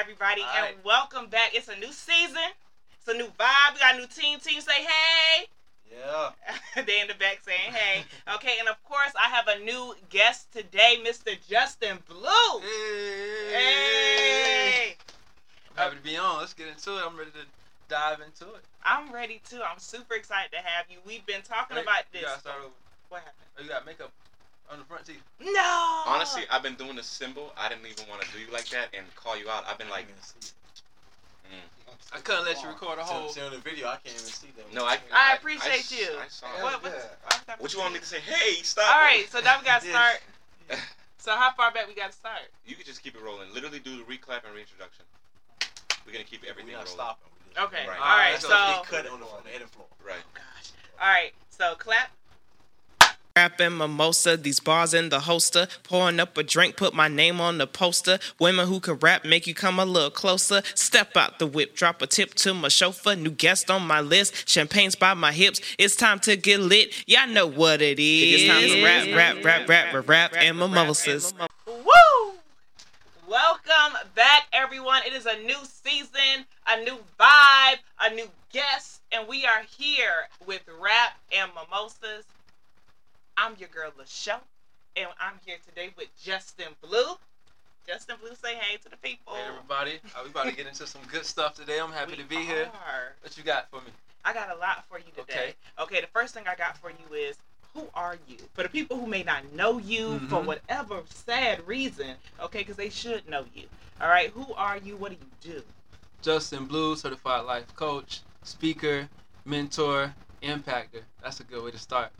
everybody, 0.00 0.40
All 0.40 0.64
and 0.64 0.76
welcome 0.82 1.26
back. 1.26 1.50
It's 1.52 1.68
a 1.68 1.76
new 1.76 1.92
season. 1.92 2.48
It's 2.98 3.06
a 3.06 3.12
new 3.12 3.26
vibe. 3.38 3.74
We 3.74 3.80
got 3.80 3.96
a 3.96 3.98
new 3.98 4.06
team. 4.06 4.38
Team 4.40 4.58
say 4.62 4.80
hey. 4.82 5.46
Yeah. 5.92 6.30
they 6.86 7.02
in 7.02 7.08
the 7.08 7.14
back 7.14 7.40
saying 7.44 7.70
hey. 7.74 8.04
Okay, 8.34 8.56
and 8.58 8.66
of 8.66 8.82
course 8.84 9.12
I 9.22 9.28
have 9.28 9.46
a 9.48 9.62
new 9.62 9.94
guest 10.08 10.50
today, 10.52 10.96
Mr. 11.06 11.36
Justin 11.46 11.98
Blue. 12.08 12.60
Hey. 12.62 13.52
Hey. 13.52 14.96
I'm 15.76 15.84
happy 15.84 15.96
to 15.96 16.02
be 16.02 16.16
on. 16.16 16.38
Let's 16.38 16.54
get 16.54 16.68
into 16.68 16.96
it. 16.96 17.02
I'm 17.06 17.18
ready 17.18 17.32
to 17.32 17.44
dive 17.90 18.20
into 18.24 18.54
it. 18.54 18.62
I'm 18.82 19.12
ready 19.12 19.42
too. 19.50 19.60
I'm 19.60 19.78
super 19.78 20.14
excited 20.14 20.50
to 20.52 20.58
have 20.64 20.86
you. 20.88 20.96
We've 21.04 21.26
been 21.26 21.42
talking 21.42 21.76
about 21.76 22.04
You 22.14 22.20
this. 22.20 22.22
gotta 22.22 22.40
start 22.40 22.56
over. 22.60 22.72
What 23.10 23.18
happened? 23.18 23.36
Oh, 23.58 23.62
you 23.62 23.68
got 23.68 23.84
makeup 23.84 24.12
on 24.70 24.78
the 24.78 24.84
front 24.84 25.06
teeth. 25.06 25.22
No. 25.40 26.02
Honestly, 26.06 26.42
I've 26.50 26.62
been 26.62 26.74
doing 26.74 26.96
the 26.96 27.02
symbol. 27.02 27.52
I 27.58 27.68
didn't 27.68 27.86
even 27.86 28.08
want 28.08 28.22
to 28.22 28.28
do 28.32 28.38
you 28.38 28.50
like 28.52 28.68
that 28.70 28.88
and 28.96 29.04
call 29.16 29.36
you 29.36 29.50
out. 29.50 29.64
I've 29.68 29.78
been 29.78 29.90
like, 29.90 30.06
mm. 30.06 30.52
I 32.12 32.18
couldn't 32.18 32.44
let 32.44 32.62
you 32.62 32.68
record 32.68 32.98
a 32.98 33.02
whole. 33.02 33.28
See 33.28 33.40
on 33.40 33.52
the 33.52 33.58
video, 33.58 33.86
I 33.86 33.96
can't 34.02 34.14
even 34.14 34.26
see 34.26 34.48
that. 34.56 34.72
no, 34.74 34.84
I. 34.84 34.98
I 35.12 35.34
appreciate 35.36 35.90
you. 35.90 36.08
I 36.18 36.28
saw 36.28 36.46
what, 36.62 36.82
what, 36.82 36.92
Yeah. 36.92 37.54
What 37.58 37.72
you 37.72 37.80
want 37.80 37.94
me 37.94 38.00
to 38.00 38.06
say? 38.06 38.18
Hey, 38.20 38.62
stop. 38.62 38.92
All 38.94 39.00
right, 39.00 39.26
so 39.30 39.40
now 39.40 39.58
we 39.58 39.64
gotta 39.64 39.86
start. 39.86 40.20
So 41.20 41.32
how 41.32 41.52
far 41.52 41.70
back 41.70 41.86
we 41.86 41.94
gotta 41.94 42.14
start? 42.14 42.48
You 42.66 42.74
can 42.74 42.86
just 42.86 43.02
keep 43.02 43.14
it 43.14 43.20
rolling. 43.22 43.52
Literally 43.52 43.78
do 43.78 43.98
the 43.98 44.04
reclap 44.04 44.40
and 44.46 44.54
reintroduction. 44.54 45.04
We're 46.06 46.12
gonna 46.12 46.24
keep 46.24 46.44
everything 46.48 46.72
not 46.72 46.88
rolling. 46.88 46.96
stopping. 46.96 47.28
We 47.44 47.62
Okay. 47.62 47.84
Right. 47.86 48.00
All 48.00 48.16
right. 48.16 48.40
Alright, 48.40 48.40
So. 48.40 48.48
so 48.48 48.56
He 48.56 48.84
cut 48.88 49.04
it 49.04 49.12
on 49.12 49.20
the 49.20 49.26
floor, 49.26 49.40
the 49.44 49.54
edit 49.54 49.68
floor. 49.68 49.86
Right. 50.02 50.24
Gosh. 50.32 50.72
All 50.98 51.08
right. 51.08 51.32
So 51.50 51.74
clap. 51.76 52.10
Rapping 53.40 53.78
mimosa, 53.78 54.36
these 54.36 54.60
bars 54.60 54.92
in 54.92 55.08
the 55.08 55.20
holster. 55.20 55.66
Pouring 55.82 56.20
up 56.20 56.36
a 56.36 56.42
drink, 56.42 56.76
put 56.76 56.92
my 56.92 57.08
name 57.08 57.40
on 57.40 57.56
the 57.56 57.66
poster. 57.66 58.18
Women 58.38 58.68
who 58.68 58.80
can 58.80 58.96
rap 58.96 59.24
make 59.24 59.46
you 59.46 59.54
come 59.54 59.78
a 59.78 59.86
little 59.86 60.10
closer. 60.10 60.60
Step 60.74 61.16
out 61.16 61.38
the 61.38 61.46
whip, 61.46 61.74
drop 61.74 62.02
a 62.02 62.06
tip 62.06 62.34
to 62.34 62.52
my 62.52 62.68
chauffeur. 62.68 63.16
New 63.16 63.30
guest 63.30 63.70
on 63.70 63.86
my 63.86 64.02
list, 64.02 64.46
champagne's 64.46 64.94
by 64.94 65.14
my 65.14 65.32
hips. 65.32 65.62
It's 65.78 65.96
time 65.96 66.18
to 66.18 66.36
get 66.36 66.60
lit. 66.60 66.92
Y'all 67.08 67.28
know 67.28 67.46
what 67.46 67.80
it 67.80 67.98
is. 67.98 68.42
It's 68.42 68.46
time 68.46 68.60
to 68.60 68.84
rap, 68.84 69.06
rap, 69.16 69.42
rap, 69.42 69.68
rap, 69.70 69.94
rap, 69.94 70.08
rap, 70.08 70.32
and 70.36 70.58
mimosas. 70.58 71.32
Woo! 71.66 72.34
Welcome 73.26 73.96
back, 74.14 74.48
everyone. 74.52 75.00
It 75.06 75.14
is 75.14 75.24
a 75.24 75.38
new 75.38 75.60
season, 75.64 76.44
a 76.68 76.84
new 76.84 76.98
vibe, 77.18 77.78
a 78.02 78.14
new 78.14 78.28
guest, 78.52 79.00
and 79.10 79.26
we 79.26 79.46
are 79.46 79.62
here 79.78 80.28
with 80.46 80.60
Rap 80.78 81.16
and 81.34 81.50
Mimosas. 81.54 82.26
I'm 83.42 83.56
your 83.58 83.70
girl, 83.70 83.90
LaShow, 83.98 84.38
and 84.96 85.08
I'm 85.18 85.32
here 85.46 85.56
today 85.66 85.88
with 85.96 86.08
Justin 86.22 86.66
Blue. 86.82 87.16
Justin 87.88 88.16
Blue, 88.20 88.34
say 88.34 88.54
hey 88.54 88.76
to 88.76 88.90
the 88.90 88.98
people. 88.98 89.32
Hey 89.32 89.48
everybody, 89.48 89.92
uh, 90.14 90.20
we 90.22 90.28
about 90.28 90.44
to 90.44 90.52
get 90.52 90.66
into 90.66 90.86
some 90.86 91.00
good 91.10 91.24
stuff 91.24 91.54
today. 91.54 91.80
I'm 91.80 91.90
happy 91.90 92.10
We 92.10 92.16
to 92.18 92.28
be 92.28 92.36
here. 92.36 92.68
What 93.22 93.38
you 93.38 93.42
got 93.42 93.70
for 93.70 93.76
me? 93.76 93.92
I 94.26 94.34
got 94.34 94.54
a 94.54 94.58
lot 94.58 94.84
for 94.90 94.98
you 94.98 95.06
today. 95.16 95.54
Okay. 95.80 96.02
the 96.02 96.06
first 96.08 96.34
thing 96.34 96.44
I 96.46 96.54
got 96.54 96.76
for 96.76 96.90
you 96.90 97.14
is 97.16 97.38
who 97.72 97.86
are 97.94 98.18
you? 98.28 98.36
For 98.52 98.62
the 98.62 98.68
people 98.68 98.98
who 98.98 99.06
may 99.06 99.22
not 99.22 99.50
know 99.54 99.78
you 99.78 100.18
for 100.28 100.42
Mhm. 100.42 100.44
whatever 100.44 101.02
sad 101.08 101.66
reason, 101.66 102.16
okay, 102.40 102.58
because 102.58 102.76
they 102.76 102.90
should 102.90 103.26
know 103.26 103.46
you. 103.54 103.70
All 104.02 104.08
right, 104.08 104.28
who 104.28 104.52
are 104.52 104.76
you? 104.76 104.98
What 104.98 105.12
do 105.12 105.16
you 105.18 105.54
do? 105.54 105.64
Justin 106.20 106.66
Blue, 106.66 106.94
certified 106.94 107.46
life 107.46 107.74
coach, 107.74 108.20
speaker, 108.42 109.08
mentor, 109.46 110.14
impactor. 110.42 111.04
That's 111.22 111.40
a 111.40 111.44
good 111.44 111.64
way 111.64 111.70
to 111.70 111.78
start. 111.78 112.12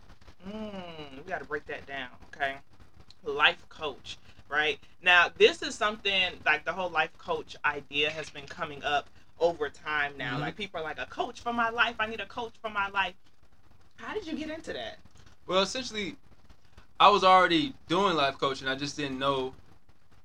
Mm, 0.49 1.25
we 1.25 1.31
got 1.31 1.41
to 1.41 1.45
break 1.45 1.67
that 1.67 1.87
down, 1.87 2.09
okay? 2.27 2.57
Life 3.25 3.69
coach, 3.69 4.19
right? 4.49 4.79
Now, 5.03 5.29
this 5.37 5.63
is 5.63 5.75
something 5.75 6.41
like 6.45 6.65
the 6.65 6.73
whole 6.73 6.91
life 6.91 7.17
coach 7.19 7.57
idea 7.65 8.11
has 8.11 8.31
been 8.31 8.47
coming 8.47 8.83
up 8.85 9.09
over 9.39 9.69
time 9.69 10.17
now. 10.17 10.37
Mhm. 10.37 10.41
Like, 10.41 10.57
people 10.57 10.81
are 10.81 10.85
like, 10.85 10.99
a 10.99 11.07
coach 11.07 11.41
for 11.41 11.53
my 11.53 11.71
life. 11.71 11.97
I 11.99 12.07
need 12.07 12.21
a 12.21 12.27
coach 12.27 12.55
for 12.61 12.71
my 12.71 12.89
life. 12.89 13.15
How 13.97 14.15
did 14.15 14.27
you 14.27 14.37
get 14.37 14.49
into 14.51 14.73
that? 14.73 14.99
Well, 15.47 15.63
essentially, 15.63 16.17
I 16.99 17.09
was 17.11 17.25
already 17.25 17.75
doing 17.89 18.17
life 18.17 18.39
coaching. 18.39 18.69
I 18.69 18.75
just 18.75 18.97
didn't 18.97 19.19
know 19.19 19.55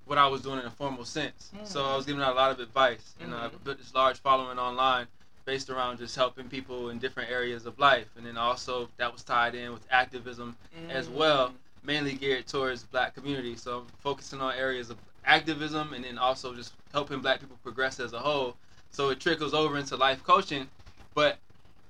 what 0.06 0.18
I 0.18 0.28
was 0.28 0.42
doing 0.42 0.60
in 0.60 0.66
a 0.66 0.72
formal 0.72 1.04
sense. 1.06 1.52
So 1.64 1.84
I 1.86 1.96
was 1.96 2.06
giving 2.06 2.22
out 2.22 2.34
a 2.34 2.36
lot 2.36 2.52
of 2.52 2.60
advice, 2.60 3.16
and 3.20 3.34
I 3.34 3.48
Mhm. 3.48 3.64
built 3.64 3.78
this 3.80 3.94
large 3.94 4.20
following 4.20 4.60
online 4.60 5.08
based 5.46 5.70
around 5.70 6.00
just 6.00 6.16
helping 6.16 6.50
people 6.50 6.90
in 6.90 6.98
different 7.00 7.30
areas 7.30 7.66
of 7.66 7.78
life. 7.80 8.08
And 8.18 8.26
then 8.26 8.38
also 8.38 8.90
that 8.98 9.12
was 9.14 9.24
tied 9.24 9.56
in 9.56 9.72
with 9.72 9.86
activism 9.92 10.58
as 10.90 11.10
well, 11.10 11.54
mainly 11.84 12.14
geared 12.14 12.48
towards 12.48 12.84
black 12.84 13.16
community. 13.16 13.56
So 13.56 13.80
I'm 13.80 13.86
focusing 14.00 14.42
on 14.42 14.54
areas 14.56 14.90
of 14.90 14.98
activism 15.24 15.94
and 15.94 16.04
then 16.04 16.18
also 16.18 16.54
just 16.54 16.74
helping 16.92 17.20
black 17.20 17.40
people 17.40 17.58
progress 17.64 18.00
as 18.00 18.14
a 18.14 18.20
whole. 18.20 18.56
So 18.92 19.10
it 19.10 19.20
trickles 19.20 19.54
over 19.54 19.78
into 19.78 19.96
life 19.96 20.24
coaching, 20.24 20.68
but 21.14 21.38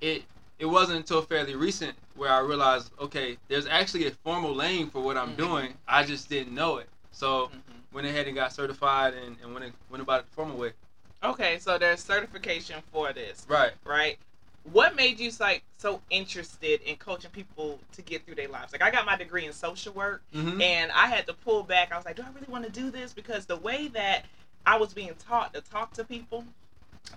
it 0.00 0.24
it 0.58 0.66
wasn't 0.66 0.96
until 0.98 1.20
fairly 1.20 1.54
recent 1.54 1.94
where 2.14 2.32
I 2.32 2.38
realized, 2.38 2.90
okay, 2.98 3.36
there's 3.48 3.66
actually 3.66 4.06
a 4.06 4.10
formal 4.10 4.54
lane 4.54 4.88
for 4.88 5.02
what 5.02 5.18
I'm 5.18 5.34
Mhm. 5.34 5.36
doing. 5.36 5.74
I 5.86 6.02
just 6.02 6.30
didn't 6.30 6.54
know 6.54 6.78
it. 6.78 6.88
So 7.12 7.48
Mhm. 7.48 7.82
went 7.92 8.06
ahead 8.06 8.26
and 8.26 8.34
got 8.34 8.54
certified 8.54 9.12
and, 9.14 9.36
and 9.42 9.52
went 9.54 9.74
went 9.90 10.02
about 10.02 10.20
it 10.20 10.26
the 10.26 10.32
formal 10.32 10.56
way. 10.56 10.72
Okay, 11.22 11.58
so 11.58 11.78
there's 11.78 12.00
certification 12.02 12.82
for 12.92 13.12
this, 13.12 13.46
Right. 13.48 13.72
right? 13.84 14.18
What 14.72 14.96
made 14.96 15.20
you 15.20 15.30
like 15.40 15.62
so 15.78 16.00
interested 16.10 16.80
in 16.82 16.96
coaching 16.96 17.30
people 17.30 17.78
to 17.92 18.02
get 18.02 18.24
through 18.26 18.34
their 18.34 18.48
lives? 18.48 18.72
Like 18.72 18.82
I 18.82 18.90
got 18.90 19.06
my 19.06 19.16
degree 19.16 19.46
in 19.46 19.52
social 19.52 19.92
work, 19.92 20.22
Mm-hmm. 20.34 20.60
and 20.60 20.92
I 20.92 21.06
had 21.06 21.26
to 21.26 21.34
pull 21.34 21.62
back. 21.62 21.92
I 21.92 21.96
was 21.96 22.04
like, 22.04 22.16
do 22.16 22.22
I 22.22 22.32
really 22.34 22.48
want 22.48 22.64
to 22.64 22.70
do 22.70 22.90
this? 22.90 23.12
Because 23.12 23.46
the 23.46 23.56
way 23.56 23.88
that 23.88 24.24
I 24.66 24.76
was 24.78 24.92
being 24.92 25.14
taught 25.14 25.54
to 25.54 25.60
talk 25.60 25.92
to 25.94 26.04
people, 26.04 26.44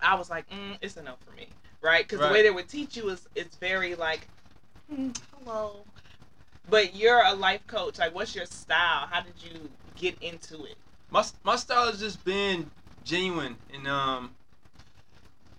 I 0.02 0.16
was 0.16 0.30
like, 0.30 0.48
mm, 0.50 0.78
it's 0.82 0.98
enough 0.98 1.18
for 1.28 1.36
me, 1.36 1.48
right? 1.82 2.08
Because 2.08 2.20
the 2.20 2.32
way 2.32 2.44
they 2.44 2.52
would 2.52 2.68
teach 2.70 2.96
you 2.96 3.10
is 3.10 3.28
it's 3.36 3.56
very 3.58 3.96
like, 3.96 4.28
mm, 4.92 5.18
hello, 5.44 5.86
but 6.70 6.96
you're 6.96 7.24
a 7.24 7.34
life 7.34 7.66
coach. 7.68 7.98
Like, 7.98 8.14
what's 8.14 8.36
your 8.36 8.46
style? 8.46 9.08
How 9.08 9.22
did 9.22 9.34
you 9.42 9.70
get 9.96 10.16
into 10.22 10.64
it? 10.66 10.76
my 11.12 11.26
my 11.44 11.56
style 11.56 11.88
has 11.88 12.00
just 12.00 12.24
been 12.24 12.70
genuine 13.04 13.58
and 13.74 13.88
um 13.88 14.36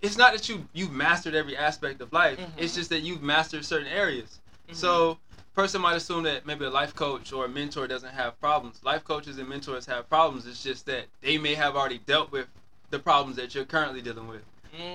it's 0.01 0.17
not 0.17 0.33
that 0.33 0.49
you 0.49 0.67
you've 0.73 0.91
mastered 0.91 1.35
every 1.35 1.55
aspect 1.55 2.01
of 2.01 2.11
life 2.13 2.39
Mhm. 2.39 2.51
it's 2.57 2.73
just 2.75 2.89
that 2.89 3.01
you've 3.01 3.21
mastered 3.21 3.65
certain 3.65 3.87
areas 3.87 4.39
Mm-hmm. 4.67 4.75
so 4.79 5.19
person 5.53 5.81
might 5.81 5.95
assume 5.97 6.23
that 6.23 6.45
maybe 6.45 6.63
a 6.65 6.69
life 6.69 6.95
coach 6.95 7.33
or 7.33 7.43
a 7.45 7.49
mentor 7.49 7.87
doesn't 7.87 8.13
have 8.13 8.39
problems 8.39 8.83
life 8.83 9.03
coaches 9.03 9.37
and 9.37 9.49
mentors 9.49 9.85
have 9.85 10.07
problems 10.09 10.45
it's 10.45 10.63
just 10.63 10.85
that 10.85 11.07
they 11.21 11.37
may 11.37 11.55
have 11.55 11.75
already 11.75 11.97
dealt 11.99 12.31
with 12.31 12.47
the 12.89 12.99
problems 12.99 13.35
that 13.37 13.53
you're 13.53 13.65
currently 13.65 14.01
dealing 14.01 14.27
with 14.27 14.43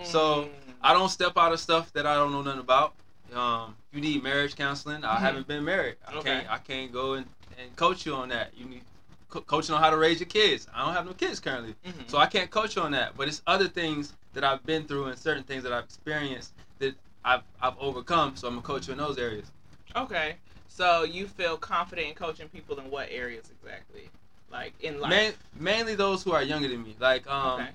so, 0.03 0.45
Mm. 0.45 0.49
i 0.83 0.93
don't 0.93 1.09
step 1.11 1.37
out 1.37 1.53
of 1.53 1.61
stuff 1.61 1.93
that 1.93 2.07
i 2.07 2.15
don't 2.15 2.33
know 2.33 2.43
nothing 2.43 2.61
about 2.61 2.95
um 3.35 3.77
if 3.91 3.97
you 3.97 4.01
need 4.01 4.23
marriage 4.23 4.55
counseling 4.57 5.05
i 5.05 5.17
Mhm. 5.17 5.21
haven't 5.21 5.47
been 5.47 5.65
married 5.65 5.97
i 6.07 6.15
Okay. 6.17 6.31
can't 6.39 6.51
i 6.51 6.59
can't 6.59 6.93
go 6.93 7.15
and, 7.15 7.27
and 7.59 7.75
coach 7.77 8.07
you 8.07 8.15
on 8.15 8.29
that 8.31 8.57
you 8.57 8.65
need 8.67 8.85
co- 9.37 9.43
coaching 9.43 9.75
on 9.75 9.83
how 9.83 9.91
to 9.91 9.97
raise 9.97 10.19
your 10.21 10.29
kids 10.29 10.67
i 10.75 10.85
don't 10.85 10.95
have 10.95 11.07
no 11.07 11.13
kids 11.13 11.41
currently 11.41 11.75
Mhm. 11.87 12.09
so 12.11 12.19
I 12.19 12.27
can't 12.27 12.51
coach 12.51 12.77
you 12.77 12.83
on 12.83 12.93
that, 12.93 13.17
but 13.17 13.29
it's 13.29 13.43
other 13.47 13.69
things 13.69 14.13
that 14.35 14.45
I've 14.45 14.65
been 14.65 14.87
through 14.87 15.07
and 15.07 15.19
certain 15.19 15.43
things 15.43 15.63
that 15.65 15.73
I've 15.73 15.85
experienced 15.85 16.53
that 16.79 16.95
I've 17.25 17.43
I've 17.61 17.79
overcome. 17.79 18.37
So 18.37 18.49
I'm 18.49 18.55
gonna 18.55 18.67
coach 18.67 18.89
in 18.89 18.99
those 18.99 19.19
areas. 19.19 19.51
Okay. 19.95 20.37
So 20.69 21.05
you 21.05 21.27
feel 21.27 21.57
confident 21.57 22.09
in 22.09 22.15
coaching 22.15 22.49
people 22.49 22.79
in 22.79 22.91
what 22.91 23.09
areas 23.11 23.51
exactly? 23.51 24.11
Like 24.51 24.73
in 24.81 25.01
life. 25.01 25.11
Man, 25.11 25.33
mainly 25.59 25.95
those 25.95 26.23
who 26.23 26.33
are 26.33 26.43
younger 26.43 26.69
than 26.69 26.83
me, 26.83 26.97
like 27.01 27.27
um, 27.29 27.61
okay. 27.61 27.71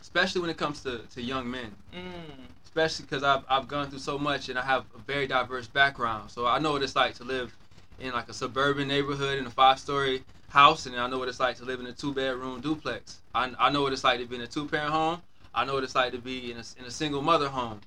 especially 0.00 0.40
when 0.40 0.50
it 0.50 0.56
comes 0.56 0.82
to, 0.82 0.98
to 1.14 1.22
young 1.22 1.50
men. 1.50 1.74
Mm. 1.94 2.46
Especially 2.64 3.04
because 3.04 3.22
I've 3.22 3.44
I've 3.48 3.68
gone 3.68 3.90
through 3.90 3.98
so 4.00 4.18
much 4.18 4.48
and 4.48 4.58
I 4.58 4.62
have 4.62 4.84
a 4.94 4.98
very 4.98 5.26
diverse 5.26 5.66
background, 5.66 6.30
so 6.30 6.46
I 6.46 6.58
know 6.58 6.72
what 6.72 6.82
it's 6.82 6.96
like 6.96 7.14
to 7.16 7.24
live 7.24 7.56
in 7.98 8.12
like 8.12 8.28
a 8.28 8.34
suburban 8.34 8.88
neighborhood 8.88 9.38
in 9.38 9.46
a 9.46 9.50
five 9.50 9.78
story 9.78 10.22
house, 10.50 10.86
and 10.86 10.96
I 10.96 11.06
know 11.06 11.18
what 11.18 11.28
it's 11.28 11.40
like 11.40 11.56
to 11.56 11.64
live 11.64 11.80
in 11.80 11.86
a 11.86 11.92
two 11.92 12.12
bedroom 12.12 12.60
duplex. 12.60 13.18
I, 13.34 13.52
I 13.58 13.70
know 13.70 13.82
what 13.82 13.92
it's 13.92 14.04
like 14.04 14.20
to 14.20 14.26
be 14.26 14.36
in 14.36 14.42
a 14.42 14.46
two 14.46 14.66
parent 14.66 14.90
home. 14.90 15.22
I 15.54 15.64
know 15.64 15.74
what 15.74 15.84
it's 15.84 15.94
like 15.94 16.12
to 16.12 16.18
be 16.18 16.52
in 16.52 16.58
a, 16.58 16.64
in 16.78 16.84
a 16.86 16.90
single 16.90 17.22
mother 17.22 17.48
home. 17.48 17.80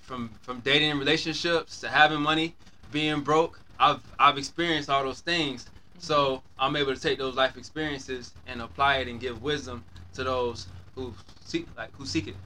From 0.00 0.30
from 0.40 0.60
dating 0.60 0.98
relationships 0.98 1.80
to 1.80 1.88
having 1.88 2.20
money, 2.20 2.54
being 2.92 3.20
broke, 3.20 3.60
I've 3.78 4.00
I've 4.18 4.38
experienced 4.38 4.88
all 4.88 5.04
those 5.04 5.20
things. 5.20 5.66
So 5.98 6.42
I'm 6.58 6.76
able 6.76 6.94
to 6.94 7.00
take 7.00 7.18
those 7.18 7.34
life 7.34 7.56
experiences 7.56 8.32
and 8.46 8.62
apply 8.62 8.98
it 8.98 9.08
and 9.08 9.20
give 9.20 9.42
wisdom 9.42 9.84
to 10.14 10.24
those 10.24 10.66
who 10.94 11.12
seek 11.44 11.66
like 11.76 11.90
who 11.96 12.06
seek 12.06 12.28
it. 12.28 12.36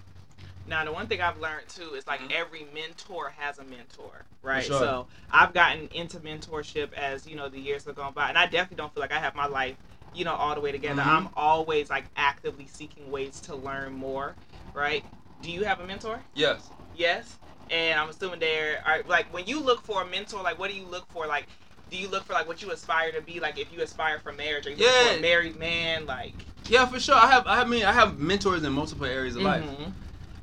Now, 0.67 0.85
the 0.85 0.93
one 0.93 1.07
thing 1.09 1.21
I've 1.21 1.39
learned 1.39 1.69
too 1.69 1.95
is 1.95 2.07
like 2.07 2.21
Mhm. 2.21 2.33
every 2.33 2.65
mentor 2.73 3.31
has 3.37 3.59
a 3.59 3.65
mentor, 3.65 4.25
right? 4.43 4.65
sure. 4.65 4.79
So 4.79 5.09
I've 5.31 5.53
gotten 5.53 5.89
into 5.89 6.21
mentorship 6.21 6.93
as 6.93 7.27
you 7.27 7.35
know 7.37 7.49
the 7.49 7.59
years 7.61 7.85
have 7.85 7.97
gone 7.97 8.13
by, 8.13 8.29
and 8.29 8.39
I 8.39 8.47
definitely 8.47 8.77
don't 8.77 8.95
feel 8.95 9.01
like 9.01 9.13
I 9.13 9.19
have 9.19 9.35
my 9.35 9.47
life, 9.47 9.77
you 10.13 10.25
know, 10.25 10.35
all 10.35 10.55
the 10.55 10.61
way 10.61 10.71
together. 10.73 11.03
Mhm. 11.03 11.07
I'm 11.07 11.29
always 11.37 11.91
like 11.91 12.05
actively 12.17 12.67
seeking 12.67 13.11
ways 13.11 13.41
to 13.43 13.57
learn 13.57 13.95
more, 13.95 14.37
right? 14.73 15.05
Do 15.41 15.51
you 15.51 15.65
have 15.65 15.81
a 15.81 15.87
mentor? 15.87 16.23
Yes. 16.35 16.71
Yes. 16.95 17.39
And 17.69 17.99
I'm 17.99 18.09
assuming 18.11 18.39
there 18.39 18.83
are 18.87 19.03
like 19.09 19.33
when 19.33 19.47
you 19.47 19.61
look 19.61 19.83
for 19.85 20.03
a 20.03 20.07
mentor, 20.07 20.43
like 20.43 20.59
what 20.59 20.71
do 20.71 20.77
you 20.77 20.85
look 20.85 21.07
for? 21.11 21.27
Like, 21.27 21.49
do 21.91 21.97
you 21.97 22.07
look 22.09 22.25
for 22.25 22.35
like 22.35 22.47
what 22.47 22.63
you 22.63 22.71
aspire 22.71 23.11
to 23.13 23.21
be? 23.21 23.41
Like 23.41 23.59
if 23.59 23.73
you 23.73 23.83
aspire 23.83 24.19
for 24.21 24.31
marriage, 24.33 24.67
or 24.67 24.71
you 24.71 24.77
look 24.77 24.87
for 24.87 25.11
Yeah. 25.13 25.19
a 25.19 25.21
married 25.21 25.57
man, 25.57 26.07
like 26.07 26.47
Yeah, 26.69 26.87
for 26.87 27.01
sure. 27.01 27.17
I 27.17 27.27
have. 27.27 27.45
I 27.49 27.65
mean, 27.65 27.85
I 27.85 27.93
have 27.93 28.21
mentors 28.21 28.63
in 28.63 28.73
multiple 28.73 29.05
areas 29.07 29.35
of 29.35 29.43
life, 29.43 29.65
Mhm. 29.65 29.93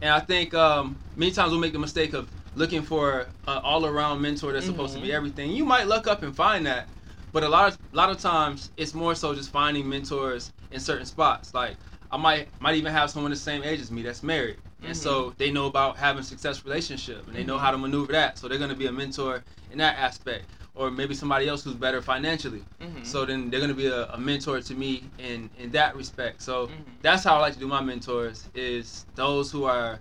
And 0.02 0.12
I 0.12 0.20
think 0.20 0.54
um, 0.54 1.04
many 1.16 1.32
times 1.32 1.52
we'll 1.52 1.60
make 1.60 1.74
the 1.74 1.80
mistake 1.80 2.14
of 2.14 2.30
looking 2.56 2.82
for 2.82 3.22
an 3.48 3.58
all-around 3.60 4.22
mentor 4.22 4.54
that's 4.54 4.66
supposed 4.66 4.96
to 4.96 5.02
be 5.02 5.10
Mhm. 5.10 5.14
everything. 5.14 5.52
You 5.52 5.66
might 5.66 5.88
luck 5.88 6.08
up 6.08 6.24
and 6.24 6.36
find 6.36 6.66
that, 6.66 6.90
but 7.32 7.44
a 7.44 7.50
lot 7.50 7.68
of 7.70 7.80
a 7.94 7.96
lot 7.96 8.10
of 8.10 8.20
times 8.20 8.72
it's 8.78 8.94
more 8.94 9.16
so 9.16 9.36
just 9.36 9.52
finding 9.52 9.88
mentors 9.88 10.52
in 10.72 10.80
certain 10.80 11.06
spots. 11.06 11.54
Like 11.54 11.78
I 12.12 12.18
might 12.18 12.50
might 12.60 12.76
even 12.76 12.92
have 12.92 13.10
someone 13.12 13.32
the 13.32 13.38
same 13.38 13.64
age 13.64 13.80
as 13.82 13.92
me 13.92 14.02
that's 14.02 14.24
married, 14.24 14.58
and 14.82 14.96
so 14.98 15.36
they 15.38 15.52
know 15.52 15.68
about 15.68 15.98
having 15.98 16.22
a 16.22 16.24
successful 16.26 16.70
relationship 16.70 17.28
and 17.28 17.36
they 17.36 17.44
know 17.44 17.58
how 17.58 17.72
to 17.72 17.78
maneuver 17.78 18.12
that. 18.14 18.38
So 18.38 18.48
they're 18.48 18.58
going 18.58 18.72
to 18.72 18.76
be 18.76 18.88
a 18.88 18.92
mentor 18.92 19.44
in 19.70 19.78
that 19.80 19.98
aspect, 19.98 20.48
or 20.80 20.90
maybe 20.90 21.14
somebody 21.14 21.48
else 21.50 21.64
who's 21.64 21.74
better 21.76 22.02
financially. 22.02 22.64
Mhm. 22.82 23.06
So 23.06 23.26
then 23.26 23.50
they're 23.50 23.60
gonna 23.60 23.74
be 23.74 23.88
a, 23.88 24.06
a 24.14 24.18
mentor 24.18 24.62
to 24.62 24.74
me 24.74 25.04
in 25.18 25.50
in 25.60 25.72
that 25.72 25.96
respect. 25.96 26.42
So 26.42 26.68
Mhm. 26.68 26.74
that's 27.02 27.24
how 27.24 27.36
I 27.36 27.40
like 27.42 27.54
to 27.54 27.60
do 27.60 27.68
my 27.68 27.82
mentors 27.82 28.48
is 28.56 29.06
those 29.16 29.52
who 29.52 29.66
are 29.66 30.00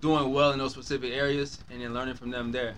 doing 0.00 0.32
well 0.32 0.50
in 0.52 0.58
those 0.58 0.72
specific 0.72 1.12
areas 1.12 1.58
and 1.70 1.82
then 1.82 1.92
learning 1.92 2.14
from 2.14 2.30
them 2.30 2.52
there. 2.52 2.74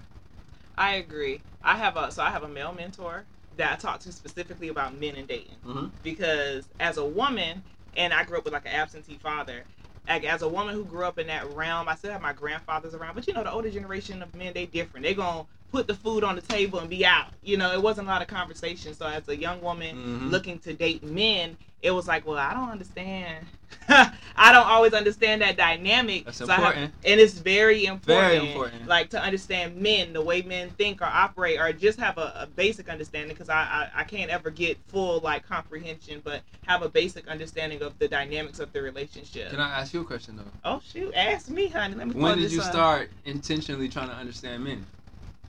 I 0.77 0.97
agree. 0.97 1.41
I 1.63 1.77
have 1.77 1.97
a 1.97 2.11
so 2.11 2.23
I 2.23 2.31
have 2.31 2.43
a 2.43 2.49
male 2.49 2.73
mentor 2.73 3.25
that 3.57 3.73
I 3.73 3.77
talk 3.77 4.01
to 4.01 4.13
specifically 4.13 4.69
about 4.69 4.99
men 4.99 5.15
and 5.15 5.29
dating 5.29 5.59
Mm-hmm. 5.65 5.87
because 6.03 6.69
as 6.81 6.97
a 6.97 7.05
woman, 7.05 7.63
and 7.97 8.13
I 8.13 8.25
grew 8.25 8.39
up 8.39 8.45
with 8.45 8.53
like 8.53 8.67
an 8.67 8.73
absentee 8.73 9.19
father. 9.23 9.65
Like 10.09 10.25
as 10.25 10.43
a 10.43 10.49
woman 10.49 10.75
who 10.75 10.85
grew 10.85 11.05
up 11.07 11.19
in 11.19 11.29
that 11.29 11.49
realm, 11.55 11.89
I 11.89 11.95
still 11.95 12.13
have 12.13 12.21
my 12.21 12.33
grandfathers 12.35 12.93
around, 12.93 13.15
but 13.15 13.27
you 13.29 13.33
know 13.35 13.45
the 13.45 13.53
older 13.53 13.71
generation 13.71 14.21
of 14.21 14.35
men 14.35 14.53
they 14.53 14.67
different. 14.67 15.05
They 15.05 15.15
gonna 15.15 15.47
put 15.75 15.89
the 15.89 15.95
food 15.95 16.23
on 16.23 16.37
the 16.37 16.41
table 16.43 16.79
and 16.79 16.89
be 16.89 17.05
out. 17.05 17.27
You 17.43 17.57
know, 17.57 17.73
it 17.73 17.83
wasn't 17.83 18.07
a 18.07 18.11
lot 18.11 18.23
of 18.23 18.29
conversation. 18.29 18.95
So 18.95 19.07
as 19.07 19.27
a 19.29 19.37
young 19.37 19.61
woman 19.61 19.97
Mhm. 19.97 20.31
looking 20.31 20.61
to 20.61 20.73
date 20.73 21.03
men, 21.03 21.57
it 21.83 21.91
was 21.91 22.07
like, 22.07 22.25
well, 22.25 22.39
I 22.39 22.55
don't 22.55 22.71
understand. 22.71 23.45
I 23.89 24.53
don't 24.53 24.67
always 24.69 24.95
understand 24.95 25.43
that 25.43 25.57
dynamic. 25.57 26.27
That's 26.27 26.39
So 26.39 26.47
I 26.49 26.53
have- 26.55 26.59
important. 26.65 26.93
and 27.05 27.21
it's 27.21 27.35
very 27.35 27.87
important. 27.87 28.07
Very 28.07 28.47
important. 28.47 28.87
Like 28.87 29.11
to 29.11 29.21
understand 29.21 29.75
men, 29.77 30.13
the 30.13 30.23
way 30.23 30.43
men 30.43 30.71
think 30.71 31.03
or 31.03 31.07
operate, 31.07 31.59
or 31.59 31.73
just 31.73 31.99
have 31.99 32.19
a, 32.19 32.33
a 32.43 32.47
basic 32.47 32.89
understanding. 32.89 33.31
Because 33.35 33.49
I, 33.49 33.89
I 33.95 34.01
I 34.03 34.05
can't 34.05 34.31
ever 34.31 34.51
get 34.51 34.79
full 34.87 35.19
like 35.21 35.45
comprehension, 35.47 36.23
but 36.25 36.43
have 36.67 36.83
a 36.83 36.89
basic 36.89 37.27
understanding 37.27 37.83
of 37.83 37.99
the 37.99 38.07
dynamics 38.07 38.61
of 38.61 38.73
the 38.73 38.81
relationship. 38.81 39.51
Can 39.51 39.59
I 39.61 39.81
ask 39.81 39.93
you 39.93 40.03
a 40.03 40.05
question 40.05 40.37
though? 40.37 40.53
oh 40.65 40.81
shoot, 40.89 41.13
ask 41.17 41.49
me, 41.51 41.67
honey. 41.67 41.97
Let 41.97 42.07
me. 42.09 42.15
When 42.15 42.39
did 42.39 42.53
you 42.53 42.61
up. 42.61 42.71
start 42.71 43.11
intentionally 43.25 43.89
trying 43.89 44.09
to 44.09 44.15
understand 44.15 44.63
men? 44.63 44.87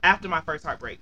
After 0.06 0.28
my 0.28 0.40
first 0.40 0.64
heartbreak, 0.64 1.00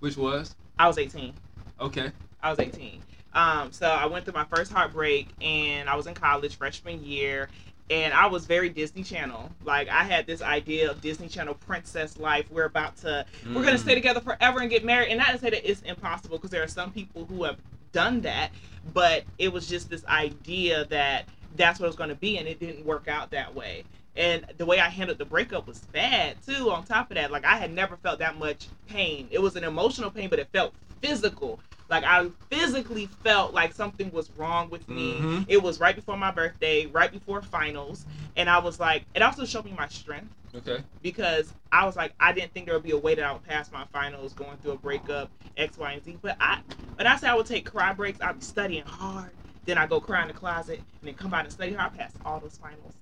Which 0.00 0.16
was 0.16 0.56
I 0.76 0.88
was 0.88 0.98
18. 0.98 1.34
okay. 1.80 2.10
I 2.42 2.50
was 2.50 2.58
18. 2.58 3.00
Um, 3.32 3.70
so 3.70 3.86
I 3.86 4.06
went 4.06 4.24
through 4.24 4.34
my 4.34 4.44
first 4.44 4.72
heartbreak, 4.72 5.28
and 5.40 5.88
I 5.88 5.94
was 5.94 6.08
in 6.08 6.14
college 6.14 6.56
freshman 6.56 7.04
year, 7.04 7.48
and 7.90 8.12
I 8.12 8.26
was 8.26 8.44
very 8.46 8.70
Disney 8.70 9.04
Channel. 9.04 9.52
Like 9.62 9.88
I 9.88 10.02
had 10.02 10.26
this 10.26 10.42
idea 10.42 10.90
of 10.90 11.00
Disney 11.00 11.28
Channel 11.28 11.54
princess 11.54 12.18
life. 12.18 12.50
We're 12.50 12.64
about 12.64 12.96
to, 12.98 13.24
we're 13.54 13.62
gonna 13.62 13.76
Mm. 13.76 13.82
stay 13.82 13.94
together 13.94 14.20
forever 14.20 14.58
and 14.60 14.68
get 14.68 14.84
married. 14.84 15.10
And 15.10 15.18
not 15.18 15.28
to 15.30 15.38
say 15.38 15.50
that 15.50 15.70
it's 15.70 15.82
impossible, 15.82 16.36
because 16.38 16.50
there 16.50 16.64
are 16.64 16.68
some 16.68 16.90
people 16.90 17.26
who 17.26 17.44
have 17.44 17.58
done 17.92 18.20
that, 18.22 18.50
but 18.92 19.22
it 19.38 19.52
was 19.52 19.68
just 19.68 19.90
this 19.90 20.04
idea 20.06 20.86
that 20.86 21.26
that's 21.54 21.78
what 21.78 21.86
it 21.86 21.90
was 21.90 21.96
gonna 21.96 22.16
be, 22.16 22.38
and 22.38 22.48
it 22.48 22.58
didn't 22.58 22.84
work 22.84 23.06
out 23.06 23.30
that 23.30 23.54
way. 23.54 23.84
And 24.16 24.44
the 24.56 24.66
way 24.66 24.80
I 24.80 24.88
handled 24.88 25.18
the 25.18 25.24
breakup 25.24 25.66
was 25.66 25.80
bad 25.92 26.36
too. 26.46 26.70
On 26.70 26.84
top 26.84 27.10
of 27.10 27.16
that, 27.16 27.30
like 27.32 27.44
I 27.44 27.56
had 27.56 27.72
never 27.72 27.96
felt 27.96 28.20
that 28.20 28.38
much 28.38 28.68
pain. 28.86 29.28
It 29.30 29.40
was 29.40 29.56
an 29.56 29.64
emotional 29.64 30.10
pain, 30.10 30.30
but 30.30 30.38
it 30.38 30.48
felt 30.52 30.72
physical. 31.00 31.58
Like 31.88 32.04
I 32.04 32.28
physically 32.50 33.06
felt 33.24 33.52
like 33.52 33.72
something 33.72 34.10
was 34.12 34.30
wrong 34.36 34.70
with 34.70 34.88
me. 34.88 35.14
Mhm. 35.20 35.44
It 35.48 35.62
was 35.62 35.80
right 35.80 35.94
before 35.94 36.16
my 36.16 36.30
birthday, 36.30 36.86
right 36.86 37.10
before 37.12 37.42
finals, 37.42 38.06
and 38.36 38.48
I 38.48 38.58
was 38.58 38.80
like, 38.80 39.04
it 39.14 39.22
also 39.22 39.44
showed 39.44 39.64
me 39.64 39.74
my 39.76 39.88
strength 39.88 40.30
Okay. 40.54 40.82
because 41.02 41.52
I 41.72 41.84
was 41.84 41.96
like, 41.96 42.14
I 42.20 42.32
didn't 42.32 42.52
think 42.54 42.66
there 42.66 42.74
would 42.74 42.84
be 42.84 42.92
a 42.92 42.96
way 42.96 43.16
that 43.16 43.24
I 43.24 43.32
would 43.32 43.42
pass 43.42 43.70
my 43.72 43.84
finals 43.92 44.32
going 44.32 44.56
through 44.58 44.72
a 44.72 44.76
breakup, 44.78 45.28
X, 45.56 45.76
Y, 45.76 45.92
and 45.92 46.04
Z. 46.04 46.18
But 46.22 46.36
I, 46.40 46.60
when 46.94 47.06
I 47.06 47.16
say 47.16 47.28
I 47.28 47.34
would 47.34 47.46
take 47.46 47.66
cry 47.70 47.92
breaks, 47.92 48.20
I'd 48.20 48.36
be 48.36 48.40
studying 48.40 48.84
hard. 48.86 49.30
Then 49.66 49.78
I 49.78 49.86
go 49.86 50.00
cry 50.00 50.22
in 50.22 50.28
the 50.28 50.34
closet 50.34 50.78
and 50.78 51.08
then 51.08 51.14
come 51.14 51.32
out 51.34 51.44
and 51.44 51.52
study 51.52 51.72
hard. 51.72 51.92
I 51.94 51.96
pass 51.96 52.12
all 52.24 52.38
those 52.40 52.58
finals. 52.58 52.94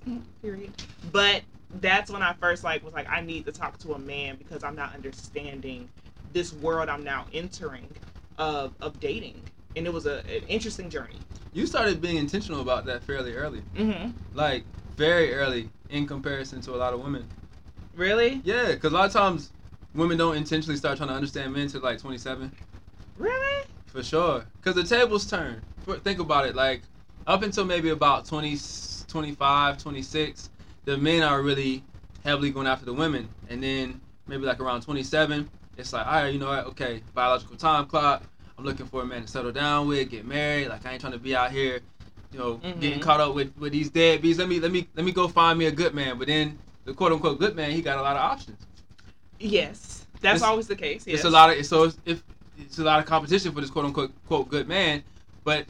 Period. 0.43 0.73
But 1.11 1.43
that's 1.81 2.11
when 2.11 2.23
I 2.23 2.35
first 2.35 2.63
like 2.65 2.85
was 2.85 2.95
like, 2.95 3.09
I 3.09 3.21
need 3.21 3.45
to 3.47 3.53
talk 3.53 3.79
to 3.81 3.95
a 3.95 3.99
man 3.99 4.37
because 4.37 4.63
I'm 4.63 4.77
not 4.77 4.95
understanding 4.95 5.89
this 6.33 6.53
world 6.55 6.89
I'm 6.89 7.05
now 7.05 7.27
entering 7.33 7.89
of 8.39 8.73
of 8.81 8.99
dating. 9.01 9.41
And 9.77 9.87
it 9.87 9.93
was 9.93 10.07
a, 10.07 10.19
an 10.21 10.43
interesting 10.49 10.91
journey. 10.91 11.17
You 11.53 11.67
started 11.67 12.01
being 12.01 12.17
intentional 12.17 12.61
about 12.61 12.85
that 12.87 13.03
fairly 13.03 13.35
early, 13.35 13.63
Mm-hmm. 13.77 14.11
like 14.35 14.65
very 14.97 15.35
early 15.35 15.69
in 15.91 16.07
comparison 16.07 16.61
to 16.63 16.75
a 16.75 16.77
lot 16.77 16.95
of 16.95 17.01
women. 17.01 17.25
Really? 17.95 18.41
Yeah, 18.45 18.69
because 18.73 18.93
a 18.93 18.95
lot 18.95 19.07
of 19.07 19.13
times 19.13 19.51
women 19.95 20.17
don't 20.17 20.37
intentionally 20.37 20.77
start 20.79 20.97
trying 20.97 21.09
to 21.11 21.15
understand 21.15 21.53
men 21.53 21.69
till 21.69 21.81
like 21.83 21.99
27. 21.99 22.51
Really? 23.19 23.65
For 23.93 24.03
sure. 24.03 24.45
Because 24.57 24.75
the 24.75 24.85
tables 24.97 25.27
turn. 25.29 25.61
Think 26.03 26.19
about 26.19 26.47
it. 26.47 26.55
Like, 26.55 26.81
up 27.27 27.43
until 27.43 27.65
maybe 27.65 27.91
about 27.91 28.25
20, 28.25 28.57
25, 29.07 29.79
26, 29.79 30.51
the 30.87 30.97
men 30.97 31.23
are 31.23 31.43
really 31.43 31.85
heavily 32.25 32.51
going 32.51 32.67
after 32.67 32.87
the 32.87 32.95
women. 32.95 33.29
And 33.51 33.63
then 33.63 34.01
maybe 34.27 34.45
like 34.45 34.61
around 34.61 34.81
27, 34.83 35.49
it's 35.77 35.93
like, 35.93 36.07
all 36.07 36.13
right, 36.15 36.33
you 36.33 36.39
know 36.39 36.49
what? 36.49 36.67
Okay, 36.69 37.03
biological 37.15 37.57
time 37.57 37.87
clock. 37.87 38.23
I'm 38.59 38.65
looking 38.65 38.87
for 38.87 39.03
a 39.03 39.07
man 39.07 39.23
to 39.23 39.29
settle 39.29 39.53
down 39.53 39.89
with, 39.89 40.09
get 40.11 40.25
married. 40.25 40.69
Like, 40.69 40.87
I 40.87 40.93
ain't 40.93 41.01
trying 41.01 41.13
to 41.13 41.19
be 41.19 41.37
out 41.37 41.51
here, 41.53 41.81
you 42.33 42.39
know, 42.39 42.55
getting 42.81 42.99
Mhm. 42.99 43.03
caught 43.03 43.21
up 43.21 43.35
with, 43.35 43.55
with 43.59 43.73
these 43.73 43.91
deadbeats. 43.91 44.39
Let 44.39 44.49
me, 44.49 44.59
let 44.61 44.71
me, 44.73 44.89
let 44.95 45.05
me 45.05 45.13
go 45.13 45.29
find 45.29 45.59
me 45.59 45.67
a 45.67 45.71
good 45.73 45.95
man. 45.95 46.19
But 46.19 46.29
then 46.29 46.59
the 46.85 46.95
quote 46.95 47.13
unquote 47.13 47.39
good 47.39 47.55
man, 47.57 47.73
he 47.73 47.83
got 47.83 47.99
a 47.99 48.03
lot 48.03 48.17
of 48.17 48.23
options. 48.23 48.67
Yes. 49.39 50.07
That's 50.21 50.37
It's- 50.37 50.43
always 50.43 50.67
the 50.69 50.77
case. 50.77 51.07
Yes. 51.07 51.17
It's 51.17 51.25
a 51.25 51.31
lot 51.31 51.55
of 51.57 51.67
so 51.67 51.91
if 52.07 52.23
it's 52.67 52.79
a 52.79 52.85
lot 52.85 53.01
of 53.01 53.07
competition 53.07 53.53
for 53.53 53.61
this 53.61 53.71
quote 53.71 53.85
unquote 53.85 54.13
quote 54.27 54.49
good 54.49 54.69
man, 54.69 55.03
but 55.45 55.67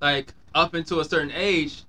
like 0.00 0.32
up 0.54 0.74
until 0.74 1.00
a 1.00 1.04
certain 1.04 1.32
age, 1.34 1.82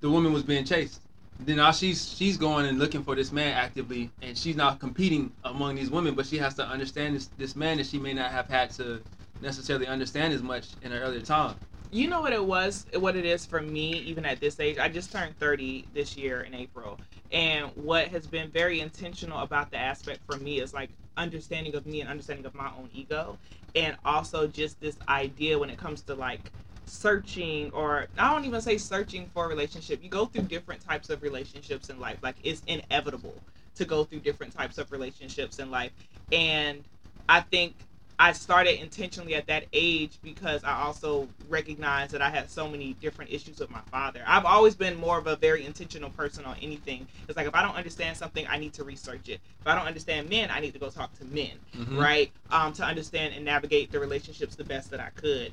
the 0.00 0.10
woman 0.10 0.32
was 0.32 0.42
being 0.42 0.64
chased. 0.64 1.00
Then 1.40 1.56
now 1.56 1.72
she's 1.72 2.14
she's 2.14 2.36
going 2.36 2.66
and 2.66 2.78
looking 2.78 3.02
for 3.02 3.14
this 3.14 3.32
man 3.32 3.54
actively, 3.54 4.10
and 4.22 4.36
she's 4.36 4.56
not 4.56 4.78
competing 4.78 5.32
among 5.44 5.74
these 5.74 5.90
women, 5.90 6.14
but 6.14 6.26
she 6.26 6.38
has 6.38 6.54
to 6.54 6.66
understand 6.66 7.16
this 7.16 7.30
this 7.38 7.56
man 7.56 7.78
that 7.78 7.86
she 7.86 7.98
may 7.98 8.14
not 8.14 8.30
have 8.30 8.48
had 8.48 8.70
to 8.72 9.02
necessarily 9.40 9.86
understand 9.86 10.32
as 10.32 10.42
much 10.42 10.68
in 10.82 10.92
her 10.92 11.00
earlier 11.00 11.20
time. 11.20 11.56
You 11.90 12.08
know 12.08 12.20
what 12.20 12.32
it 12.32 12.44
was, 12.44 12.86
what 12.94 13.14
it 13.14 13.24
is 13.24 13.46
for 13.46 13.60
me, 13.60 13.92
even 14.00 14.24
at 14.24 14.40
this 14.40 14.58
age. 14.58 14.78
I 14.78 14.88
just 14.88 15.12
turned 15.12 15.38
30 15.38 15.86
this 15.94 16.16
year 16.16 16.40
in 16.40 16.52
April. 16.54 16.98
And 17.30 17.66
what 17.76 18.08
has 18.08 18.26
been 18.26 18.50
very 18.50 18.80
intentional 18.80 19.40
about 19.40 19.70
the 19.70 19.76
aspect 19.76 20.20
for 20.28 20.36
me 20.38 20.60
is 20.60 20.74
like 20.74 20.90
understanding 21.16 21.74
of 21.74 21.86
me 21.86 22.00
and 22.00 22.10
understanding 22.10 22.46
of 22.46 22.54
my 22.54 22.70
own 22.78 22.88
ego. 22.92 23.38
And 23.74 23.96
also 24.04 24.46
just 24.46 24.80
this 24.80 24.96
idea 25.08 25.58
when 25.58 25.70
it 25.70 25.78
comes 25.78 26.02
to 26.02 26.14
like 26.14 26.50
searching, 26.86 27.70
or 27.72 28.06
I 28.18 28.32
don't 28.32 28.44
even 28.44 28.60
say 28.60 28.78
searching 28.78 29.26
for 29.34 29.46
a 29.46 29.48
relationship. 29.48 30.02
You 30.02 30.08
go 30.08 30.26
through 30.26 30.42
different 30.44 30.84
types 30.84 31.10
of 31.10 31.22
relationships 31.22 31.90
in 31.90 31.98
life. 31.98 32.18
Like 32.22 32.36
it's 32.42 32.62
inevitable 32.66 33.34
to 33.76 33.84
go 33.84 34.04
through 34.04 34.20
different 34.20 34.54
types 34.54 34.78
of 34.78 34.92
relationships 34.92 35.58
in 35.58 35.70
life. 35.70 35.92
And 36.30 36.84
I 37.28 37.40
think 37.40 37.74
I 38.18 38.32
started 38.32 38.80
intentionally 38.80 39.34
at 39.34 39.46
that 39.48 39.64
age 39.72 40.18
because 40.22 40.62
I 40.62 40.82
also 40.82 41.28
recognized 41.48 42.12
that 42.12 42.22
I 42.22 42.30
had 42.30 42.48
so 42.48 42.68
many 42.68 42.92
different 43.00 43.32
issues 43.32 43.58
with 43.58 43.70
my 43.70 43.80
father. 43.90 44.22
I've 44.26 44.44
always 44.44 44.76
been 44.76 44.96
more 44.96 45.18
of 45.18 45.26
a 45.26 45.34
very 45.36 45.64
intentional 45.66 46.10
person 46.10 46.44
on 46.44 46.56
anything. 46.62 47.08
It's 47.26 47.36
like 47.36 47.48
if 47.48 47.54
I 47.54 47.62
don't 47.62 47.74
understand 47.74 48.16
something, 48.16 48.46
I 48.48 48.56
need 48.56 48.72
to 48.74 48.84
research 48.84 49.28
it. 49.28 49.40
If 49.60 49.66
I 49.66 49.74
don't 49.74 49.86
understand 49.86 50.28
men, 50.30 50.50
I 50.52 50.60
need 50.60 50.72
to 50.74 50.78
go 50.78 50.90
talk 50.90 51.12
to 51.18 51.24
men, 51.24 51.52
Mhm. 51.76 51.98
right? 51.98 52.30
Um, 52.50 52.72
to 52.74 52.84
understand 52.84 53.34
and 53.34 53.44
navigate 53.44 53.90
the 53.90 53.98
relationships 53.98 54.54
the 54.54 54.64
best 54.64 54.90
that 54.90 55.00
I 55.00 55.10
could. 55.16 55.52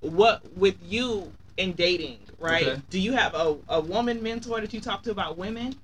What 0.00 0.40
with 0.56 0.76
you 0.82 1.30
in 1.58 1.72
dating, 1.72 2.20
right? 2.38 2.66
Okay. 2.66 2.82
Do 2.88 2.98
you 2.98 3.12
have 3.12 3.34
a, 3.34 3.56
a 3.68 3.80
woman 3.80 4.22
mentor 4.22 4.60
that 4.62 4.72
you 4.72 4.80
talk 4.80 5.02
to 5.02 5.10
about 5.10 5.36
women? 5.36 5.74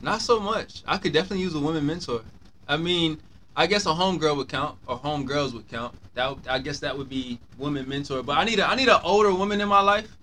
Not 0.00 0.22
so 0.22 0.40
much. 0.40 0.82
I 0.86 0.96
could 0.96 1.12
definitely 1.12 1.40
use 1.42 1.54
a 1.54 1.60
woman 1.60 1.84
mentor. 1.84 2.22
I 2.66 2.78
mean, 2.78 3.20
I 3.58 3.66
guess 3.66 3.86
a 3.86 3.88
homegirl 3.90 4.36
would 4.36 4.48
count, 4.48 4.78
or 4.86 4.96
homegirls 4.96 5.52
would 5.52 5.68
count. 5.68 5.92
That 6.14 6.38
I 6.48 6.60
guess 6.60 6.78
that 6.78 6.96
would 6.96 7.08
be 7.08 7.40
woman 7.58 7.88
mentor. 7.88 8.22
But 8.22 8.38
I 8.38 8.44
need 8.44 8.60
a 8.60 8.66
I 8.68 8.76
need 8.76 8.88
an 8.88 9.00
older 9.02 9.34
woman 9.34 9.60
in 9.60 9.68
my 9.68 9.80
life 9.80 10.16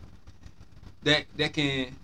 that 1.04 1.25
that 1.36 1.51
can 1.51 1.98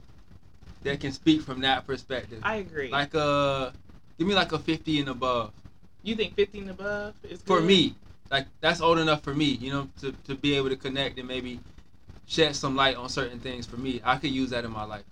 that 0.83 0.99
can 0.99 1.13
speak 1.13 1.41
from 1.41 1.61
that 1.61 1.87
perspective. 1.87 2.41
I 2.43 2.55
agree. 2.57 2.89
Like 2.91 3.15
uh, 3.15 3.71
give 4.19 4.27
me 4.27 4.35
like 4.35 4.51
a 4.51 4.59
fifty 4.59 4.99
and 4.99 5.07
above 5.07 5.53
you 6.03 6.15
think 6.15 6.35
fifty 6.35 6.59
and 6.59 6.69
above 6.69 7.15
is 7.23 7.41
for 7.41 7.59
good? 7.59 7.65
me. 7.65 7.95
Like 8.29 8.47
that's 8.59 8.81
old 8.81 8.99
enough 8.99 9.23
for 9.23 9.33
me, 9.33 9.45
you 9.45 9.71
know, 9.71 9.87
to 10.01 10.13
to 10.25 10.35
be 10.35 10.55
able 10.55 10.69
to 10.69 10.75
connect 10.75 11.17
and 11.17 11.27
maybe 11.29 11.61
shed 12.27 12.57
some 12.57 12.75
light 12.75 12.97
on 12.97 13.07
certain 13.07 13.39
things 13.39 13.65
for 13.65 13.77
me. 13.77 14.01
I 14.03 14.17
could 14.17 14.31
use 14.31 14.49
that 14.49 14.65
in 14.65 14.71
my 14.71 14.83
life. 14.83 15.05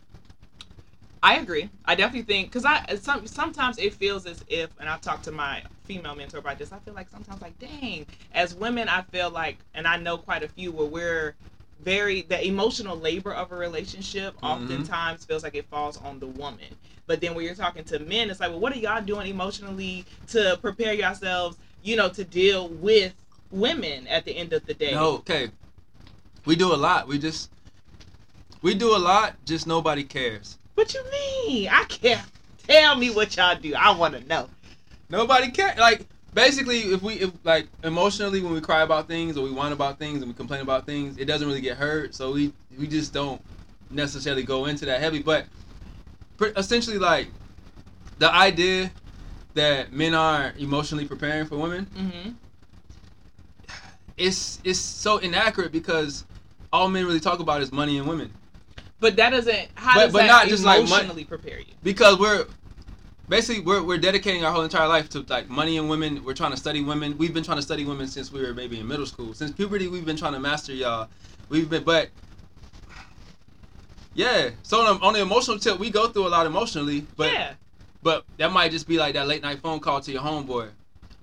I 1.21 1.37
agree. 1.37 1.69
I 1.85 1.95
definitely 1.95 2.33
think 2.33 2.47
because 2.47 2.65
I 2.65 2.95
some 2.95 3.27
sometimes 3.27 3.77
it 3.77 3.93
feels 3.93 4.25
as 4.25 4.43
if, 4.47 4.69
and 4.79 4.87
I've 4.89 5.01
talked 5.01 5.25
to 5.25 5.31
my 5.31 5.63
female 5.83 6.15
mentor 6.15 6.37
about 6.37 6.57
this. 6.57 6.71
I 6.71 6.79
feel 6.79 6.93
like 6.93 7.09
sometimes 7.09 7.41
like, 7.41 7.59
dang, 7.59 8.05
as 8.31 8.55
women, 8.55 8.87
I 8.87 9.01
feel 9.01 9.29
like, 9.29 9.57
and 9.73 9.85
I 9.87 9.97
know 9.97 10.17
quite 10.17 10.43
a 10.43 10.47
few 10.47 10.71
where 10.71 10.87
we're 10.87 11.35
very 11.83 12.21
the 12.23 12.45
emotional 12.45 12.97
labor 12.97 13.33
of 13.33 13.51
a 13.51 13.55
relationship 13.55 14.35
Mm-hmm. 14.35 14.45
oftentimes 14.45 15.25
feels 15.25 15.43
like 15.43 15.55
it 15.55 15.65
falls 15.65 15.97
on 15.97 16.19
the 16.19 16.27
woman. 16.27 16.67
But 17.07 17.19
then 17.21 17.35
when 17.35 17.43
you're 17.43 17.55
talking 17.55 17.83
to 17.85 17.99
men, 17.99 18.29
it's 18.29 18.39
like, 18.39 18.51
well, 18.51 18.59
what 18.59 18.71
are 18.73 18.77
y'all 18.79 19.01
doing 19.01 19.27
emotionally 19.27 20.05
to 20.27 20.57
prepare 20.61 20.93
yourselves, 20.93 21.57
you 21.81 21.95
know, 21.95 22.07
to 22.09 22.23
deal 22.23 22.69
with 22.69 23.13
women 23.51 24.07
at 24.07 24.23
the 24.25 24.37
end 24.37 24.53
of 24.53 24.65
the 24.65 24.73
day? 24.73 24.93
No, 24.93 25.15
okay. 25.15 25.49
We 26.45 26.55
do 26.55 26.73
a 26.73 26.77
lot. 26.77 27.07
We 27.07 27.17
just 27.19 27.49
we 28.61 28.73
do 28.73 28.95
a 28.95 28.99
lot. 28.99 29.35
Just 29.45 29.67
nobody 29.67 30.03
cares. 30.03 30.58
What 30.79 30.93
you 30.93 31.03
mean? 31.11 31.67
I 31.69 31.83
can't 31.89 32.25
tell 32.65 32.95
me 32.95 33.09
what 33.09 33.35
y'all 33.35 33.53
do. 33.59 33.75
I 33.75 33.91
want 33.91 34.13
to 34.13 34.25
know. 34.29 34.47
Nobody 35.09 35.51
cares. 35.51 35.77
Like 35.77 36.05
basically, 36.33 36.79
if 36.79 37.01
we 37.01 37.15
if 37.15 37.31
like 37.43 37.67
emotionally 37.83 38.41
when 38.41 38.53
we 38.53 38.61
cry 38.61 38.83
about 38.83 39.05
things 39.05 39.35
or 39.35 39.43
we 39.43 39.51
whine 39.51 39.73
about 39.73 39.99
things 39.99 40.21
and 40.21 40.27
we 40.31 40.33
complain 40.33 40.61
about 40.61 40.85
things, 40.85 41.17
it 41.17 41.25
doesn't 41.25 41.45
really 41.45 41.59
get 41.59 41.75
heard. 41.75 42.15
So 42.15 42.31
we 42.31 42.53
we 42.79 42.87
just 42.87 43.11
don't 43.11 43.41
necessarily 43.91 44.43
go 44.43 44.67
into 44.67 44.85
that 44.85 45.01
heavy. 45.01 45.21
But 45.21 45.47
essentially, 46.55 46.97
like 46.97 47.27
the 48.19 48.33
idea 48.33 48.89
that 49.55 49.91
men 49.91 50.13
are 50.13 50.53
emotionally 50.57 51.03
preparing 51.03 51.45
for 51.45 51.57
women 51.57 51.87
Mm-hmm. 51.93 52.29
it's 54.17 54.61
it's 54.63 54.79
so 54.79 55.17
inaccurate 55.17 55.73
because 55.73 56.23
all 56.71 56.87
men 56.87 57.05
really 57.05 57.19
talk 57.19 57.41
about 57.41 57.61
is 57.61 57.69
money 57.73 57.97
and 57.97 58.07
women. 58.07 58.31
But 58.99 59.15
that 59.15 59.29
doesn't. 59.29 59.69
How 59.75 59.95
But- 59.95 60.03
does 60.05 60.13
but 60.13 60.19
that 60.19 60.27
not 60.27 60.47
just 60.47 60.63
like 60.65 60.79
emotionally 60.85 61.23
prepare 61.25 61.59
you? 61.59 61.73
because 61.83 62.19
we're 62.19 62.45
basically 63.29 63.61
we're, 63.63 63.81
we're 63.83 63.97
dedicating 63.97 64.43
our 64.43 64.51
whole 64.51 64.63
entire 64.63 64.87
life 64.87 65.07
to 65.09 65.23
like 65.29 65.49
money 65.49 65.77
and 65.77 65.89
women 65.89 66.23
we're 66.25 66.33
trying 66.33 66.51
to 66.51 66.57
study 66.57 66.81
women 66.83 67.15
we've 67.17 67.33
been 67.33 67.43
trying 67.43 67.57
to 67.57 67.61
study 67.63 67.85
women 67.85 68.07
since 68.07 68.31
we 68.31 68.41
were 68.41 68.53
maybe 68.55 68.79
in 68.79 68.87
middle 68.87 69.05
school 69.05 69.33
since 69.35 69.51
puberty 69.51 69.87
we've 69.87 70.05
been 70.05 70.17
trying 70.17 70.33
to 70.33 70.39
master 70.39 70.73
y'all 70.73 71.07
we've 71.49 71.69
been 71.69 71.83
but 71.83 72.09
yeah 74.15 74.49
so 74.63 74.81
on, 74.81 74.99
on 75.03 75.13
the 75.13 75.21
emotional 75.21 75.59
tip 75.59 75.77
we 75.77 75.89
go 75.91 76.07
through 76.07 76.27
a 76.27 76.29
lot 76.29 76.45
emotionally 76.47 77.05
but 77.15 77.31
yeah. 77.31 77.53
but 78.01 78.25
that 78.37 78.51
might 78.51 78.71
just 78.71 78.87
be 78.87 78.97
like 78.97 79.13
that 79.13 79.27
late 79.27 79.43
night 79.43 79.59
phone 79.59 79.79
call 79.79 80.01
to 80.01 80.11
your 80.11 80.21
homeboy 80.21 80.67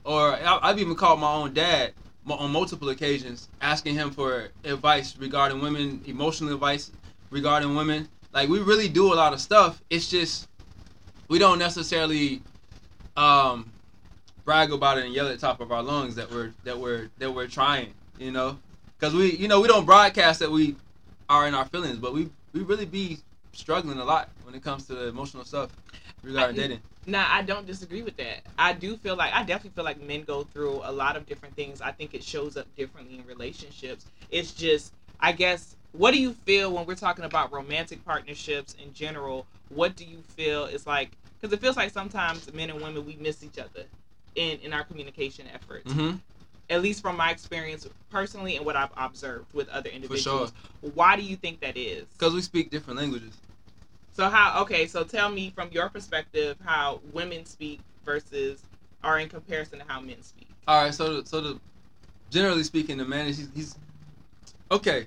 or 0.05 0.35
I- 0.35 0.61
i've 0.63 0.79
even 0.79 0.95
called 0.95 1.19
my 1.21 1.33
own 1.33 1.53
dad 1.53 1.93
on 2.29 2.51
multiple 2.53 2.89
occasions 2.91 3.49
asking 3.61 3.95
him 3.95 4.11
for 4.13 4.51
advice 4.65 5.17
regarding 5.19 5.61
women 5.61 6.01
emotional 6.07 6.55
advice 6.55 6.93
regarding 7.31 7.75
women 7.75 8.09
like 8.33 8.49
we 8.49 8.61
really 8.61 8.89
do 8.89 9.13
a 9.13 9.17
lot 9.17 9.33
of 9.33 9.41
stuff 9.41 9.83
it's 9.91 10.09
just 10.09 10.49
we 11.29 11.39
don't 11.39 11.59
necessarily 11.59 12.43
um, 13.17 13.73
brag 14.45 14.73
about 14.73 14.99
it 14.99 15.05
and 15.05 15.15
yell 15.15 15.27
at 15.29 15.39
the 15.39 15.47
top 15.47 15.61
of 15.61 15.73
our 15.73 15.83
lungs 15.83 16.15
that 16.17 16.31
we're 16.31 16.53
that 16.65 16.79
we're 16.79 17.11
that 17.19 17.33
we're 17.33 17.49
trying, 17.49 17.95
you 18.19 18.31
know, 18.31 18.59
because 18.99 19.15
we 19.15 19.37
you 19.37 19.49
know 19.49 19.61
we 19.61 19.69
don't 19.69 19.87
broadcast 19.87 20.41
that 20.41 20.51
we 20.51 20.77
are 21.29 21.49
in 21.49 21.55
our 21.55 21.65
feelings, 21.67 21.99
but 21.99 22.15
we 22.15 22.31
we 22.55 22.63
really 22.63 22.87
be 22.87 23.19
struggling 23.53 23.99
a 23.99 24.05
lot 24.05 24.31
when 24.43 24.55
it 24.55 24.63
comes 24.63 24.87
to 24.87 24.95
the 24.95 25.09
emotional 25.09 25.45
stuff 25.45 25.71
regarding 26.23 26.57
I- 26.57 26.63
dating. 26.63 26.81
Nah, 27.09 27.25
I 27.31 27.43
don't 27.43 27.67
disagree 27.67 28.03
with 28.03 28.17
that. 28.17 28.43
I 28.59 28.73
do 28.73 28.97
feel 28.97 29.15
like 29.15 29.33
I 29.33 29.45
definitely 29.45 29.71
feel 29.77 29.85
like 29.85 30.03
men 30.03 30.25
go 30.25 30.43
through 30.43 30.81
a 30.85 30.91
lot 30.91 31.17
of 31.17 31.25
different 31.25 31.55
things. 31.55 31.81
I 31.81 31.93
think 31.93 32.15
it 32.15 32.25
shows 32.25 32.57
up 32.57 32.67
differently 32.77 33.17
in 33.17 33.25
relationships. 33.27 34.07
It's 34.29 34.53
just, 34.53 34.93
I 35.21 35.31
guess, 35.31 35.77
what 35.99 36.13
do 36.13 36.21
you 36.21 36.33
feel 36.33 36.73
when 36.73 36.87
we're 36.87 36.95
talking 36.95 37.25
about 37.25 37.53
romantic 37.53 38.05
partnerships 38.05 38.75
in 38.83 38.93
general? 38.93 39.47
What 39.69 39.97
do 39.97 40.05
you 40.05 40.19
feel 40.37 40.65
is 40.65 40.87
like? 40.87 41.11
Because 41.41 41.53
it 41.53 41.61
feels 41.61 41.77
like 41.77 41.91
sometimes 41.91 42.53
men 42.53 42.71
and 42.71 42.81
women 42.81 43.05
we 43.07 43.17
miss 43.21 43.43
each 43.43 43.59
other 43.59 43.85
in 44.35 44.59
in 44.61 44.73
our 44.73 44.85
communication 44.85 45.47
efforts. 45.53 45.93
Mm-hmm. 45.93 46.17
At 46.69 46.83
least 46.83 47.01
from 47.01 47.17
my 47.17 47.31
experience 47.31 47.87
personally 48.11 48.57
and 48.57 48.67
what 48.67 48.75
I've 48.75 48.91
observed 48.97 49.53
with 49.55 49.69
other 49.69 49.89
For 49.89 49.95
individuals. 49.97 50.53
sure, 50.83 50.91
Why 50.95 51.15
do 51.17 51.23
you 51.23 51.37
think 51.37 51.61
that 51.61 51.77
is? 51.77 52.07
because 52.19 52.35
we 52.35 52.43
speak 52.43 52.71
different 52.71 52.99
languages. 52.99 53.35
So 54.13 54.29
how? 54.29 54.63
Okay, 54.63 54.87
so 54.87 55.05
tell 55.05 55.31
me 55.31 55.51
from 55.55 55.69
your 55.71 55.89
perspective 55.89 56.57
how 56.65 57.01
women 57.13 57.45
speak 57.45 57.81
versus, 58.05 58.63
are 59.05 59.19
in 59.21 59.29
comparison 59.29 59.79
to 59.79 59.85
how 59.87 60.01
men 60.01 60.23
speak. 60.23 60.49
All 60.67 60.83
right, 60.83 60.95
so 60.95 61.21
the, 61.21 61.27
so 61.27 61.41
the 61.41 61.61
generally 62.31 62.65
speaking, 62.65 62.97
the 62.97 63.05
man 63.05 63.27
is 63.29 63.37
he's, 63.39 63.49
he's 63.55 63.77
okay. 64.71 65.07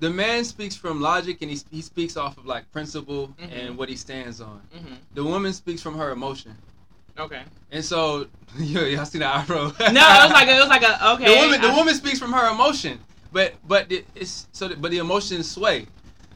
The 0.00 0.10
man 0.10 0.44
speaks 0.44 0.76
from 0.76 1.00
logic 1.00 1.38
and 1.42 1.50
he, 1.50 1.58
he 1.70 1.82
speaks 1.82 2.16
off 2.16 2.38
of 2.38 2.46
like 2.46 2.70
principle 2.72 3.28
Mhm. 3.40 3.52
and 3.52 3.76
what 3.78 3.88
he 3.88 3.96
stands 3.96 4.40
on. 4.40 4.60
hmm 4.72 4.94
The 5.14 5.24
woman 5.24 5.52
speaks 5.52 5.82
from 5.82 5.96
her 5.98 6.10
emotion. 6.12 6.54
Okay. 7.18 7.42
And 7.72 7.84
so, 7.84 8.28
yeah, 8.58 8.82
y'all 8.84 9.04
see 9.04 9.18
the 9.18 9.26
eyebrow? 9.26 9.72
No, 9.80 9.86
it 9.86 9.92
was 10.24 10.30
like 10.32 10.48
it 10.48 10.60
was 10.60 10.68
like 10.68 10.82
a 10.82 11.10
okay. 11.14 11.24
the 11.34 11.40
woman. 11.42 11.60
The 11.60 11.68
I- 11.68 11.76
woman 11.76 11.94
speaks 11.94 12.18
from 12.18 12.32
her 12.32 12.48
emotion, 12.50 13.00
but 13.32 13.54
but 13.66 13.90
it- 13.90 14.06
it's 14.14 14.46
so. 14.52 14.68
But 14.76 14.90
the 14.92 14.98
emotions 14.98 15.50
sway. 15.50 15.86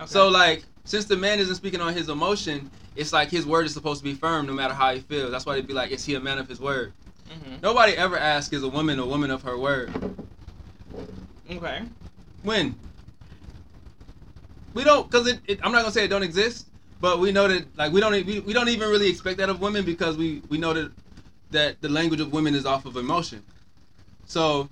okay. 0.00 0.06
So 0.06 0.28
like, 0.28 0.64
since 0.84 1.04
the 1.04 1.16
man 1.16 1.38
isn't 1.38 1.54
speaking 1.54 1.80
on 1.80 1.94
his 1.94 2.08
emotion, 2.08 2.68
it's 2.96 3.12
like 3.12 3.30
his 3.30 3.46
word 3.46 3.64
is 3.66 3.72
supposed 3.72 4.00
to 4.00 4.04
be 4.04 4.14
firm 4.14 4.46
no 4.46 4.52
matter 4.54 4.74
how 4.74 4.92
he 4.92 5.00
feels. 5.00 5.30
That's 5.30 5.46
why 5.46 5.54
they'd 5.54 5.66
be 5.68 5.72
like, 5.72 5.92
is 5.92 6.04
he 6.04 6.16
a 6.16 6.20
man 6.20 6.38
of 6.38 6.48
his 6.48 6.58
word? 6.60 6.92
Mhm. 7.30 7.62
Nobody 7.62 7.92
ever 7.96 8.18
asks, 8.18 8.52
is 8.52 8.64
a 8.64 8.68
woman 8.68 8.98
a 8.98 9.06
woman 9.06 9.30
of 9.30 9.42
her 9.42 9.56
word? 9.56 9.92
Okay. 11.50 11.82
When? 12.42 12.74
We 14.74 14.84
don't, 14.84 15.10
cause 15.10 15.26
it, 15.26 15.40
it. 15.46 15.60
I'm 15.62 15.72
not 15.72 15.80
gonna 15.82 15.92
say 15.92 16.04
it 16.04 16.08
don't 16.08 16.22
exist, 16.22 16.66
but 17.00 17.18
we 17.18 17.32
know 17.32 17.48
that 17.48 17.66
like 17.76 17.92
we 17.92 18.00
don't 18.00 18.12
we, 18.26 18.40
we 18.40 18.52
don't 18.52 18.68
even 18.68 18.88
really 18.88 19.08
expect 19.08 19.38
that 19.38 19.48
of 19.50 19.60
women 19.60 19.84
because 19.84 20.16
we 20.16 20.42
we 20.48 20.58
know 20.58 20.72
that 20.72 20.92
that 21.50 21.80
the 21.82 21.88
language 21.88 22.20
of 22.20 22.32
women 22.32 22.54
is 22.54 22.66
off 22.66 22.86
of 22.86 22.96
emotion. 22.96 23.42
So, 24.26 24.68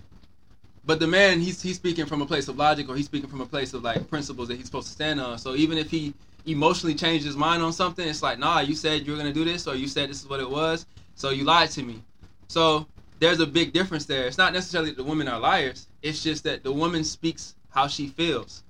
but 0.87 1.01
the 1.01 1.07
man 1.07 1.41
he's 1.41 1.61
he's 1.63 1.77
speaking 1.77 2.07
from 2.07 2.23
a 2.23 2.27
place 2.27 2.49
of 2.49 2.57
logic 2.57 2.89
or 2.89 2.97
he's 2.97 3.07
speaking 3.07 3.29
from 3.29 3.41
a 3.43 3.47
place 3.47 3.75
of 3.75 3.83
like 3.83 4.09
principles 4.09 4.49
that 4.49 4.57
he's 4.57 4.67
supposed 4.67 4.89
to 4.89 4.93
stand 4.95 5.21
on. 5.21 5.39
So 5.39 5.55
even 5.55 5.79
if 5.79 5.91
he 5.91 6.15
emotionally 6.47 6.95
changed 6.95 7.27
his 7.27 7.37
mind 7.37 7.63
on 7.63 7.73
something, 7.73 8.07
it's 8.09 8.23
like 8.23 8.39
nah, 8.39 8.61
you 8.61 8.75
said 8.75 9.07
you 9.07 9.13
were 9.13 9.19
gonna 9.19 9.33
do 9.33 9.45
this 9.45 9.67
or 9.67 9.75
you 9.75 9.89
said 9.89 10.09
this 10.09 10.23
is 10.23 10.29
what 10.29 10.41
it 10.41 10.51
was, 10.51 10.87
so 11.15 11.31
you 11.31 11.45
lied 11.45 11.71
to 11.73 11.83
me. 11.83 12.03
So 12.49 12.87
there's 13.21 13.41
a 13.41 13.47
big 13.47 13.73
difference 13.75 14.07
there. 14.07 14.27
It's 14.27 14.39
not 14.39 14.55
necessarily 14.55 14.91
that 14.91 14.97
the 14.97 15.05
women 15.05 15.29
are 15.29 15.39
liars. 15.39 15.89
It's 16.03 16.23
just 16.23 16.45
that 16.45 16.65
the 16.65 16.73
woman 16.73 17.05
speaks 17.05 17.55
how 17.69 17.87
she 17.87 18.09
feels. 18.09 18.65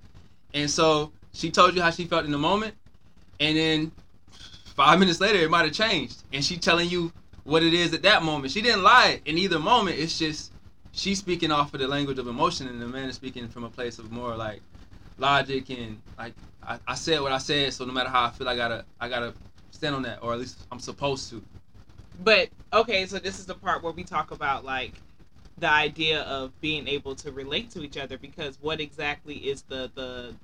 And 0.53 0.69
so 0.69 1.13
she 1.33 1.51
told 1.51 1.75
you 1.77 1.83
how 1.83 1.91
she 1.91 2.07
felt 2.07 2.25
in 2.25 2.33
the 2.33 2.39
moment, 2.39 2.75
and 3.41 3.57
then 3.57 3.93
five 4.65 4.99
minutes 4.99 5.21
later 5.21 5.39
it 5.39 5.51
might 5.51 5.65
have 5.65 5.73
changed. 5.73 6.25
And 6.33 6.45
she 6.45 6.59
telling 6.59 6.89
you 6.89 7.13
what 7.45 7.63
it 7.63 7.75
is 7.75 7.95
at 7.95 8.03
that 8.03 8.23
moment. 8.23 8.53
She 8.53 8.63
didn't 8.63 8.83
lie 8.83 9.21
in 9.25 9.39
either 9.39 9.59
moment. 9.59 9.99
It's 9.99 10.19
just 10.19 10.53
she's 10.93 11.19
speaking 11.19 11.53
off 11.53 11.75
of 11.75 11.81
the 11.81 11.89
language 11.89 12.19
of 12.19 12.27
emotion, 12.29 12.69
and 12.69 12.81
the 12.81 12.87
man 12.89 13.09
is 13.09 13.17
speaking 13.17 13.49
from 13.49 13.65
a 13.65 13.71
place 13.71 13.99
of 13.99 14.11
more 14.11 14.37
like 14.37 14.63
logic 15.19 15.71
and 15.71 16.01
like 16.19 16.35
I, 16.63 16.79
I 16.87 16.95
said 16.95 17.21
what 17.21 17.33
I 17.33 17.39
said. 17.39 17.73
So 17.73 17.85
no 17.85 17.93
matter 17.93 18.11
how 18.11 18.25
I 18.27 18.31
feel, 18.31 18.49
I 18.49 18.57
gotta 18.57 18.85
I 19.01 19.09
gotta 19.09 19.35
stand 19.73 19.95
on 19.95 20.03
that, 20.03 20.21
or 20.23 20.33
at 20.33 20.39
least 20.39 20.67
I'm 20.71 20.81
supposed 20.81 21.31
to. 21.31 21.43
But 22.19 22.51
okay, 22.73 23.07
so 23.07 23.19
this 23.19 23.39
is 23.39 23.47
the 23.47 23.55
part 23.55 23.83
where 23.83 23.93
we 23.93 24.05
talk 24.05 24.31
about 24.31 24.65
like 24.65 25.03
the 25.59 25.71
idea 25.71 26.23
of 26.23 26.59
being 26.61 26.89
able 26.89 27.15
to 27.17 27.33
relate 27.33 27.71
to 27.73 27.83
each 27.83 27.97
other 27.97 28.19
because 28.19 28.59
what 28.61 28.81
exactly 28.81 29.37
is 29.37 29.63
the 29.69 29.91
the 29.95 30.37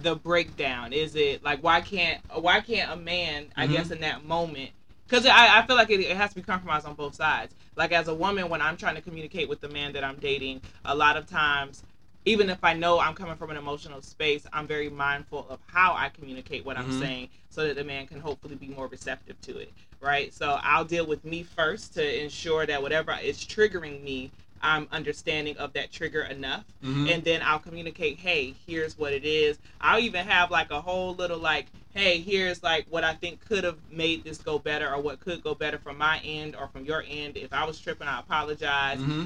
the 0.00 0.16
breakdown? 0.16 0.92
Is 0.92 1.14
it 1.14 1.44
like 1.44 1.62
why 1.62 1.80
can't 1.80 2.20
why 2.34 2.60
can't 2.60 2.92
a 2.92 2.96
man 2.96 3.46
I 3.56 3.66
Mhm. 3.66 3.72
guess 3.72 3.90
in 3.90 4.00
that 4.00 4.24
moment 4.24 4.70
because 5.06 5.26
I, 5.26 5.58
I 5.58 5.66
feel 5.66 5.76
like 5.76 5.90
it, 5.90 6.00
it 6.00 6.16
has 6.16 6.30
to 6.30 6.36
be 6.36 6.42
compromised 6.42 6.86
on 6.86 6.94
both 6.94 7.14
sides. 7.14 7.54
Like 7.76 7.92
as 7.92 8.08
a 8.08 8.14
woman, 8.14 8.48
when 8.48 8.62
I'm 8.62 8.76
trying 8.76 8.94
to 8.94 9.02
communicate 9.02 9.48
with 9.48 9.60
the 9.60 9.68
man 9.68 9.92
that 9.92 10.04
I'm 10.04 10.16
dating, 10.16 10.62
a 10.86 10.94
lot 10.94 11.16
of 11.16 11.26
times, 11.26 11.82
even 12.24 12.48
if 12.48 12.62
I 12.62 12.72
know 12.72 12.98
I'm 12.98 13.14
coming 13.14 13.36
from 13.36 13.50
an 13.50 13.56
emotional 13.56 14.00
space, 14.00 14.46
I'm 14.52 14.66
very 14.66 14.88
mindful 14.88 15.46
of 15.50 15.58
how 15.66 15.94
I 15.94 16.08
communicate 16.08 16.64
what 16.64 16.78
I'm 16.78 16.88
Mhm. 16.88 16.98
saying, 16.98 17.28
so 17.50 17.66
that 17.66 17.76
the 17.76 17.84
man 17.84 18.06
can 18.06 18.20
hopefully 18.20 18.54
be 18.54 18.68
more 18.68 18.86
receptive 18.86 19.40
to 19.42 19.58
it. 19.58 19.72
Right. 20.00 20.32
So 20.32 20.58
I'll 20.62 20.84
deal 20.84 21.06
with 21.06 21.24
me 21.24 21.42
first 21.42 21.94
to 21.94 22.22
ensure 22.22 22.64
that 22.66 22.80
whatever 22.82 23.14
is 23.22 23.38
triggering 23.38 24.02
me, 24.02 24.30
I'm 24.62 24.88
understanding 24.92 25.56
of 25.58 25.72
that 25.74 25.92
trigger 25.92 26.22
enough 26.22 26.64
Mm-hmm. 26.82 27.08
and 27.08 27.24
then 27.24 27.40
I'll 27.42 27.58
communicate, 27.58 28.18
hey, 28.18 28.54
here's 28.66 28.98
what 28.98 29.12
it 29.12 29.24
is. 29.24 29.58
I'll 29.80 30.00
even 30.00 30.26
have 30.26 30.50
like 30.50 30.70
a 30.70 30.80
whole 30.80 31.14
little 31.14 31.38
like, 31.38 31.66
hey, 31.94 32.20
here's 32.20 32.62
like 32.62 32.86
what 32.90 33.04
I 33.04 33.14
think 33.14 33.44
could 33.46 33.64
have 33.64 33.78
made 33.90 34.24
this 34.24 34.38
go 34.38 34.58
better 34.58 34.92
or 34.92 35.00
what 35.00 35.20
could 35.20 35.42
go 35.42 35.54
better 35.54 35.78
from 35.78 35.96
my 35.98 36.18
end 36.24 36.56
or 36.56 36.68
from 36.68 36.84
your 36.84 37.04
end. 37.08 37.36
If 37.36 37.52
I 37.52 37.64
was 37.64 37.78
tripping, 37.80 38.08
I 38.08 38.20
apologize. 38.20 38.98
hmm 38.98 39.24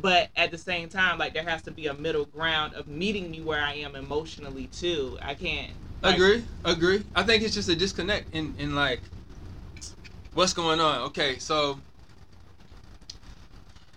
But 0.00 0.30
at 0.36 0.50
the 0.50 0.58
same 0.58 0.88
time, 0.88 1.18
like 1.18 1.34
there 1.34 1.42
has 1.42 1.62
to 1.62 1.70
be 1.70 1.86
a 1.88 1.94
middle 1.94 2.24
ground 2.26 2.74
of 2.74 2.86
meeting 2.88 3.30
me 3.30 3.40
where 3.40 3.62
I 3.62 3.74
am 3.74 3.94
emotionally 3.96 4.68
too. 4.68 5.18
I 5.22 5.34
can't 5.34 5.70
like, 6.02 6.14
Agree, 6.14 6.44
agree. 6.64 7.04
I 7.14 7.22
think 7.24 7.42
it's 7.42 7.54
just 7.54 7.68
a 7.68 7.74
disconnect 7.76 8.32
in, 8.34 8.54
in 8.58 8.74
like 8.74 9.00
what's 10.34 10.52
going 10.52 10.80
on. 10.80 11.00
Okay, 11.08 11.38
so 11.38 11.78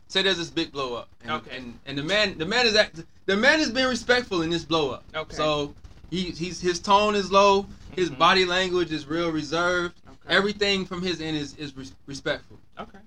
say 0.09 0.21
there's 0.21 0.37
this 0.37 0.49
big 0.49 0.71
blow 0.73 0.95
up. 0.95 1.07
And, 1.21 1.31
Okay. 1.31 1.55
And, 1.57 1.79
and 1.85 1.97
the 1.97 2.03
man 2.03 2.37
the 2.37 2.45
man 2.45 2.65
is 2.65 2.75
act, 2.75 3.01
the 3.25 3.37
man 3.37 3.59
is 3.61 3.69
being 3.71 3.87
respectful 3.87 4.41
in 4.41 4.49
this 4.49 4.65
blow 4.65 4.91
up. 4.91 5.03
Okay. 5.15 5.35
So 5.35 5.73
he 6.09 6.31
he's 6.31 6.59
his 6.59 6.79
tone 6.79 7.15
is 7.15 7.31
low, 7.31 7.65
his 7.95 8.09
Mhm. 8.09 8.17
body 8.17 8.45
language 8.45 8.91
is 8.91 9.05
real 9.07 9.31
reserved. 9.31 9.95
Okay. 10.07 10.35
Everything 10.35 10.85
from 10.85 11.01
his 11.01 11.21
end 11.21 11.37
is 11.37 11.55
is 11.55 11.75
res- 11.77 11.93
respectful. 12.05 12.57
Okay. 12.77 12.99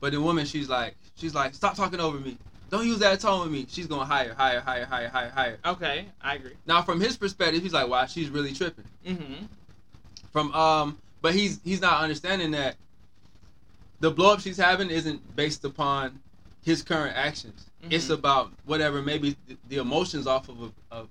But 0.00 0.12
the 0.12 0.20
woman 0.20 0.44
she's 0.44 0.68
like 0.68 0.96
she's 1.16 1.34
like 1.34 1.54
stop 1.54 1.74
talking 1.76 2.00
over 2.00 2.18
me. 2.18 2.36
don't 2.70 2.86
use 2.86 3.00
that 3.00 3.18
tone 3.20 3.40
with 3.42 3.50
me. 3.50 3.66
She's 3.68 3.86
going 3.88 4.06
higher, 4.06 4.32
higher, 4.32 4.60
higher, 4.60 4.84
higher, 4.86 5.08
higher, 5.08 5.30
higher. 5.30 5.58
Okay, 5.64 6.06
I 6.22 6.36
agree. 6.36 6.52
Now, 6.66 6.82
from 6.82 7.00
his 7.00 7.16
perspective, 7.16 7.64
he's 7.64 7.72
like, 7.72 7.88
wow, 7.88 8.06
she's 8.06 8.28
really 8.30 8.52
tripping. 8.52 8.84
Mm-hmm. 9.04 9.46
From 10.32 10.52
um, 10.54 10.98
but 11.20 11.34
he's 11.34 11.58
he's 11.64 11.80
not 11.80 12.00
understanding 12.00 12.52
that 12.52 12.76
the 14.00 14.10
blow 14.10 14.32
up 14.34 14.40
she's 14.40 14.56
having 14.56 14.88
isn't 14.88 15.34
based 15.36 15.64
upon 15.64 16.20
his 16.62 16.82
current 16.82 17.16
actions. 17.16 17.66
Mhm. 17.84 17.92
It's 17.92 18.10
about 18.10 18.52
whatever 18.66 19.02
maybe 19.02 19.36
the 19.68 19.78
emotions 19.78 20.26
off 20.26 20.48
of 20.48 20.72
a, 20.90 20.96
a 20.96 21.06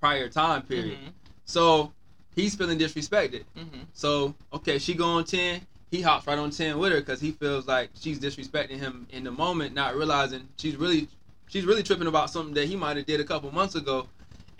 prior 0.00 0.28
time 0.28 0.62
period. 0.62 0.98
Mm-hmm. 0.98 1.10
So 1.44 1.92
he's 2.34 2.54
feeling 2.54 2.78
disrespected. 2.78 3.44
Mm-hmm. 3.56 3.82
So 3.92 4.34
okay, 4.52 4.78
she 4.78 4.94
go 4.94 5.06
on 5.06 5.24
ten. 5.24 5.62
He 5.90 6.02
hops 6.02 6.26
right 6.26 6.38
on 6.38 6.50
ten 6.50 6.78
with 6.78 6.92
her 6.92 7.00
because 7.00 7.20
he 7.20 7.32
feels 7.32 7.66
like 7.66 7.90
she's 7.94 8.20
disrespecting 8.20 8.78
him 8.78 9.06
in 9.10 9.24
the 9.24 9.32
moment, 9.32 9.74
not 9.74 9.96
realizing 9.96 10.48
she's 10.56 10.76
really 10.76 11.08
she's 11.48 11.64
really 11.64 11.82
tripping 11.82 12.06
about 12.06 12.30
something 12.30 12.54
that 12.54 12.66
he 12.66 12.76
might 12.76 12.96
have 12.96 13.06
did 13.06 13.20
a 13.20 13.24
couple 13.24 13.50
months 13.50 13.74
ago, 13.74 14.06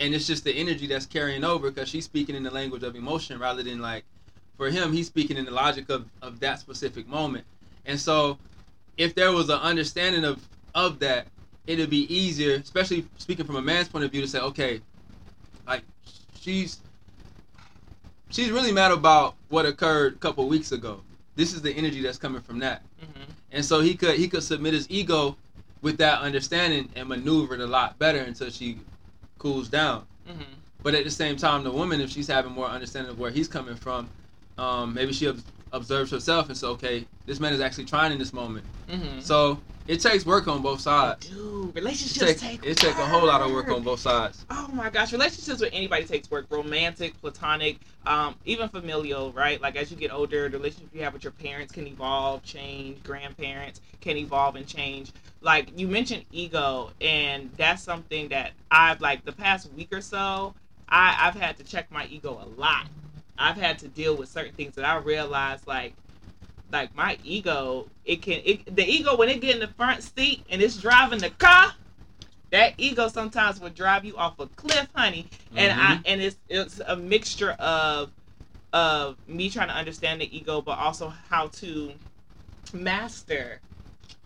and 0.00 0.14
it's 0.14 0.26
just 0.26 0.44
the 0.44 0.52
energy 0.52 0.86
that's 0.86 1.06
carrying 1.06 1.44
over 1.44 1.70
because 1.70 1.88
she's 1.88 2.04
speaking 2.04 2.34
in 2.34 2.42
the 2.42 2.50
language 2.50 2.82
of 2.82 2.96
emotion 2.96 3.38
rather 3.38 3.62
than 3.62 3.80
like 3.80 4.04
for 4.56 4.70
him 4.70 4.92
he's 4.92 5.06
speaking 5.06 5.36
in 5.36 5.44
the 5.44 5.50
logic 5.50 5.88
of 5.88 6.06
of 6.22 6.40
that 6.40 6.58
specific 6.58 7.06
moment, 7.06 7.44
and 7.86 8.00
so 8.00 8.38
if 8.96 9.14
there 9.14 9.32
was 9.32 9.48
an 9.48 9.58
understanding 9.58 10.24
of 10.24 10.46
of 10.74 10.98
that, 11.00 11.26
it'd 11.66 11.90
be 11.90 12.12
easier, 12.14 12.54
especially 12.54 13.06
speaking 13.18 13.46
from 13.46 13.56
a 13.56 13.62
man's 13.62 13.88
point 13.88 14.04
of 14.04 14.12
view, 14.12 14.20
to 14.20 14.28
say 14.28 14.40
okay, 14.40 14.80
like 15.66 15.82
she's 16.38 16.80
she's 18.30 18.50
really 18.50 18.72
mad 18.72 18.92
about 18.92 19.34
what 19.48 19.66
occurred 19.66 20.14
a 20.14 20.18
couple 20.18 20.46
weeks 20.48 20.72
ago. 20.72 21.00
This 21.36 21.52
is 21.52 21.62
the 21.62 21.72
energy 21.72 22.02
that's 22.02 22.18
coming 22.18 22.40
from 22.40 22.58
that. 22.60 22.82
Mm-hmm. 23.00 23.30
And 23.52 23.64
so 23.64 23.80
he 23.80 23.94
could 23.94 24.16
he 24.16 24.28
could 24.28 24.42
submit 24.42 24.74
his 24.74 24.90
ego 24.90 25.36
with 25.82 25.98
that 25.98 26.20
understanding 26.20 26.88
and 26.94 27.08
maneuver 27.08 27.54
it 27.54 27.60
a 27.60 27.66
lot 27.66 27.98
better 27.98 28.18
until 28.18 28.50
she 28.50 28.78
cools 29.38 29.68
down. 29.68 30.04
Mm-hmm. 30.28 30.42
But 30.82 30.94
at 30.94 31.04
the 31.04 31.10
same 31.10 31.36
time, 31.36 31.64
the 31.64 31.70
woman, 31.70 32.00
if 32.00 32.10
she's 32.10 32.26
having 32.26 32.52
more 32.52 32.66
understanding 32.66 33.10
of 33.10 33.18
where 33.18 33.30
he's 33.30 33.48
coming 33.48 33.74
from, 33.74 34.08
um, 34.58 34.94
maybe 34.94 35.12
she 35.12 35.30
observes 35.72 36.10
herself 36.10 36.48
and 36.48 36.56
says, 36.56 36.68
okay, 36.70 37.06
this 37.26 37.40
man 37.40 37.52
is 37.52 37.60
actually 37.60 37.84
trying 37.84 38.12
in 38.12 38.18
this 38.18 38.32
moment. 38.32 38.64
Mm-hmm. 38.88 39.20
So 39.20 39.58
it 39.86 40.00
takes 40.00 40.24
work 40.26 40.46
on 40.46 40.62
both 40.62 40.80
sides. 40.80 41.28
Dude, 41.28 41.70
It 41.70 41.74
relationships 41.74 42.40
take, 42.40 42.60
take 42.62 42.66
it 42.66 42.76
take 42.76 42.94
a 42.96 43.06
whole 43.06 43.26
lot 43.26 43.40
of 43.40 43.50
work 43.52 43.66
work. 43.66 43.76
on 43.76 43.82
both 43.82 44.00
sides. 44.00 44.44
Oh 44.50 44.68
my 44.72 44.90
gosh, 44.90 45.12
relationships 45.12 45.60
with 45.60 45.70
anybody 45.72 46.04
takes 46.04 46.30
work. 46.30 46.46
Romantic, 46.50 47.20
platonic, 47.20 47.78
um, 48.06 48.34
even 48.44 48.68
familial, 48.68 49.32
right? 49.32 49.60
Like 49.60 49.76
as 49.76 49.90
you 49.90 49.96
get 49.96 50.12
older, 50.12 50.48
the 50.48 50.58
relationship 50.58 50.90
you 50.92 51.02
have 51.02 51.12
with 51.12 51.24
your 51.24 51.32
parents 51.32 51.72
can 51.72 51.86
evolve, 51.86 52.44
change. 52.44 53.02
Grandparents 53.02 53.80
can 54.00 54.16
evolve 54.16 54.56
and 54.56 54.66
change. 54.66 55.12
Like 55.40 55.76
you 55.78 55.88
mentioned 55.88 56.24
ego, 56.30 56.90
and 57.00 57.50
that's 57.56 57.82
something 57.82 58.28
that 58.28 58.52
I've 58.70 59.00
like 59.00 59.24
the 59.24 59.32
past 59.32 59.72
week 59.72 59.88
or 59.92 60.00
so. 60.00 60.54
I, 60.88 61.16
I've 61.20 61.34
had 61.40 61.56
to 61.58 61.64
check 61.64 61.90
my 61.90 62.06
ego 62.06 62.40
a 62.44 62.60
lot. 62.60 62.86
I've 63.38 63.56
had 63.56 63.78
to 63.80 63.88
deal 63.88 64.16
with 64.16 64.28
certain 64.28 64.52
things 64.54 64.74
that 64.76 64.84
I 64.84 64.96
realized 64.96 65.66
like 65.66 65.94
like 66.72 66.94
my 66.94 67.18
ego 67.24 67.88
it 68.04 68.22
can 68.22 68.40
it, 68.44 68.74
the 68.74 68.84
ego 68.88 69.16
when 69.16 69.28
it 69.28 69.40
get 69.40 69.54
in 69.54 69.60
the 69.60 69.68
front 69.68 70.02
seat 70.02 70.44
and 70.50 70.62
it's 70.62 70.76
driving 70.76 71.18
the 71.18 71.30
car 71.30 71.72
that 72.52 72.74
ego 72.78 73.08
sometimes 73.08 73.60
will 73.60 73.70
drive 73.70 74.04
you 74.04 74.16
off 74.16 74.38
a 74.38 74.46
cliff 74.48 74.88
honey 74.94 75.26
and 75.56 75.72
i 75.72 75.96
Mhm. 75.96 76.02
and 76.06 76.20
it's 76.20 76.36
it's 76.48 76.80
a 76.86 76.96
mixture 76.96 77.52
of 77.52 78.10
of 78.72 79.16
me 79.26 79.50
trying 79.50 79.68
to 79.68 79.74
understand 79.74 80.20
the 80.20 80.36
ego 80.36 80.60
but 80.62 80.78
also 80.78 81.08
how 81.08 81.48
to 81.48 81.92
master 82.72 83.60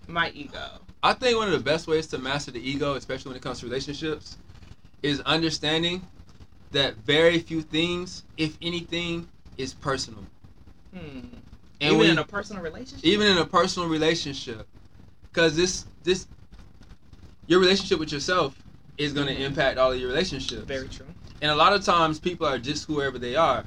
my 0.07 0.31
ego 0.31 0.81
I 1.03 1.13
think 1.13 1.37
one 1.37 1.49
of 1.49 1.53
the 1.53 1.61
best 1.61 1.87
ways 1.87 2.07
to 2.09 2.19
master 2.19 2.51
the 2.51 2.67
ego, 2.67 2.95
especially 2.95 3.29
when 3.29 3.37
it 3.37 3.43
comes 3.43 3.61
to 3.61 3.67
relationships, 3.67 4.39
is 5.03 5.21
understanding 5.21 6.09
that 6.75 6.97
very 6.97 7.39
few 7.39 7.63
things, 7.63 8.25
if 8.37 8.59
anything, 8.63 9.29
is 9.57 9.75
personal. 9.75 10.25
hmm. 10.93 11.01
And 11.81 11.95
even 11.95 11.99
when- 11.99 12.11
in 12.11 12.19
a 12.19 12.25
personal 12.25 12.63
relationship? 12.63 13.05
Even 13.05 13.27
in 13.27 13.39
a 13.39 13.47
personal 13.47 13.89
relationship. 13.89 14.67
Because 15.33 15.57
this 15.57 15.87
this 16.05 16.27
your 17.47 17.61
relationship 17.61 17.99
with 17.99 18.13
yourself 18.13 18.59
is 18.97 19.13
going 19.13 19.27
to 19.27 19.35
impact 19.43 19.79
all 19.79 19.93
of 19.93 19.99
your 19.99 20.09
relationships. 20.09 20.63
Very 20.65 20.89
true. 20.89 21.07
And 21.43 21.51
a 21.51 21.57
lot 21.57 21.73
of 21.73 21.85
times 21.85 22.21
people 22.21 22.47
are 22.47 22.59
just 22.59 22.87
whoever 22.87 23.19
they 23.19 23.37
are. 23.37 23.67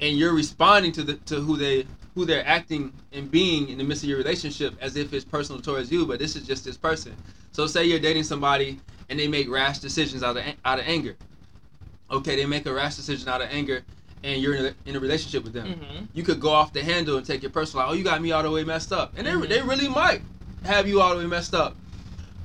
And 0.00 0.16
you're 0.16 0.32
responding 0.34 0.92
to 0.92 1.02
the 1.02 1.14
to 1.26 1.40
who 1.40 1.56
they 1.56 1.86
who 2.14 2.24
they're 2.24 2.46
acting 2.46 2.92
and 3.12 3.30
being 3.30 3.68
in 3.68 3.78
the 3.78 3.84
midst 3.84 4.02
of 4.04 4.08
your 4.08 4.18
relationship 4.18 4.76
as 4.80 4.96
if 4.96 5.12
it's 5.12 5.24
personal 5.24 5.60
towards 5.60 5.90
you 5.90 6.06
but 6.06 6.18
this 6.18 6.36
is 6.36 6.46
just 6.46 6.64
this 6.64 6.76
person. 6.76 7.16
So 7.52 7.66
say 7.66 7.84
you're 7.86 7.98
dating 7.98 8.24
somebody 8.24 8.80
and 9.08 9.18
they 9.18 9.28
make 9.28 9.50
rash 9.50 9.78
decisions 9.80 10.22
out 10.22 10.36
of 10.36 10.44
out 10.64 10.78
of 10.78 10.86
anger 10.86 11.16
okay 12.12 12.36
they 12.36 12.46
make 12.46 12.66
a 12.66 12.72
rash 12.72 12.96
decision 12.96 13.28
out 13.28 13.40
of 13.42 13.48
anger 13.50 13.82
and 14.22 14.40
you're 14.40 14.54
in 14.54 14.66
a, 14.66 14.74
in 14.86 14.96
a 14.96 15.00
relationship 15.00 15.42
with 15.44 15.52
them 15.54 15.72
hmm 15.72 16.04
you 16.14 16.22
could 16.22 16.40
go 16.40 16.50
off 16.50 16.74
the 16.74 16.82
handle 16.84 17.16
and 17.16 17.24
take 17.24 17.42
it 17.42 17.54
personal. 17.54 17.86
Like, 17.86 17.92
oh, 17.92 17.96
you 17.96 18.04
got 18.04 18.20
me 18.20 18.32
all 18.32 18.42
the 18.42 18.50
way 18.50 18.64
messed 18.64 18.92
up, 18.92 19.14
and 19.16 19.26
they, 19.26 19.30
Mhm. 19.32 19.48
they 19.48 19.62
really 19.62 19.88
might 19.88 20.20
have 20.62 20.86
you 20.86 21.00
all 21.00 21.14
the 21.14 21.20
way 21.22 21.26
messed 21.26 21.54
up. 21.54 21.78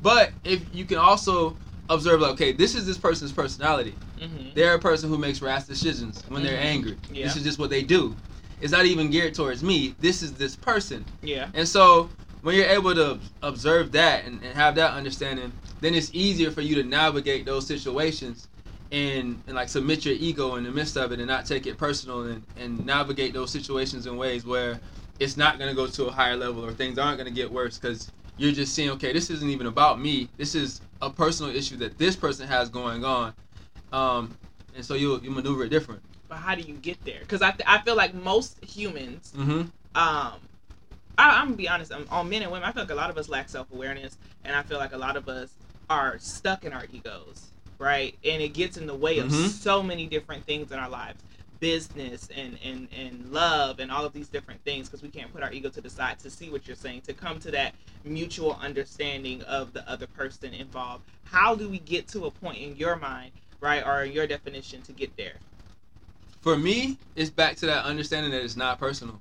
But 0.02 0.32
if 0.46 0.64
you 0.74 0.86
can 0.86 0.98
also 0.98 1.58
observe, 1.90 2.22
like, 2.22 2.32
okay, 2.32 2.52
this 2.54 2.76
is 2.76 2.86
this 2.86 2.98
person's 2.98 3.34
personality. 3.34 3.98
hmm 4.18 4.50
They're 4.56 4.76
a 4.76 4.80
person 4.80 5.10
who 5.10 5.18
makes 5.18 5.42
rash 5.42 5.66
decisions 5.66 6.24
when 6.30 6.44
they're 6.44 6.56
Mhm. 6.58 6.62
angry. 6.76 6.98
Yeah. 7.12 7.24
This 7.26 7.36
is 7.36 7.44
just 7.44 7.60
what 7.60 7.70
they 7.70 7.84
do. 7.84 8.16
It's 8.62 8.72
not 8.72 8.86
even 8.86 9.10
geared 9.10 9.34
towards 9.34 9.62
me. 9.64 9.96
This 10.00 10.24
is 10.24 10.36
this 10.36 10.56
person. 10.56 11.06
yeah 11.22 11.50
And 11.54 11.68
so 11.68 12.10
when 12.42 12.56
you're 12.56 12.66
able 12.80 12.96
to 12.96 13.20
observe 13.42 13.92
that 13.92 14.24
and, 14.26 14.42
and 14.44 14.56
have 14.56 14.76
that 14.76 14.94
understanding, 14.94 15.52
then 15.82 15.94
it's 15.94 16.10
easier 16.14 16.52
for 16.52 16.62
you 16.62 16.76
to 16.76 16.84
navigate 16.84 17.46
those 17.46 17.68
situations 17.68 18.48
and, 18.92 19.42
and 19.48 19.56
like 19.56 19.70
submit 19.70 20.06
your 20.06 20.16
ego 20.16 20.56
in 20.56 20.64
the 20.64 20.72
midst 20.72 20.98
of 20.98 21.12
it 21.12 21.20
and 21.20 21.28
not 21.28 21.46
take 21.46 21.68
it 21.68 21.78
personal 21.78 22.22
and, 22.24 22.44
and 22.58 22.86
navigate 22.86 23.34
those 23.34 23.52
situations 23.52 24.06
in 24.08 24.18
ways 24.18 24.46
where 24.46 24.80
it's 25.20 25.36
not 25.38 25.58
going 25.60 25.70
to 25.70 25.76
go 25.76 25.88
to 25.88 26.06
a 26.06 26.12
higher 26.12 26.36
level 26.38 26.64
or 26.66 26.72
things 26.72 26.98
aren't 26.98 27.18
going 27.18 27.28
to 27.28 27.34
get 27.36 27.52
worse 27.52 27.78
because 27.78 28.12
you're 28.38 28.52
just 28.52 28.74
seeing, 28.76 28.90
okay, 28.92 29.12
this 29.12 29.30
isn't 29.30 29.50
even 29.50 29.68
about 29.68 30.00
me. 30.00 30.30
This 30.38 30.54
is 30.56 30.82
a 31.02 31.10
personal 31.10 31.56
issue 31.56 31.76
that 31.78 31.98
this 31.98 32.16
person 32.16 32.48
has 32.48 32.70
going 32.70 33.04
on. 33.04 33.34
Um, 33.92 34.36
and 34.76 34.86
so 34.86 34.94
you 34.94 35.20
you 35.22 35.32
maneuver 35.32 35.64
it 35.64 35.70
different. 35.70 36.02
but 36.28 36.38
how 36.38 36.54
do 36.56 36.62
you 36.62 36.76
get 36.76 36.98
there 37.04 37.20
because 37.22 37.42
I, 37.42 37.52
th- 37.52 37.64
I 37.68 37.80
feel 37.80 37.96
like 37.96 38.14
most 38.14 38.64
humans 38.64 39.34
Mm-hmm. 39.36 39.62
um 39.96 40.34
I, 41.18 41.40
I'm 41.42 41.46
gonna 41.48 41.56
be 41.56 41.68
honest 41.70 41.92
um, 41.92 42.06
on 42.12 42.30
men 42.30 42.44
and 42.44 42.52
women 42.52 42.68
I 42.68 42.72
feel 42.74 42.84
like 42.84 42.92
a 42.92 42.96
lot 42.96 43.10
of 43.10 43.18
us 43.18 43.28
lack 43.30 43.50
self-awareness 43.50 44.18
and 44.46 44.56
I 44.56 44.62
feel 44.64 44.78
like 44.78 44.94
a 44.94 44.98
lot 44.98 45.16
of 45.18 45.28
us 45.30 45.50
are 45.90 46.20
stuck 46.20 46.64
in 46.66 46.74
our 46.74 46.86
egos 46.94 47.48
right 47.80 48.18
and 48.24 48.42
it 48.42 48.50
gets 48.50 48.78
in 48.78 48.88
the 48.88 48.96
way 48.96 49.20
of 49.20 49.28
Mhm. 49.30 49.50
so 49.50 49.84
many 49.84 50.08
different 50.08 50.44
things 50.46 50.72
in 50.72 50.80
our 50.80 50.90
lives 50.90 51.24
business 51.60 52.30
and 52.36 52.58
and 52.64 52.88
and 52.96 53.32
love 53.32 53.80
and 53.80 53.92
all 53.92 54.06
of 54.06 54.14
these 54.14 54.28
different 54.30 54.64
things 54.64 54.88
because 54.88 55.02
we 55.02 55.10
can't 55.10 55.32
put 55.34 55.42
our 55.42 55.52
ego 55.52 55.70
to 55.70 55.82
the 55.82 55.90
side 55.90 56.20
to 56.20 56.30
see 56.30 56.50
what 56.50 56.68
you're 56.68 56.76
saying 56.76 57.02
to 57.02 57.14
come 57.14 57.40
to 57.40 57.50
that 57.52 57.74
mutual 58.04 58.58
understanding 58.62 59.42
of 59.44 59.74
the 59.74 59.88
other 59.90 60.06
person 60.08 60.54
involved 60.54 61.04
how 61.24 61.56
do 61.56 61.68
we 61.68 61.80
get 61.80 62.08
to 62.08 62.26
a 62.26 62.32
point 62.32 62.60
in 62.60 62.76
your 62.76 62.96
mind 62.96 63.32
right 63.60 63.86
or 63.86 64.06
your 64.06 64.28
definition 64.28 64.82
to 64.84 64.92
get 64.92 65.16
there 65.18 65.34
for 66.42 66.56
me, 66.56 66.98
it's 67.16 67.30
back 67.32 67.58
to 67.58 67.66
that 67.66 67.84
understanding 67.84 68.32
that 68.32 68.42
it's 68.42 68.56
not 68.56 68.80
personal. 68.80 69.20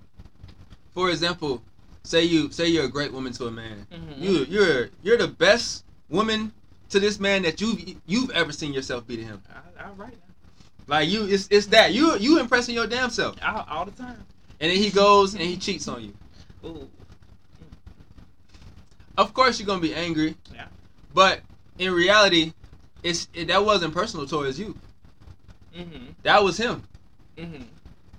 For 0.93 1.11
example, 1.11 1.65
say 2.05 2.23
you 2.23 2.53
say 2.53 2.69
you're 2.69 2.85
a 2.85 2.89
great 2.89 3.13
woman 3.13 3.33
to 3.33 3.47
a 3.47 3.51
man. 3.51 3.87
Mhm. 3.93 4.21
You 4.23 4.45
you're 4.49 4.91
you're 5.03 5.17
the 5.17 5.27
best 5.27 5.85
woman 6.09 6.53
to 6.91 7.01
this 7.01 7.19
man 7.19 7.43
that 7.43 7.61
you've 7.61 7.97
you've 8.07 8.31
ever 8.31 8.53
seen 8.53 8.73
yourself 8.73 9.07
be 9.07 9.17
to 9.17 9.23
him. 9.25 9.43
all 9.85 9.95
right 9.95 10.15
Like 10.87 11.09
you, 11.09 11.27
it's 11.27 11.49
it's 11.51 11.67
that 11.67 11.93
you 11.93 12.17
you 12.19 12.41
impressing 12.41 12.75
your 12.75 12.87
damn 12.87 13.11
self, 13.11 13.37
all, 13.45 13.67
all 13.69 13.85
the 13.85 13.91
time 13.93 14.25
and 14.61 14.71
then 14.71 14.79
he 14.79 14.91
goes 14.91 15.35
and 15.35 15.43
he 15.43 15.57
cheats 15.57 15.89
on 15.89 16.03
you. 16.03 16.15
Ooh. 16.65 16.89
Of 19.19 19.33
course, 19.35 19.59
you're 19.59 19.67
gonna 19.67 19.81
be 19.81 19.95
angry. 19.95 20.37
Yeah. 20.55 20.67
But 21.15 21.41
in 21.79 21.93
reality, 21.93 22.53
it's 23.03 23.29
it, 23.35 23.49
that 23.49 23.65
wasn't 23.65 23.95
personal 23.95 24.27
towards 24.27 24.59
you. 24.59 24.77
Mm-hmm. 25.77 26.07
That 26.23 26.43
was 26.43 26.57
him. 26.57 26.83
Mm-hmm. 27.37 27.65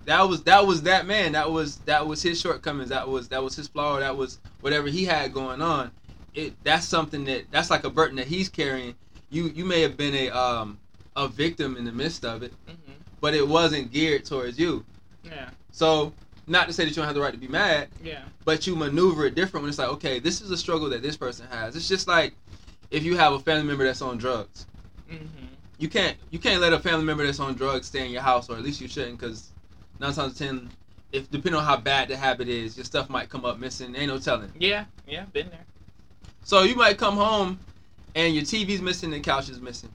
that 0.06 0.22
was 0.22 0.44
that 0.44 0.66
was 0.68 0.84
that 0.84 1.08
man 1.08 1.32
that 1.32 1.52
was 1.52 1.78
that 1.78 2.06
was 2.06 2.22
his 2.22 2.40
shortcomings 2.40 2.90
that 2.90 3.08
was 3.08 3.30
that 3.30 3.44
was 3.44 3.56
his 3.56 3.68
flaw 3.68 4.00
that 4.00 4.16
was 4.16 4.38
whatever 4.62 4.88
he 4.90 5.06
had 5.06 5.34
going 5.34 5.60
on 5.60 5.90
it 6.38 6.54
that's 6.64 6.86
something 6.86 7.26
that 7.26 7.44
that's 7.52 7.70
like 7.70 7.84
a 7.84 7.90
burden 7.90 8.16
that 8.16 8.28
he's 8.28 8.48
carrying 8.48 8.96
you 9.30 9.46
you 9.50 9.66
may 9.66 9.82
have 9.82 9.98
been 9.98 10.14
a 10.16 10.30
um 10.30 10.78
a 11.16 11.28
victim 11.28 11.76
in 11.76 11.84
the 11.84 11.92
midst 11.92 12.24
of 12.24 12.44
it 12.44 12.54
Mm-hmm. 12.70 12.94
but 13.20 13.34
it 13.34 13.46
wasn't 13.48 13.92
geared 13.92 14.24
towards 14.26 14.58
you 14.60 14.86
Yeah. 15.24 15.50
so 15.72 16.14
not 16.46 16.68
to 16.68 16.74
say 16.74 16.84
that 16.84 16.90
you 16.92 16.96
don't 16.96 17.06
have 17.06 17.16
the 17.16 17.22
right 17.22 17.34
to 17.34 17.40
be 17.40 17.48
mad 17.48 17.90
Yeah. 18.04 18.22
but 18.46 18.68
you 18.68 18.76
maneuver 18.76 19.26
it 19.26 19.36
different 19.36 19.64
when 19.64 19.70
it's 19.70 19.80
like 19.80 19.90
okay 19.90 20.20
this 20.20 20.40
is 20.42 20.52
a 20.52 20.58
struggle 20.58 20.90
that 20.90 21.02
this 21.02 21.18
person 21.18 21.48
has 21.50 21.76
it's 21.76 21.88
just 21.88 22.08
like 22.08 22.34
if 22.92 23.04
you 23.04 23.18
have 23.18 23.34
a 23.34 23.40
family 23.40 23.64
member 23.64 23.84
that's 23.84 24.02
on 24.02 24.18
drugs 24.18 24.68
Mm-hmm. 25.12 25.46
you 25.80 25.88
can't 25.90 26.18
you 26.32 26.38
can't 26.40 26.62
let 26.62 26.72
a 26.74 26.80
family 26.80 27.06
member 27.06 27.26
that's 27.26 27.40
on 27.40 27.56
drugs 27.56 27.88
stay 27.88 28.06
in 28.06 28.12
your 28.12 28.22
house, 28.22 28.50
or 28.50 28.58
at 28.58 28.64
least 28.64 28.82
you 28.82 28.88
shouldn't, 28.90 29.18
because 29.20 29.52
nine 30.00 30.12
times 30.14 30.38
ten, 30.38 30.70
if 31.14 31.32
depending 31.32 31.56
on 31.60 31.64
how 31.66 31.78
bad 31.78 32.10
the 32.10 32.18
habit 32.18 32.50
is, 32.50 32.76
your 32.76 32.84
stuff 32.84 33.10
might 33.10 33.30
come 33.30 33.46
up 33.46 33.58
missing. 33.58 33.96
Ain't 33.96 34.08
no 34.12 34.18
telling. 34.20 34.52
Yeah. 34.60 34.84
Yeah. 35.08 35.24
Been 35.32 35.50
there. 35.50 35.66
So 36.48 36.64
you 36.64 36.76
might 36.78 36.98
come 36.98 37.18
home, 37.18 37.60
and 38.16 38.34
your 38.34 38.46
TV's 38.46 38.80
missing, 38.82 39.10
the 39.12 39.20
couch 39.20 39.50
is 39.50 39.60
missing. 39.60 39.90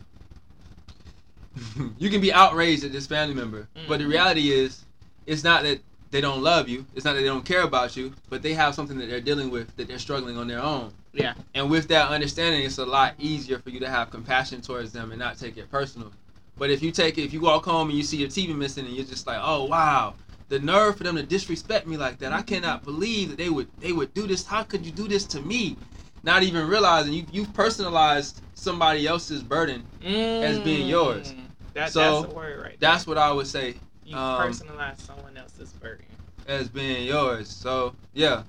you 1.98 2.10
can 2.10 2.20
be 2.20 2.30
outraged 2.30 2.84
at 2.84 2.92
this 2.92 3.06
family 3.06 3.34
member, 3.34 3.68
but 3.88 4.00
the 4.00 4.04
Mhm. 4.04 4.10
reality 4.10 4.52
is, 4.52 4.82
it's 5.24 5.42
not 5.42 5.62
that 5.62 5.80
they 6.10 6.20
don't 6.20 6.42
love 6.42 6.68
you. 6.68 6.84
It's 6.94 7.06
not 7.06 7.14
that 7.14 7.20
they 7.20 7.26
don't 7.26 7.46
care 7.46 7.62
about 7.62 7.96
you, 7.96 8.12
but 8.28 8.42
they 8.42 8.52
have 8.52 8.74
something 8.74 8.98
that 8.98 9.08
they're 9.08 9.18
dealing 9.22 9.48
with 9.48 9.74
that 9.78 9.88
they're 9.88 9.98
struggling 9.98 10.36
on 10.36 10.46
their 10.46 10.60
own. 10.62 10.92
Yeah. 11.14 11.32
And 11.54 11.70
with 11.70 11.88
that 11.88 12.10
understanding, 12.10 12.62
it's 12.66 12.76
a 12.76 12.84
lot 12.84 13.14
easier 13.18 13.58
for 13.58 13.70
you 13.70 13.80
to 13.80 13.88
have 13.88 14.10
compassion 14.10 14.60
towards 14.60 14.92
them 14.92 15.10
and 15.10 15.18
not 15.18 15.38
take 15.38 15.56
it 15.56 15.70
personal. 15.70 16.12
But 16.58 16.68
if 16.68 16.82
you 16.82 16.90
take 16.92 17.16
it, 17.16 17.22
if 17.22 17.32
you 17.32 17.40
walk 17.40 17.64
home 17.64 17.88
and 17.88 17.96
you 17.96 18.04
see 18.04 18.18
your 18.18 18.28
TV 18.28 18.52
missing, 18.54 18.84
and 18.84 18.94
you're 18.94 19.06
just 19.06 19.26
like, 19.26 19.40
oh 19.42 19.64
wow, 19.64 20.16
the 20.50 20.58
nerve 20.58 20.98
for 20.98 21.04
them 21.04 21.16
to 21.16 21.22
disrespect 21.22 21.86
me 21.86 21.96
like 21.96 22.18
that. 22.18 22.34
I 22.34 22.42
cannot 22.42 22.84
believe 22.84 23.30
that 23.30 23.38
they 23.38 23.48
would 23.48 23.68
they 23.80 23.92
would 23.92 24.12
do 24.12 24.26
this. 24.26 24.44
How 24.44 24.64
could 24.64 24.84
you 24.84 24.92
do 24.92 25.08
this 25.08 25.24
to 25.28 25.40
me? 25.40 25.78
Not 26.24 26.42
even 26.42 26.66
realizing 26.68 27.12
you 27.12 27.26
you've 27.30 27.52
personalized 27.54 28.40
somebody 28.54 29.06
else's 29.06 29.42
burden. 29.42 29.86
As 30.02 30.58
being 30.60 30.88
yours. 30.88 31.32
Mm. 31.32 31.36
That, 31.74 31.92
So, 31.92 32.00
that's 32.00 32.28
the 32.28 32.34
word 32.34 32.60
right 32.62 32.76
That's 32.78 33.06
what 33.06 33.18
I 33.18 33.32
would 33.32 33.46
say 33.46 33.76
you 34.04 34.16
um, 34.16 34.50
personalize 34.50 34.98
someone 34.98 35.36
else's 35.36 35.72
burden. 35.72 36.06
as 36.46 36.68
being 36.68 37.06
yours. 37.06 37.48
So 37.48 37.94
yeah, 38.14 38.42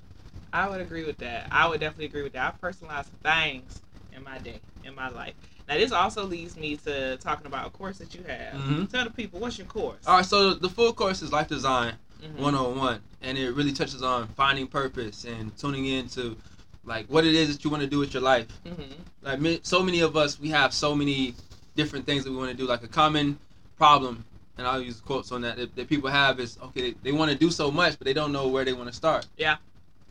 I 0.52 0.68
would 0.70 0.82
agree 0.82 1.06
with 1.06 1.20
that. 1.20 1.48
I 1.52 1.68
would 1.68 1.80
definitely 1.80 2.06
agree 2.06 2.24
with 2.24 2.34
that. 2.34 2.56
I 2.62 2.68
personalize 2.68 3.08
things 3.24 3.82
in 4.12 4.24
my 4.24 4.40
day, 4.40 4.62
in 4.84 4.94
my 4.94 5.10
life. 5.10 5.36
Now, 5.68 5.78
this 5.78 5.92
also 5.92 6.26
leads 6.26 6.58
me 6.58 6.76
to 6.78 7.18
talking 7.18 7.48
about 7.48 7.68
a 7.68 7.70
course 7.70 7.98
that 8.00 8.14
you 8.14 8.24
have. 8.24 8.54
Mhm. 8.54 8.92
Tell 8.92 9.06
the 9.06 9.10
people 9.12 9.40
what's 9.40 9.58
your 9.58 9.68
course. 9.68 10.06
all 10.06 10.18
right. 10.18 10.26
So 10.26 10.54
the 10.54 10.70
full 10.70 10.94
course 10.94 11.22
is 11.22 11.32
life 11.32 11.48
design. 11.48 11.96
Mhm. 12.22 12.40
101 12.40 13.02
and 13.22 13.38
it 13.38 13.52
really 13.52 13.74
touches 13.74 14.02
on 14.02 14.28
finding 14.30 14.68
purpose 14.68 15.24
and 15.26 15.56
tuning 15.58 15.86
into 15.86 16.38
like 16.86 17.06
what 17.08 17.26
it 17.26 17.34
is 17.34 17.56
that 17.56 17.64
you 17.64 17.70
want 17.70 17.82
to 17.82 17.88
do 17.90 18.00
with 18.00 18.14
your 18.14 18.24
life 18.24 18.48
Mhm. 18.66 18.98
like 19.22 19.60
so 19.64 19.82
many 19.84 20.02
of 20.02 20.16
us 20.18 20.40
we 20.40 20.50
have 20.50 20.74
so 20.74 20.96
many 20.96 21.36
different 21.76 22.06
things 22.06 22.24
that 22.24 22.32
we 22.32 22.38
want 22.38 22.52
to 22.52 22.58
do 22.58 22.66
like 22.66 22.84
a 22.84 22.88
common 22.88 23.40
problem 23.78 24.26
and 24.58 24.68
i'll 24.68 24.82
use 24.82 25.00
quotes 25.02 25.32
on 25.32 25.42
that 25.42 25.58
that, 25.58 25.76
that 25.76 25.88
people 25.90 26.10
have 26.10 26.40
is 26.40 26.58
okay 26.62 26.94
they 27.04 27.12
want 27.12 27.32
to 27.32 27.38
do 27.38 27.50
so 27.50 27.72
much 27.72 27.98
but 27.98 28.06
they 28.06 28.14
don't 28.14 28.32
know 28.32 28.48
where 28.48 28.66
they 28.66 28.74
want 28.74 28.88
to 28.90 28.94
start 28.96 29.26
Yeah. 29.38 29.58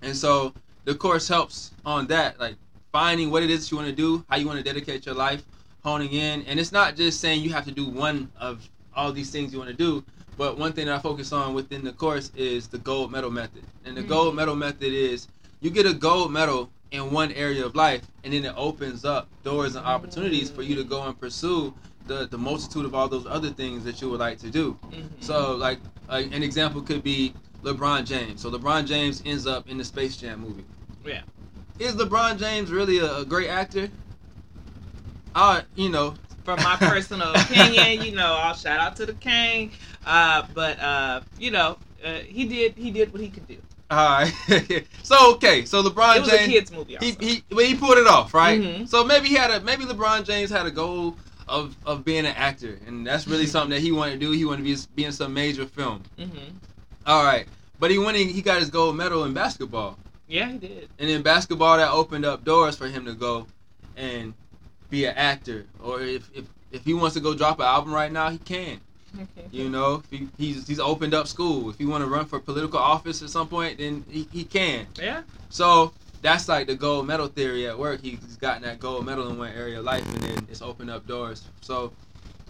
and 0.03 0.17
so 0.17 0.55
the 0.85 0.95
course 0.95 1.29
helps 1.29 1.73
on 1.85 2.07
that 2.09 2.41
like 2.41 2.57
finding 2.93 3.31
what 3.31 3.43
it 3.43 3.51
is 3.51 3.61
that 3.65 3.71
you 3.71 3.77
want 3.77 3.89
to 3.89 3.95
do 3.95 4.25
how 4.29 4.37
you 4.37 4.47
want 4.47 4.59
to 4.59 4.65
dedicate 4.65 5.07
your 5.07 5.15
life 5.15 5.45
honing 5.85 6.13
in 6.13 6.43
and 6.43 6.59
it's 6.59 6.73
not 6.73 6.97
just 6.97 7.21
saying 7.21 7.43
you 7.43 7.51
have 7.53 7.65
to 7.67 7.73
do 7.73 7.89
one 7.89 8.31
of 8.39 8.69
all 8.95 9.13
these 9.13 9.31
things 9.31 9.53
you 9.53 9.59
want 9.59 9.71
to 9.71 9.77
do 9.77 10.05
but 10.39 10.57
one 10.57 10.73
thing 10.73 10.87
that 10.87 10.95
I 10.95 10.99
focus 10.99 11.33
on 11.33 11.53
within 11.55 11.85
the 11.85 11.93
course 11.93 12.33
is 12.35 12.67
the 12.67 12.79
gold 12.79 13.13
medal 13.13 13.31
method. 13.31 13.63
And 13.85 13.95
the 13.95 14.03
Mm. 14.03 14.09
gold 14.09 14.35
medal 14.35 14.57
method 14.57 14.91
is 14.93 15.29
you 15.63 15.71
get 15.71 15.87
a 15.87 15.95
gold 15.95 16.33
medal 16.33 16.71
in 16.91 17.11
one 17.11 17.33
area 17.33 17.65
of 17.65 17.75
life, 17.75 18.03
and 18.25 18.35
then 18.35 18.45
it 18.45 18.53
opens 18.57 19.05
up 19.05 19.29
doors 19.45 19.77
and 19.77 19.87
opportunities 19.87 20.51
for 20.51 20.63
you 20.63 20.75
to 20.75 20.85
go 20.85 21.03
and 21.05 21.19
pursue 21.19 21.73
the, 22.07 22.27
the 22.27 22.37
multitude 22.37 22.85
of 22.85 22.95
all 22.95 23.09
those 23.09 23.27
other 23.27 23.49
things 23.51 23.85
that 23.85 24.03
you 24.03 24.11
would 24.11 24.21
like 24.21 24.39
to 24.39 24.51
do. 24.51 24.77
Mhm. 24.91 25.09
So, 25.21 25.55
like, 25.55 25.79
uh, 26.11 26.23
an 26.33 26.43
example 26.43 26.83
could 26.83 27.03
be 27.03 27.33
LeBron 27.63 28.05
James. 28.05 28.43
So, 28.43 28.51
LeBron 28.51 28.87
James 28.87 29.23
ends 29.25 29.47
up 29.47 29.69
in 29.71 29.79
the 29.79 29.85
Space 29.85 30.17
Jam 30.17 30.41
movie. 30.41 30.65
Yeah. 31.07 31.23
Is 31.79 31.95
LeBron 31.95 32.39
James 32.39 32.71
really 32.71 32.99
a, 32.99 33.19
a 33.19 33.25
great 33.25 33.49
actor? 33.49 33.89
Uh, 35.35 35.63
you 35.77 35.89
know, 35.89 36.15
from 36.45 36.61
my 36.63 36.77
personal 36.81 37.33
opinion, 37.35 38.03
you 38.05 38.13
know, 38.15 38.35
I'll 38.35 38.55
shout 38.55 38.81
out 38.81 38.97
to 38.97 39.07
the 39.07 39.15
king. 39.15 39.71
Uh, 40.05 40.43
but 40.55 40.79
uh, 40.81 41.21
you 41.39 41.53
know, 41.53 41.79
uh, 42.05 42.15
he 42.19 42.45
did 42.45 42.75
he 42.75 42.91
did 42.91 43.13
what 43.13 43.23
he 43.23 43.29
could 43.29 43.47
do. 43.47 43.57
All 43.93 44.09
right. 44.49 44.85
so, 45.03 45.35
okay, 45.35 45.65
so 45.65 45.83
LeBron 45.83 46.17
it 46.17 46.21
was 46.21 46.31
James. 46.31 46.49
a 46.49 46.53
kids 46.53 46.73
movie. 46.73 46.97
Also. 46.97 47.07
he 47.21 47.27
he 47.27 47.45
well, 47.55 47.67
he 47.67 47.75
pulled 47.75 47.99
it 47.99 48.07
off, 48.07 48.33
right? 48.35 48.61
Mhm. 48.61 48.89
So 48.89 49.05
maybe 49.05 49.29
he 49.29 49.35
had 49.35 49.51
a 49.51 49.61
maybe 49.61 49.85
LeBron 49.85 50.25
James 50.25 50.51
had 50.51 50.67
a 50.67 50.71
goal 50.71 51.17
of 51.49 51.77
of 51.85 52.05
being 52.05 52.21
an 52.27 52.35
actor, 52.37 52.79
and 52.87 53.07
that's 53.07 53.27
really 53.29 53.47
something 53.47 53.71
that 53.71 53.81
he 53.81 53.93
wanted 53.93 54.13
to 54.13 54.19
do. 54.19 54.31
He 54.33 54.45
wanted 54.45 54.59
to 54.59 54.65
be 54.65 54.77
be 54.95 55.05
in 55.05 55.13
some 55.13 55.35
major 55.35 55.67
film. 55.67 56.03
Mhm. 56.19 56.55
All 57.07 57.25
right, 57.25 57.47
but 57.79 57.91
he 57.91 57.99
went 57.99 58.17
he 58.17 58.41
got 58.43 58.61
his 58.61 58.71
gold 58.71 58.97
medal 58.97 59.25
in 59.25 59.35
basketball, 59.35 59.99
Yeah, 60.29 60.51
he 60.53 60.59
did. 60.59 60.89
and 60.99 61.11
in 61.11 61.21
basketball 61.23 61.77
that 61.77 61.91
opened 61.91 62.25
up 62.25 62.45
doors 62.45 62.77
for 62.77 62.87
him 62.89 63.05
to 63.07 63.13
go 63.13 63.47
and 63.97 64.33
be 64.89 65.05
an 65.05 65.15
actor, 65.17 65.67
or 65.83 66.01
if 66.01 66.31
if 66.35 66.45
if 66.71 66.85
he 66.85 66.95
wants 66.95 67.15
to 67.15 67.21
go 67.21 67.35
drop 67.35 67.59
an 67.61 67.67
album 67.67 67.93
right 67.93 68.11
now, 68.13 68.31
he 68.31 68.39
can. 68.39 68.81
You 69.51 69.69
know, 69.69 70.03
if 70.05 70.11
he, 70.11 70.29
he's 70.39 70.67
he's 70.67 70.81
opened 70.81 71.15
up 71.15 71.27
school. 71.29 71.71
If 71.71 71.79
he 71.79 71.87
want 71.87 72.03
to 72.03 72.09
run 72.09 72.25
for 72.25 72.39
political 72.41 72.79
office 72.79 73.23
at 73.23 73.31
some 73.31 73.49
point, 73.49 73.79
then 73.79 74.05
he, 74.09 74.27
he 74.33 74.45
can. 74.45 74.87
Yeah. 74.99 75.23
So 75.51 75.93
that's 76.23 76.49
like 76.49 76.67
the 76.67 76.75
gold 76.75 77.07
medal 77.07 77.27
theory 77.27 77.67
at 77.67 77.79
work. 77.79 78.01
He's 78.01 78.37
gotten 78.37 78.63
that 78.63 78.79
gold 78.81 79.05
medal 79.05 79.29
in 79.29 79.39
one 79.39 79.53
area 79.53 79.79
of 79.79 79.85
life, 79.85 80.07
and 80.15 80.23
then 80.23 80.47
it's 80.51 80.63
opened 80.63 80.91
up 80.91 81.07
doors. 81.07 81.45
So 81.61 81.93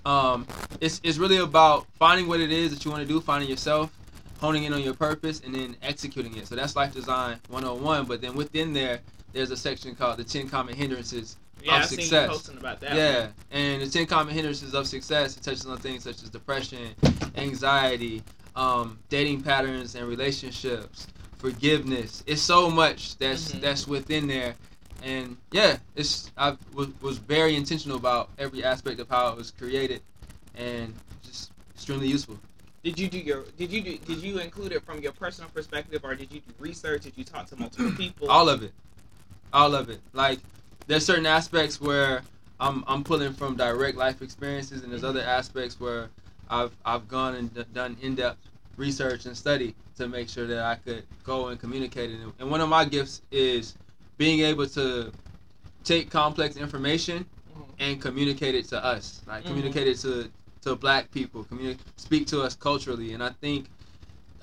um, 0.05 0.46
it's 0.81 1.01
it's 1.03 1.18
really 1.18 1.38
about 1.38 1.87
finding 1.98 2.29
what 2.29 2.40
it 2.40 2.53
is 2.53 2.72
that 2.72 2.85
you 2.85 2.90
want 2.90 3.03
to 3.03 3.09
do, 3.09 3.20
finding 3.20 3.48
yourself, 3.48 3.96
honing 4.40 4.64
in 4.64 4.72
on 4.72 4.83
your 4.83 4.94
purpose, 4.94 5.40
and 5.44 5.55
then 5.55 5.77
executing 5.83 6.37
it. 6.37 6.46
So 6.46 6.55
that's 6.55 6.77
life 6.77 6.92
design 6.92 7.38
101. 7.48 8.07
But 8.07 8.20
then 8.20 8.35
within 8.35 8.72
there, 8.72 9.01
there's 9.33 9.51
a 9.51 9.57
section 9.57 9.94
called 9.94 10.18
the 10.18 10.25
10 10.25 10.48
common 10.48 10.75
hindrances 10.77 11.37
Yeah, 11.62 11.77
of 11.77 11.83
I've 11.83 11.88
seen 11.88 11.98
you 11.98 12.05
success. 12.05 12.29
posting 12.29 12.59
about 12.59 12.81
that. 12.81 12.94
yeah, 12.96 13.29
and 13.51 13.83
the 13.83 13.87
ten 13.88 14.07
common 14.07 14.35
hindrances 14.35 14.75
of 14.75 14.87
success 14.87 15.37
it 15.37 15.42
touches 15.42 15.66
on 15.66 15.79
things 15.79 16.03
such 16.03 16.22
as 16.22 16.29
depression, 16.31 16.94
anxiety, 17.37 18.22
um, 18.57 18.98
dating 19.09 19.42
patterns 19.42 19.94
and 19.94 20.09
relationships, 20.09 21.07
forgiveness. 21.38 22.22
It's 22.27 22.42
so 22.42 22.70
much 22.70 23.16
that's 23.18 23.53
Mhm. 23.53 23.61
that's 23.61 23.87
within 23.87 24.27
there, 24.27 24.57
and 25.03 25.37
yeah, 25.53 25.79
it's 25.94 26.31
I 26.37 26.57
was 26.75 26.88
was 27.01 27.18
very 27.18 27.55
intentional 27.55 27.96
about 27.96 28.31
every 28.38 28.64
aspect 28.64 28.98
of 29.01 29.09
how 29.09 29.29
it 29.29 29.37
was 29.37 29.53
created, 29.53 30.03
and 30.57 30.94
just 31.25 31.51
extremely 31.75 32.09
useful. 32.09 32.38
Did 32.83 32.98
you 32.98 33.09
do 33.09 33.18
your? 33.18 33.44
Did 33.57 33.70
you 33.70 33.81
do? 33.83 33.98
Did 33.98 34.18
you 34.18 34.38
include 34.38 34.72
it 34.72 34.83
from 34.85 35.01
your 35.01 35.12
personal 35.12 35.48
perspective, 35.51 36.01
or 36.05 36.16
did 36.16 36.33
you 36.33 36.40
do 36.40 36.53
research? 36.59 37.03
Did 37.03 37.12
you 37.16 37.22
talk 37.22 37.46
to 37.51 37.57
multiple 37.57 37.92
people? 37.96 38.29
All 38.29 38.48
of 38.48 38.64
it, 38.64 38.72
all 39.53 39.77
of 39.77 39.88
it. 39.88 40.01
Like 40.12 40.40
there's 40.87 41.05
certain 41.07 41.27
aspects 41.27 41.81
where 41.81 42.23
I'm 42.61 42.85
I'm 42.87 43.03
pulling 43.05 43.33
from 43.33 43.57
direct 43.57 43.97
life 43.97 44.23
experiences, 44.23 44.83
and 44.83 44.92
there's 44.92 45.05
other 45.05 45.23
aspects 45.23 45.81
where 45.81 46.09
I've 46.49 46.73
I've 46.85 47.09
gone 47.09 47.35
and 47.35 47.53
d- 47.55 47.64
done 47.73 47.97
in 48.03 48.14
depth 48.14 48.38
research 48.77 49.27
and 49.27 49.37
study 49.37 49.75
to 49.97 50.09
make 50.09 50.29
sure 50.29 50.47
that 50.47 50.61
I 50.64 50.77
could 50.77 51.05
go 51.25 51.49
and 51.49 51.59
communicate 51.61 52.11
it. 52.11 52.18
And 52.38 52.51
one 52.51 52.61
of 52.61 52.68
my 52.68 52.85
gifts 52.85 53.23
is 53.31 53.75
being 54.18 54.40
able 54.40 54.66
to 54.68 55.12
take 55.85 56.11
complex 56.11 56.57
information 56.57 57.27
Mhm. 57.55 57.64
and 57.79 58.01
communicate 58.01 58.55
it 58.55 58.66
to 58.68 58.83
us, 58.85 59.23
like 59.27 59.45
Mhm. 59.45 59.49
communicate 59.49 59.88
it 59.88 59.99
to 59.99 60.31
to 60.62 60.77
Black 60.77 61.11
people, 61.11 61.45
communi- 61.45 61.77
speak 61.97 62.25
to 62.29 62.40
us 62.42 62.55
culturally. 62.55 63.14
And 63.14 63.23
I 63.23 63.31
think 63.31 63.66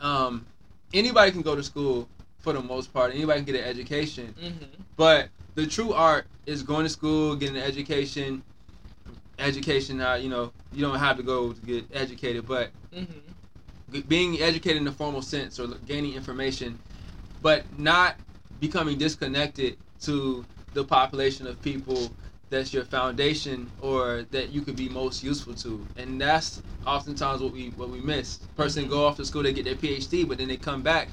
um, 0.02 0.46
anybody 0.94 1.32
can 1.32 1.42
go 1.42 1.56
to 1.56 1.64
school 1.64 2.10
for 2.40 2.54
the 2.54 2.62
most 2.62 2.94
part. 2.94 3.14
Anybody 3.14 3.40
can 3.40 3.46
get 3.54 3.56
an 3.64 3.70
education, 3.70 4.34
Mhm. 4.42 4.68
but 4.98 5.30
the 5.62 5.68
true 5.68 5.94
art 5.94 6.28
is 6.46 6.64
going 6.64 6.84
to 6.84 6.90
school, 6.90 7.36
getting 7.36 7.58
an 7.58 7.64
education. 7.64 8.44
Education, 9.40 10.02
uh, 10.02 10.16
you 10.16 10.30
know, 10.30 10.54
you 10.74 10.82
don't 10.84 11.00
have 11.00 11.18
to 11.18 11.24
go 11.24 11.54
to 11.54 11.62
get 11.62 11.88
educated, 11.92 12.48
but 12.48 12.72
Mhm. 12.94 13.36
being 14.08 14.40
educated 14.42 14.78
in 14.78 14.86
the 14.86 14.92
formal 14.92 15.22
sense 15.22 15.60
or 15.60 15.68
gaining 15.86 16.14
information, 16.16 16.80
but 17.42 17.66
not 17.78 18.18
becoming 18.60 18.98
disconnected 18.98 19.78
to 20.02 20.46
the 20.74 20.84
population 20.86 21.48
of 21.48 21.62
people 21.62 22.14
that's 22.50 22.74
your 22.74 22.86
foundation 22.86 23.72
or 23.80 24.26
that 24.32 24.50
you 24.52 24.62
could 24.62 24.76
be 24.76 24.90
most 24.90 25.24
useful 25.24 25.56
to. 25.56 25.88
And 25.98 26.20
that's 26.22 26.62
oftentimes 26.86 27.42
what 27.42 27.54
we 27.54 27.70
what 27.72 27.90
we 27.90 28.02
miss. 28.02 28.40
Person 28.56 28.88
go 28.88 29.06
off 29.08 29.18
to 29.18 29.26
school, 29.26 29.44
they 29.44 29.54
get 29.54 29.66
their 29.66 29.76
PhD, 29.76 30.28
but 30.28 30.38
then 30.40 30.48
they 30.50 30.58
come 30.58 30.82
back 30.84 31.12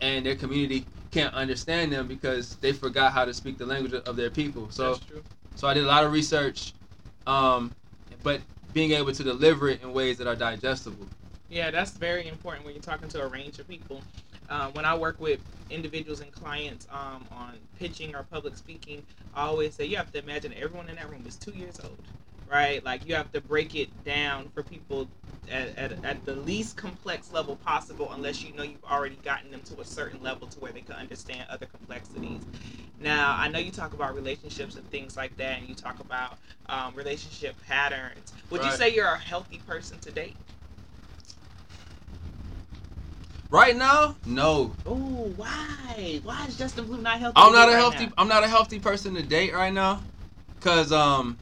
and 0.00 0.26
their 0.26 0.36
community 0.36 0.86
can't 1.16 1.34
understand 1.34 1.92
them 1.92 2.06
because 2.06 2.56
they 2.56 2.72
forgot 2.72 3.12
how 3.12 3.24
to 3.24 3.32
speak 3.32 3.56
the 3.56 3.64
language 3.64 3.94
of 3.94 4.16
their 4.16 4.30
people. 4.30 4.68
So 4.70 4.98
so 5.54 5.66
I 5.66 5.72
did 5.72 5.84
a 5.84 5.86
lot 5.86 6.04
of 6.04 6.12
research, 6.12 6.74
um, 7.26 7.72
but 8.22 8.40
being 8.74 8.92
able 8.92 9.12
to 9.12 9.22
deliver 9.22 9.70
it 9.70 9.82
in 9.82 9.94
ways 9.94 10.18
that 10.18 10.26
are 10.26 10.36
digestible. 10.36 11.08
Yeah, 11.48 11.70
that's 11.70 11.92
very 11.92 12.28
important 12.28 12.66
when 12.66 12.74
you're 12.74 12.82
talking 12.82 13.08
to 13.08 13.22
a 13.22 13.26
range 13.26 13.58
of 13.58 13.66
people. 13.66 14.02
Uh, 14.50 14.68
when 14.72 14.84
I 14.84 14.94
work 14.94 15.18
with 15.18 15.40
individuals 15.70 16.20
and 16.20 16.30
clients 16.30 16.86
um, 16.90 17.24
on 17.32 17.54
pitching 17.78 18.14
or 18.14 18.24
public 18.30 18.56
speaking, 18.56 19.02
I 19.34 19.46
always 19.46 19.74
say 19.74 19.86
you 19.86 19.96
have 19.96 20.12
to 20.12 20.18
imagine 20.18 20.52
everyone 20.60 20.90
in 20.90 20.96
that 20.96 21.08
room 21.10 21.24
is 21.26 21.36
two 21.36 21.52
years 21.52 21.80
old, 21.82 21.96
right? 22.50 22.84
Like 22.84 23.06
you 23.06 23.14
have 23.14 23.32
to 23.32 23.40
break 23.40 23.74
it 23.74 23.88
down 24.04 24.48
for 24.54 24.62
people 24.62 25.08
at, 25.50 25.76
at, 25.76 26.04
at 26.04 26.24
the 26.24 26.34
least 26.34 26.76
complex 26.76 27.32
level 27.32 27.56
possible, 27.56 28.10
unless 28.12 28.42
you 28.44 28.52
know 28.54 28.62
you've 28.62 28.84
already 28.84 29.18
gotten 29.24 29.50
them 29.50 29.62
to 29.62 29.80
a 29.80 29.84
certain 29.84 30.22
level 30.22 30.46
to 30.48 30.60
where 30.60 30.72
they 30.72 30.80
can 30.80 30.94
understand 30.96 31.46
other 31.50 31.66
complexities. 31.66 32.42
Now, 33.00 33.36
I 33.38 33.48
know 33.48 33.58
you 33.58 33.70
talk 33.70 33.92
about 33.94 34.14
relationships 34.14 34.76
and 34.76 34.88
things 34.90 35.16
like 35.16 35.36
that, 35.36 35.58
and 35.58 35.68
you 35.68 35.74
talk 35.74 36.00
about 36.00 36.38
um, 36.68 36.94
relationship 36.94 37.54
patterns. 37.66 38.32
Would 38.50 38.64
you 38.64 38.70
say 38.70 38.94
you're 38.94 39.06
a 39.06 39.18
healthy 39.18 39.60
person 39.66 39.98
to 40.00 40.10
date? 40.10 40.36
Right 43.50 43.76
now, 43.76 44.16
no. 44.26 44.74
Oh, 44.86 45.32
why? 45.36 46.20
Why 46.24 46.46
is 46.46 46.58
Justin 46.58 46.86
Blue 46.86 47.00
not 47.00 47.20
healthy? 47.20 47.34
I'm 47.36 47.52
not 47.52 47.68
a 47.68 47.72
right 47.72 47.78
healthy. 47.78 48.06
now? 48.06 48.12
I'm 48.18 48.28
not 48.28 48.42
a 48.44 48.48
healthy 48.48 48.80
person 48.80 49.14
to 49.14 49.22
date 49.22 49.54
right 49.54 49.72
now, 49.72 50.00
Cause 50.60 50.90
um, 50.90 51.38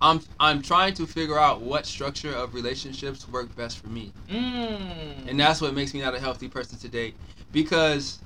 I'm 0.00 0.20
I'm 0.38 0.62
trying 0.62 0.94
to 0.94 1.06
figure 1.06 1.38
out 1.38 1.60
what 1.60 1.86
structure 1.86 2.32
of 2.34 2.54
relationships 2.54 3.26
work 3.28 3.54
best 3.56 3.78
for 3.78 3.88
me, 3.88 4.14
Mm. 4.28 5.28
and 5.28 5.40
that's 5.40 5.60
what 5.60 5.74
makes 5.74 5.92
me 5.94 6.00
not 6.00 6.14
a 6.14 6.20
healthy 6.20 6.48
person 6.48 6.78
today. 6.78 7.14
Because 7.52 8.20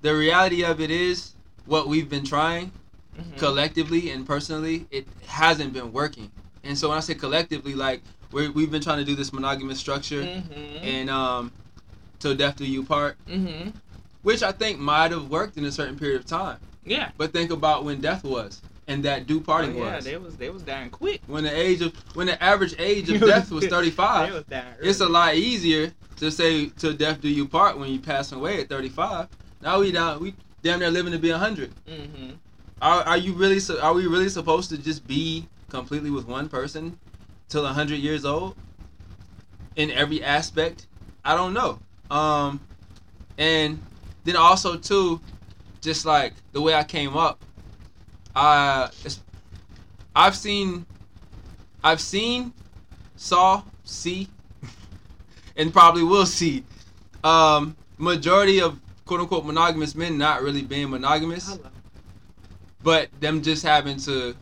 the 0.00 0.14
reality 0.14 0.64
of 0.64 0.80
it 0.80 0.90
is, 0.90 1.34
what 1.66 1.88
we've 1.88 2.08
been 2.08 2.24
trying 2.24 2.72
Mhm. 3.18 3.36
collectively 3.36 4.10
and 4.10 4.26
personally, 4.26 4.86
it 4.90 5.06
hasn't 5.26 5.72
been 5.72 5.92
working. 5.92 6.32
And 6.64 6.78
so 6.78 6.88
when 6.88 6.98
I 6.98 7.00
say 7.00 7.14
collectively, 7.14 7.74
like 7.74 8.02
we 8.32 8.48
we've 8.48 8.70
been 8.70 8.82
trying 8.82 8.98
to 8.98 9.04
do 9.04 9.14
this 9.14 9.32
monogamous 9.32 9.78
structure, 9.78 10.22
Mhm. 10.22 10.82
and 10.82 11.10
um, 11.10 11.52
till 12.20 12.34
death 12.34 12.56
do 12.56 12.64
you 12.64 12.84
part, 12.84 13.18
Mhm. 13.28 13.74
which 14.22 14.42
I 14.42 14.52
think 14.52 14.78
might 14.78 15.10
have 15.10 15.28
worked 15.28 15.56
in 15.58 15.64
a 15.64 15.72
certain 15.72 15.98
period 15.98 16.20
of 16.20 16.26
time. 16.26 16.58
Yeah. 16.84 17.10
But 17.18 17.32
think 17.32 17.50
about 17.50 17.84
when 17.84 18.00
death 18.00 18.24
was 18.24 18.62
and 18.88 19.04
that 19.04 19.26
do 19.26 19.40
parting 19.40 19.74
Oh, 19.76 19.78
yeah, 19.78 19.96
was. 19.96 20.04
they 20.04 20.16
was 20.16 20.36
they 20.36 20.50
was 20.50 20.62
dying 20.62 20.90
quick. 20.90 21.20
When 21.26 21.44
the 21.44 21.56
age 21.56 21.82
of 21.82 21.92
when 22.14 22.26
the 22.26 22.42
average 22.42 22.74
age 22.78 23.10
of 23.10 23.20
death 23.20 23.52
was 23.52 23.66
35, 23.66 24.44
it's 24.80 25.00
a 25.00 25.06
lot 25.08 25.34
easier 25.36 25.92
to 26.16 26.30
say 26.32 26.70
till 26.70 26.94
death 26.94 27.20
do 27.20 27.28
you 27.28 27.46
part 27.46 27.78
when 27.78 27.90
you 27.90 28.00
pass 28.00 28.32
away 28.32 28.62
at 28.62 28.68
35. 28.68 29.28
Now 29.62 29.80
we 29.80 29.92
down 29.92 30.20
we 30.20 30.34
damn 30.62 30.80
near 30.80 30.90
living 30.90 31.12
to 31.12 31.18
be 31.18 31.30
100. 31.30 31.70
Mhm. 31.86 32.38
Are, 32.80 33.02
are 33.02 33.16
you 33.16 33.32
really 33.34 33.60
are 33.80 33.92
we 33.92 34.06
really 34.06 34.28
supposed 34.28 34.70
to 34.70 34.78
just 34.78 35.06
be 35.06 35.46
completely 35.68 36.10
with 36.10 36.26
one 36.26 36.48
person 36.48 36.98
till 37.48 37.62
100 37.64 37.96
years 37.96 38.24
old 38.24 38.56
in 39.76 39.90
every 39.90 40.22
aspect? 40.22 40.86
I 41.24 41.34
don't 41.36 41.52
know. 41.52 41.78
Um 42.10 42.60
and 43.36 43.82
then 44.24 44.36
also 44.36 44.76
too 44.76 45.20
just 45.82 46.04
like 46.06 46.34
the 46.52 46.60
way 46.60 46.74
I 46.74 46.84
came 46.84 47.16
up 47.16 47.38
It's, 49.04 49.20
I've 50.14 50.36
seen 50.36 50.86
I've 51.82 52.00
seen 52.00 52.52
saw 53.16 53.62
see 53.84 54.28
and 55.56 55.72
probably 55.72 56.02
will 56.04 56.26
see 56.26 56.64
um 57.24 57.76
majority 57.98 58.60
of 58.60 58.78
quote 59.06 59.20
unquote 59.20 59.44
monogamous 59.44 59.94
men 59.94 60.16
not 60.18 60.42
really 60.42 60.62
being 60.62 60.90
monogamous 60.90 61.48
Hello. 61.48 61.70
but 62.82 63.08
them 63.20 63.42
just 63.42 63.64
having 63.64 63.96
to 64.00 64.36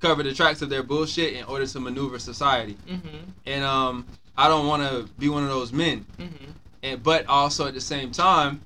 cover 0.00 0.22
the 0.22 0.32
tracks 0.32 0.62
of 0.62 0.70
their 0.70 0.82
bullshit 0.82 1.34
in 1.34 1.44
order 1.44 1.66
to 1.66 1.80
maneuver 1.80 2.18
society. 2.18 2.76
Mhm. 2.88 3.00
And 3.46 3.64
um, 3.64 4.06
I 4.36 4.48
don't 4.48 4.66
want 4.66 4.82
to 4.82 5.08
be 5.18 5.28
one 5.28 5.42
of 5.42 5.48
those 5.50 5.72
men. 5.72 6.06
Mhm. 6.18 6.54
And 6.82 7.02
but 7.02 7.26
also 7.26 7.66
at 7.66 7.74
the 7.74 7.80
same 7.80 8.10
time, 8.12 8.60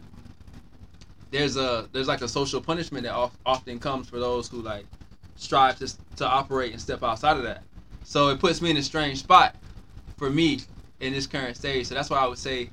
there's 1.34 1.56
a 1.56 1.88
there's 1.92 2.06
like 2.06 2.22
a 2.22 2.28
social 2.28 2.60
punishment 2.60 3.04
that 3.04 3.30
often 3.44 3.80
comes 3.80 4.08
for 4.08 4.20
those 4.20 4.46
who 4.46 4.62
like 4.62 4.86
strive 5.34 5.76
to 5.80 5.92
to 6.16 6.24
operate 6.24 6.70
and 6.70 6.80
step 6.80 7.02
outside 7.02 7.36
of 7.36 7.42
that. 7.42 7.64
So 8.04 8.28
it 8.28 8.38
puts 8.38 8.62
me 8.62 8.70
in 8.70 8.76
a 8.76 8.82
strange 8.82 9.18
spot 9.18 9.56
for 10.16 10.30
me 10.30 10.60
in 11.00 11.12
this 11.12 11.26
current 11.26 11.56
stage. 11.56 11.86
So 11.86 11.94
that's 11.96 12.08
why 12.08 12.18
I 12.18 12.28
would 12.28 12.38
say 12.38 12.70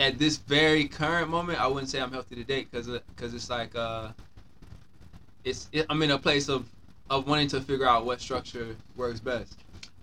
at 0.00 0.18
this 0.18 0.36
very 0.36 0.86
current 0.86 1.30
moment, 1.30 1.60
I 1.60 1.68
wouldn't 1.68 1.90
say 1.90 2.00
I'm 2.00 2.10
healthy 2.10 2.34
to 2.34 2.42
date 2.42 2.68
because 2.72 2.88
because 2.88 3.34
it's 3.34 3.48
like 3.48 3.76
uh, 3.76 4.08
it's 5.44 5.68
it, 5.70 5.86
I'm 5.88 6.02
in 6.02 6.10
a 6.10 6.18
place 6.18 6.48
of 6.48 6.66
of 7.08 7.28
wanting 7.28 7.48
to 7.48 7.60
figure 7.60 7.86
out 7.86 8.04
what 8.04 8.20
structure 8.20 8.74
works 8.96 9.20
best. 9.20 9.58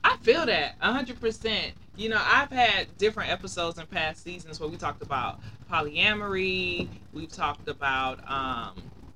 I 0.05 0.15
feel 0.21 0.45
that 0.45 0.75
hundred 0.79 1.19
percent. 1.19 1.73
You 1.99 2.07
know, 2.07 2.21
I've 2.23 2.49
had 2.49 2.97
different 2.97 3.29
episodes 3.29 3.77
in 3.77 3.85
past 3.85 4.23
seasons 4.23 4.57
where 4.57 4.69
we 4.69 4.77
talked 4.77 5.01
about 5.01 5.41
polyamory. 5.69 6.87
We've 7.13 7.29
talked 7.29 7.67
about, 7.67 8.21
um, 8.25 8.75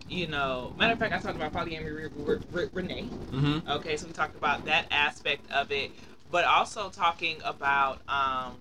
you 0.09 0.27
know, 0.27 0.73
matter 0.77 0.91
of 0.91 0.99
fact, 0.99 1.13
I 1.13 1.19
talked 1.19 1.37
about 1.37 1.53
polyamory 1.53 2.11
with 2.13 2.69
Renee. 2.73 3.07
Mm-hmm. 3.31 3.71
Okay, 3.71 3.95
so 3.95 4.05
we 4.05 4.11
talked 4.11 4.35
about 4.35 4.65
that 4.65 4.87
aspect 4.91 5.49
of 5.49 5.71
it, 5.71 5.91
but 6.29 6.43
also 6.43 6.89
talking 6.89 7.37
about, 7.45 8.01
um, 8.09 8.55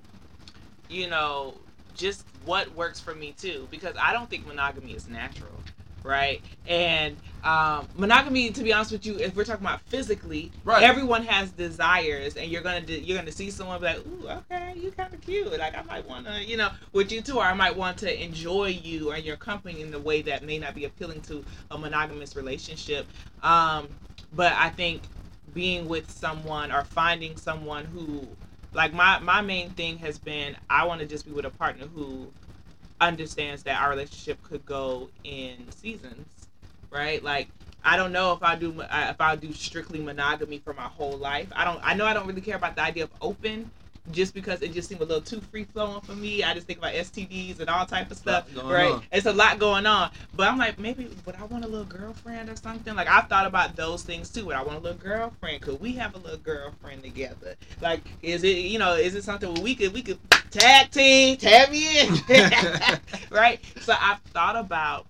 you 0.88 1.10
know, 1.10 1.56
just 1.92 2.24
what 2.44 2.72
works 2.76 3.00
for 3.00 3.16
me 3.16 3.34
too, 3.36 3.66
because 3.72 3.96
I 4.00 4.12
don't 4.12 4.30
think 4.30 4.46
monogamy 4.46 4.92
is 4.92 5.08
natural, 5.08 5.50
right? 6.04 6.42
And 6.66 7.16
um, 7.44 7.88
monogamy, 7.96 8.50
to 8.50 8.62
be 8.62 8.72
honest 8.72 8.92
with 8.92 9.04
you, 9.06 9.18
if 9.18 9.34
we're 9.34 9.44
talking 9.44 9.64
about 9.66 9.80
physically, 9.82 10.52
Right. 10.64 10.82
everyone 10.82 11.24
has 11.24 11.50
desires, 11.50 12.36
and 12.36 12.50
you're 12.50 12.62
gonna 12.62 12.80
do, 12.80 12.94
you're 12.94 13.18
gonna 13.18 13.32
see 13.32 13.50
someone 13.50 13.80
be 13.80 13.86
like, 13.86 14.06
ooh, 14.06 14.28
okay, 14.28 14.74
you 14.76 14.90
kind 14.92 15.12
of 15.12 15.20
cute. 15.20 15.50
Like 15.58 15.76
I 15.76 15.82
might 15.82 16.08
want 16.08 16.26
to, 16.26 16.44
you 16.44 16.56
know, 16.56 16.70
with 16.92 17.10
you 17.12 17.20
too, 17.20 17.38
or 17.38 17.44
I 17.44 17.54
might 17.54 17.76
want 17.76 17.98
to 17.98 18.22
enjoy 18.24 18.68
you 18.68 19.10
and 19.12 19.24
your 19.24 19.36
company 19.36 19.80
in 19.82 19.92
a 19.94 19.98
way 19.98 20.22
that 20.22 20.44
may 20.44 20.58
not 20.58 20.74
be 20.74 20.84
appealing 20.84 21.20
to 21.22 21.44
a 21.70 21.78
monogamous 21.78 22.36
relationship. 22.36 23.06
Um, 23.42 23.88
but 24.34 24.52
I 24.52 24.70
think 24.70 25.02
being 25.54 25.88
with 25.88 26.10
someone 26.10 26.72
or 26.72 26.84
finding 26.84 27.36
someone 27.36 27.84
who 27.86 28.26
like 28.72 28.92
my 28.94 29.18
my 29.18 29.40
main 29.40 29.70
thing 29.70 29.98
has 29.98 30.18
been 30.18 30.56
I 30.70 30.86
want 30.86 31.00
to 31.00 31.06
just 31.06 31.26
be 31.26 31.32
with 31.32 31.44
a 31.44 31.50
partner 31.50 31.86
who 31.86 32.28
understands 33.08 33.62
that 33.64 33.80
our 33.80 33.90
relationship 33.90 34.42
could 34.42 34.64
go 34.64 35.08
in 35.24 35.70
seasons, 35.70 36.26
right? 36.90 37.22
Like 37.22 37.48
I 37.84 37.96
don't 37.96 38.12
know 38.12 38.32
if 38.32 38.42
I 38.42 38.54
do 38.54 38.80
uh, 38.80 39.06
if 39.10 39.20
I 39.20 39.36
do 39.36 39.52
strictly 39.52 40.00
monogamy 40.00 40.58
for 40.58 40.72
my 40.72 40.82
whole 40.82 41.16
life. 41.18 41.48
I 41.54 41.64
don't 41.64 41.80
I 41.82 41.94
know 41.94 42.06
I 42.06 42.14
don't 42.14 42.26
really 42.26 42.40
care 42.40 42.56
about 42.56 42.76
the 42.76 42.82
idea 42.82 43.04
of 43.04 43.10
open 43.20 43.70
just 44.10 44.34
because 44.34 44.62
it 44.62 44.72
just 44.72 44.88
seemed 44.88 45.00
a 45.00 45.04
little 45.04 45.22
too 45.22 45.40
free 45.40 45.64
flowing 45.64 46.00
for 46.00 46.12
me. 46.12 46.42
I 46.42 46.54
just 46.54 46.66
think 46.66 46.80
about 46.80 46.92
STDs 46.92 47.60
and 47.60 47.70
all 47.70 47.86
type 47.86 48.10
of 48.10 48.16
stuff, 48.16 48.48
right? 48.64 48.92
on. 48.92 49.02
It's 49.12 49.26
a 49.26 49.32
lot 49.32 49.58
going 49.60 49.86
on. 49.86 50.10
But 50.34 50.48
I'm 50.48 50.58
like, 50.58 50.78
maybe 50.78 51.08
would 51.24 51.36
I 51.36 51.44
want 51.44 51.64
a 51.64 51.68
little 51.68 51.86
girlfriend 51.86 52.48
or 52.48 52.56
something? 52.56 52.94
Like 52.96 53.08
I've 53.08 53.28
thought 53.28 53.46
about 53.46 53.76
those 53.76 54.02
things 54.02 54.28
too. 54.28 54.44
Would 54.46 54.56
I 54.56 54.62
want 54.62 54.78
a 54.78 54.80
little 54.80 54.98
girlfriend? 54.98 55.62
Could 55.62 55.80
we 55.80 55.92
have 55.92 56.14
a 56.14 56.18
little 56.18 56.38
girlfriend 56.38 57.04
together? 57.04 57.54
Like, 57.80 58.02
is 58.22 58.42
it 58.42 58.56
you 58.58 58.78
know, 58.78 58.94
is 58.94 59.14
it 59.14 59.22
something 59.22 59.54
where 59.54 59.62
we 59.62 59.76
could 59.76 59.94
we 59.94 60.02
could 60.02 60.18
tag 60.50 60.90
team, 60.90 61.36
tag 61.36 61.70
me 61.70 62.00
in, 62.00 62.14
right? 63.30 63.60
So 63.82 63.94
I've 63.98 64.20
thought 64.32 64.56
about 64.56 65.06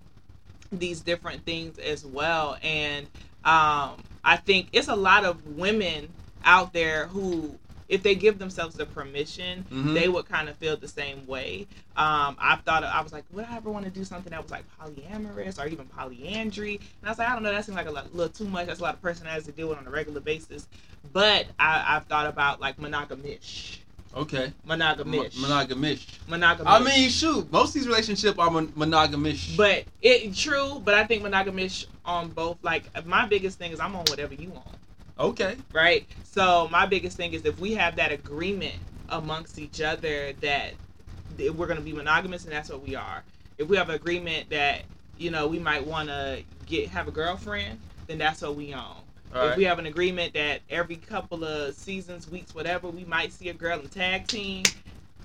these 0.71 1.01
different 1.01 1.43
things 1.45 1.79
as 1.79 2.05
well, 2.05 2.57
and 2.61 3.07
um, 3.43 4.03
I 4.23 4.37
think 4.37 4.69
it's 4.71 4.87
a 4.87 4.95
lot 4.95 5.25
of 5.25 5.57
women 5.57 6.09
out 6.45 6.73
there 6.73 7.07
who. 7.07 7.57
If 7.93 8.01
they 8.01 8.15
give 8.15 8.39
themselves 8.39 8.75
the 8.75 8.87
permission, 8.87 9.65
Mhm. 9.71 9.93
they 9.93 10.07
would 10.09 10.27
kind 10.27 10.49
of 10.49 10.57
feel 10.57 10.75
the 10.75 10.87
same 10.87 11.27
way. 11.27 11.67
Um, 11.95 12.35
I 12.39 12.55
thought 12.65 12.83
I 12.83 12.99
was 13.01 13.13
like, 13.13 13.23
would 13.31 13.45
I 13.45 13.55
ever 13.57 13.69
want 13.69 13.85
to 13.85 13.91
do 13.91 14.03
something 14.03 14.31
that 14.31 14.41
was 14.41 14.49
like 14.49 14.63
polyamorous 14.81 15.63
or 15.63 15.67
even 15.67 15.85
polyandry? 15.85 16.77
And 16.77 17.07
I 17.07 17.09
was 17.09 17.19
like, 17.19 17.29
I 17.29 17.33
don't 17.33 17.43
know, 17.43 17.51
that 17.51 17.63
seems 17.65 17.75
like 17.77 17.85
a 17.85 17.91
lot, 17.91 18.15
little 18.15 18.33
too 18.33 18.45
much. 18.45 18.65
That's 18.65 18.79
a 18.79 18.83
lot 18.83 18.95
of 18.95 19.01
personalities 19.03 19.45
to 19.45 19.51
deal 19.51 19.67
with 19.69 19.77
on 19.77 19.85
a 19.85 19.91
regular 19.91 20.21
basis. 20.21 20.67
But 21.13 21.45
I, 21.59 21.83
I've 21.95 22.05
thought 22.05 22.25
about 22.25 22.59
like 22.59 22.77
monogamish, 22.77 23.77
Okay. 24.15 24.51
monogamish, 24.67 25.05
Mo- 25.05 25.47
monogamish. 25.47 26.05
monogamish. 26.27 26.63
I 26.65 26.79
mean, 26.79 27.09
shoot, 27.11 27.51
most 27.51 27.69
of 27.69 27.73
these 27.75 27.87
relationships 27.87 28.39
are 28.39 28.49
mon- 28.49 28.69
monogamish. 28.69 29.55
but 29.55 29.83
it 30.01 30.33
true. 30.35 30.81
But 30.83 30.95
I 30.95 31.03
think 31.03 31.21
monogamish 31.21 31.85
on 32.05 32.29
both. 32.29 32.57
Like 32.63 32.85
my 33.05 33.27
biggest 33.27 33.59
thing 33.59 33.71
is 33.71 33.79
I'm 33.79 33.95
on 33.95 34.05
whatever 34.05 34.33
you 34.33 34.49
want. 34.49 34.65
Okay. 35.19 35.55
right? 35.71 36.07
So 36.23 36.67
my 36.71 36.85
biggest 36.85 37.17
thing 37.17 37.33
is 37.33 37.45
if 37.45 37.59
we 37.59 37.73
have 37.73 37.95
that 37.97 38.11
agreement 38.11 38.75
amongst 39.09 39.59
each 39.59 39.81
other 39.81 40.33
that 40.41 40.73
we're 41.37 41.67
going 41.67 41.77
to 41.77 41.83
be 41.83 41.93
monogamous 41.93 42.43
and 42.43 42.53
that's 42.53 42.69
what 42.69 42.85
we 42.85 42.95
are. 42.95 43.23
If 43.57 43.67
we 43.67 43.77
have 43.77 43.89
an 43.89 43.95
agreement 43.95 44.49
that 44.49 44.83
you 45.17 45.31
know 45.31 45.47
we 45.47 45.59
might 45.59 45.85
want 45.85 46.09
to 46.09 46.43
get 46.65 46.89
have 46.89 47.07
a 47.07 47.11
girlfriend, 47.11 47.79
then 48.07 48.17
that's 48.17 48.41
what 48.41 48.55
we 48.55 48.73
own. 48.73 48.81
All 49.35 49.41
if 49.43 49.49
right. 49.49 49.57
we 49.57 49.63
have 49.63 49.79
an 49.79 49.87
agreement 49.87 50.33
that 50.33 50.61
every 50.69 50.95
couple 50.95 51.43
of 51.43 51.73
seasons, 51.73 52.29
weeks, 52.29 52.53
whatever, 52.53 52.89
we 52.89 53.03
might 53.05 53.33
see 53.33 53.49
a 53.49 53.53
girl 53.53 53.79
in 53.79 53.87
tag 53.89 54.27
team, 54.27 54.63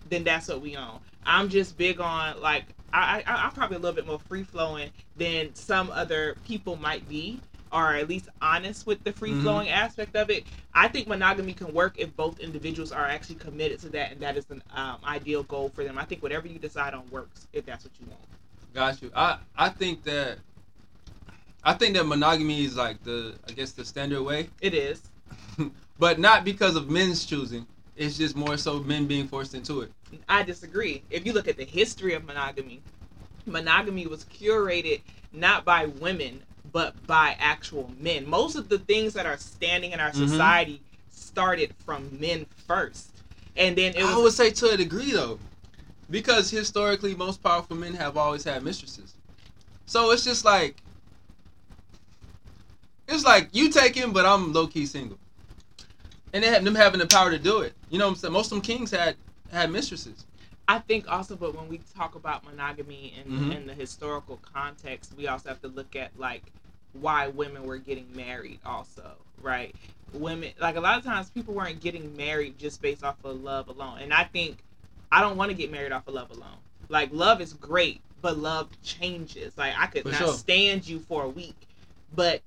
then 0.08 0.24
that's 0.24 0.48
what 0.48 0.60
we 0.60 0.76
own. 0.76 0.98
I'm 1.26 1.48
just 1.48 1.76
big 1.76 2.00
on 2.00 2.40
like 2.40 2.64
I, 2.92 3.22
I 3.26 3.34
I'm 3.34 3.52
probably 3.52 3.76
a 3.76 3.80
little 3.80 3.94
bit 3.94 4.06
more 4.06 4.18
free 4.18 4.44
flowing 4.44 4.90
than 5.16 5.54
some 5.54 5.90
other 5.90 6.36
people 6.46 6.76
might 6.76 7.06
be, 7.08 7.40
or 7.72 7.94
at 7.94 8.08
least 8.08 8.28
honest 8.40 8.86
with 8.86 9.02
the 9.04 9.12
free 9.12 9.34
flowing 9.40 9.68
aspect 9.68 10.16
of 10.16 10.30
it. 10.30 10.44
I 10.74 10.88
think 10.88 11.08
monogamy 11.08 11.52
can 11.52 11.72
work 11.72 11.94
if 11.98 12.14
both 12.16 12.38
individuals 12.40 12.92
are 12.92 13.06
actually 13.06 13.36
committed 13.36 13.80
to 13.80 13.88
that, 13.90 14.12
and 14.12 14.20
that 14.20 14.36
is 14.36 14.46
an 14.50 14.62
um, 14.74 14.98
ideal 15.04 15.42
goal 15.44 15.68
for 15.68 15.84
them. 15.84 15.98
I 15.98 16.04
think 16.04 16.22
whatever 16.22 16.48
you 16.48 16.58
decide 16.58 16.94
on 16.94 17.08
works 17.10 17.46
if 17.52 17.66
that's 17.66 17.84
what 17.84 17.92
you 18.00 18.06
want. 18.06 18.20
Got 18.74 19.02
you. 19.02 19.10
I 19.14 19.38
I 19.56 19.68
think 19.70 20.04
that 20.04 20.38
I 21.64 21.74
think 21.74 21.96
that 21.96 22.04
monogamy 22.04 22.64
is 22.64 22.76
like 22.76 23.02
the 23.02 23.34
I 23.48 23.52
guess 23.52 23.72
the 23.72 23.84
standard 23.84 24.22
way, 24.22 24.50
It 24.60 24.74
is. 24.74 25.02
but 25.98 26.18
not 26.18 26.44
because 26.44 26.76
of 26.76 26.90
men's 26.90 27.24
choosing. 27.24 27.66
It's 27.96 28.16
just 28.16 28.36
more 28.36 28.56
so 28.56 28.78
men 28.78 29.06
being 29.06 29.26
forced 29.26 29.54
into 29.54 29.80
it. 29.80 29.92
I 30.28 30.44
disagree. 30.44 31.02
If 31.10 31.26
you 31.26 31.32
look 31.32 31.48
at 31.48 31.56
the 31.56 31.64
history 31.64 32.14
of 32.14 32.24
monogamy, 32.24 32.80
monogamy 33.44 34.06
was 34.06 34.24
curated 34.24 35.00
not 35.32 35.64
by 35.64 35.86
women 35.86 36.42
but 36.72 37.06
by 37.06 37.36
actual 37.38 37.90
men. 37.98 38.28
Most 38.28 38.56
of 38.56 38.68
the 38.68 38.78
things 38.78 39.14
that 39.14 39.26
are 39.26 39.36
standing 39.36 39.92
in 39.92 40.00
our 40.00 40.10
Mhm. 40.10 40.28
society 40.28 40.80
started 41.10 41.74
from 41.84 42.18
men 42.20 42.46
first, 42.66 43.10
and 43.56 43.76
then 43.76 43.94
it 43.94 44.04
I 44.04 44.18
would 44.18 44.32
say 44.32 44.50
to 44.50 44.70
a 44.70 44.76
degree 44.76 45.12
though, 45.12 45.38
because 46.10 46.50
historically 46.50 47.14
most 47.14 47.42
powerful 47.42 47.76
men 47.76 47.94
have 47.94 48.16
always 48.16 48.44
had 48.44 48.62
mistresses. 48.62 49.14
So 49.86 50.10
it's 50.10 50.24
just 50.24 50.44
like 50.44 50.82
It's 53.08 53.24
like 53.24 53.48
you 53.52 53.70
taking, 53.70 54.12
but 54.12 54.26
I'm 54.26 54.52
low 54.52 54.66
key 54.66 54.84
single. 54.84 55.18
And 56.32 56.44
they 56.44 56.48
have 56.48 56.62
them 56.64 56.74
having 56.74 57.00
the 57.00 57.06
power 57.06 57.30
to 57.30 57.38
do 57.38 57.60
it. 57.60 57.74
You 57.88 57.98
know 57.98 58.04
what 58.04 58.12
I'm 58.12 58.16
saying? 58.16 58.32
Most 58.34 58.46
of 58.46 58.50
them 58.50 58.60
kings 58.60 58.90
had 58.90 59.16
had 59.50 59.70
mistresses. 59.70 60.26
I 60.68 60.80
think 60.80 61.10
also, 61.10 61.36
but 61.36 61.54
when 61.56 61.68
we 61.68 61.78
talk 61.96 62.14
about 62.14 62.44
monogamy 62.44 63.14
in, 63.16 63.32
Mhm. 63.32 63.52
in 63.52 63.66
the 63.66 63.74
historical 63.74 64.38
context, 64.38 65.14
we 65.16 65.26
also 65.26 65.48
have 65.48 65.62
to 65.62 65.68
look 65.68 65.96
at 65.96 66.18
like 66.18 66.52
why 66.92 67.28
women 67.28 67.64
were 67.64 67.78
getting 67.78 68.14
married, 68.14 68.60
also, 68.66 69.16
right? 69.42 69.74
Women, 70.12 70.52
like 70.60 70.76
a 70.76 70.80
lot 70.80 70.98
of 70.98 71.04
times, 71.04 71.30
people 71.30 71.54
weren't 71.54 71.80
getting 71.80 72.16
married 72.16 72.58
just 72.58 72.82
based 72.82 73.04
off 73.04 73.16
of 73.24 73.42
love 73.42 73.68
alone, 73.68 74.00
and 74.00 74.12
I 74.12 74.24
think 74.24 74.62
I 75.10 75.22
don't 75.22 75.36
want 75.38 75.50
to 75.50 75.56
get 75.56 75.70
married 75.70 75.92
off 75.92 76.06
of 76.06 76.14
love 76.14 76.30
alone. 76.30 76.58
Like 76.90 77.10
love 77.12 77.40
is 77.40 77.54
great, 77.54 78.02
but 78.20 78.38
love 78.38 78.68
changes. 78.82 79.56
Like 79.56 79.74
I 79.78 79.86
could 79.86 80.02
For 80.04 80.10
not 80.10 80.18
sure. 80.18 80.32
stand 80.34 80.86
you 80.86 81.00
for 81.00 81.24
a 81.24 81.28
week, 81.28 81.66
but 82.14 82.42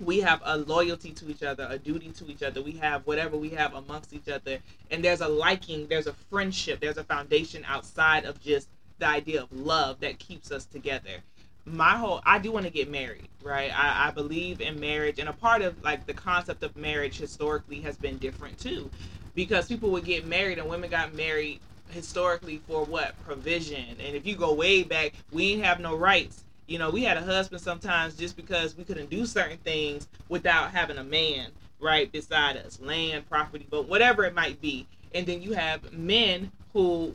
we 0.00 0.20
have 0.20 0.40
a 0.44 0.56
loyalty 0.56 1.12
to 1.12 1.30
each 1.30 1.42
other, 1.42 1.66
a 1.70 1.78
duty 1.78 2.10
to 2.10 2.30
each 2.30 2.42
other. 2.42 2.62
We 2.62 2.72
have 2.72 3.06
whatever 3.06 3.36
we 3.36 3.50
have 3.50 3.74
amongst 3.74 4.12
each 4.12 4.28
other, 4.28 4.58
and 4.90 5.04
there's 5.04 5.20
a 5.20 5.28
liking, 5.28 5.86
there's 5.88 6.06
a 6.06 6.12
friendship, 6.12 6.80
there's 6.80 6.98
a 6.98 7.04
foundation 7.04 7.64
outside 7.66 8.24
of 8.24 8.40
just 8.40 8.68
the 8.98 9.06
idea 9.06 9.42
of 9.42 9.52
love 9.52 10.00
that 10.00 10.18
keeps 10.18 10.50
us 10.50 10.64
together. 10.64 11.22
My 11.64 11.96
whole, 11.96 12.22
I 12.24 12.38
do 12.38 12.50
want 12.50 12.64
to 12.64 12.72
get 12.72 12.90
married, 12.90 13.28
right? 13.42 13.70
I, 13.76 14.08
I 14.08 14.10
believe 14.10 14.60
in 14.60 14.80
marriage, 14.80 15.18
and 15.18 15.28
a 15.28 15.34
part 15.34 15.62
of 15.62 15.82
like 15.82 16.06
the 16.06 16.14
concept 16.14 16.62
of 16.62 16.76
marriage 16.76 17.18
historically 17.18 17.80
has 17.80 17.96
been 17.96 18.18
different 18.18 18.58
too, 18.58 18.90
because 19.34 19.66
people 19.66 19.90
would 19.90 20.04
get 20.04 20.26
married 20.26 20.58
and 20.58 20.68
women 20.68 20.90
got 20.90 21.14
married 21.14 21.60
historically 21.90 22.60
for 22.68 22.84
what 22.84 23.14
provision 23.24 23.96
and 24.04 24.14
if 24.14 24.26
you 24.26 24.36
go 24.36 24.52
way 24.52 24.82
back 24.82 25.12
we 25.32 25.52
ain't 25.52 25.64
have 25.64 25.80
no 25.80 25.96
rights 25.96 26.44
you 26.68 26.78
know 26.78 26.90
we 26.90 27.02
had 27.02 27.16
a 27.16 27.22
husband 27.22 27.60
sometimes 27.60 28.14
just 28.14 28.36
because 28.36 28.76
we 28.76 28.84
couldn't 28.84 29.10
do 29.10 29.26
certain 29.26 29.58
things 29.58 30.06
without 30.28 30.70
having 30.70 30.98
a 30.98 31.04
man 31.04 31.50
right 31.80 32.12
beside 32.12 32.56
us 32.56 32.78
land 32.80 33.28
property 33.28 33.66
but 33.70 33.88
whatever 33.88 34.24
it 34.24 34.34
might 34.34 34.60
be. 34.60 34.86
And 35.14 35.26
then 35.26 35.42
you 35.42 35.52
have 35.54 35.92
men 35.92 36.52
who 36.74 37.12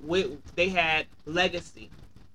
they 0.55 0.69
had 0.69 1.05
legacy. 1.25 1.89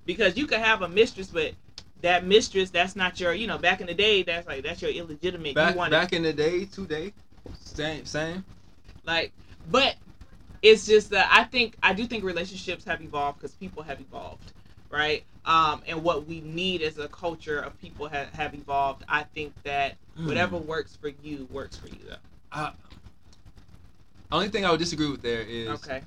Because 0.06 0.36
you 0.36 0.46
could 0.46 0.60
have 0.60 0.82
a 0.82 0.88
mistress 0.88 1.28
but 1.28 1.52
that 2.00 2.24
mistress 2.24 2.70
that's 2.70 2.94
not 2.94 3.18
your 3.18 3.34
you 3.34 3.46
know 3.48 3.58
back 3.58 3.80
in 3.80 3.88
the 3.88 3.94
day 3.94 4.22
that's 4.22 4.46
like 4.46 4.62
that's 4.62 4.80
your 4.80 4.92
illegitimate. 4.92 5.54
Back 5.54 5.72
you 5.74 5.78
wanted 5.78 5.90
back 5.90 6.12
in 6.12 6.22
the 6.22 6.32
day, 6.32 6.64
today, 6.64 7.12
same 7.60 8.06
same. 8.06 8.44
like 9.04 9.32
but 9.70 9.96
it's 10.62 10.86
just 10.86 11.10
that 11.10 11.28
i 11.32 11.44
think 11.44 11.76
i 11.82 11.92
do 11.92 12.06
think 12.06 12.24
relationships 12.24 12.84
have 12.84 13.02
evolved 13.02 13.38
because 13.40 13.54
people 13.56 13.82
have 13.82 14.00
evolved 14.00 14.52
right? 14.90 15.24
Um 15.44 15.82
and 15.86 16.02
what 16.02 16.26
we 16.26 16.40
need 16.40 16.82
as 16.82 16.98
a 16.98 17.08
culture 17.08 17.58
of 17.58 17.78
people 17.80 18.08
ha- 18.08 18.28
have 18.32 18.54
evolved. 18.54 19.04
I 19.08 19.22
think 19.22 19.54
that 19.64 19.96
whatever 20.16 20.56
works 20.56 20.96
for 20.96 21.10
you 21.22 21.48
works 21.50 21.76
for 21.76 21.88
you 21.88 22.00
though. 22.08 22.16
Uh, 22.52 22.70
the 24.30 24.36
only 24.36 24.48
thing 24.48 24.64
I 24.64 24.70
would 24.70 24.80
disagree 24.80 25.10
with 25.10 25.22
there 25.22 25.42
is 25.42 25.68
okay. 25.68 26.02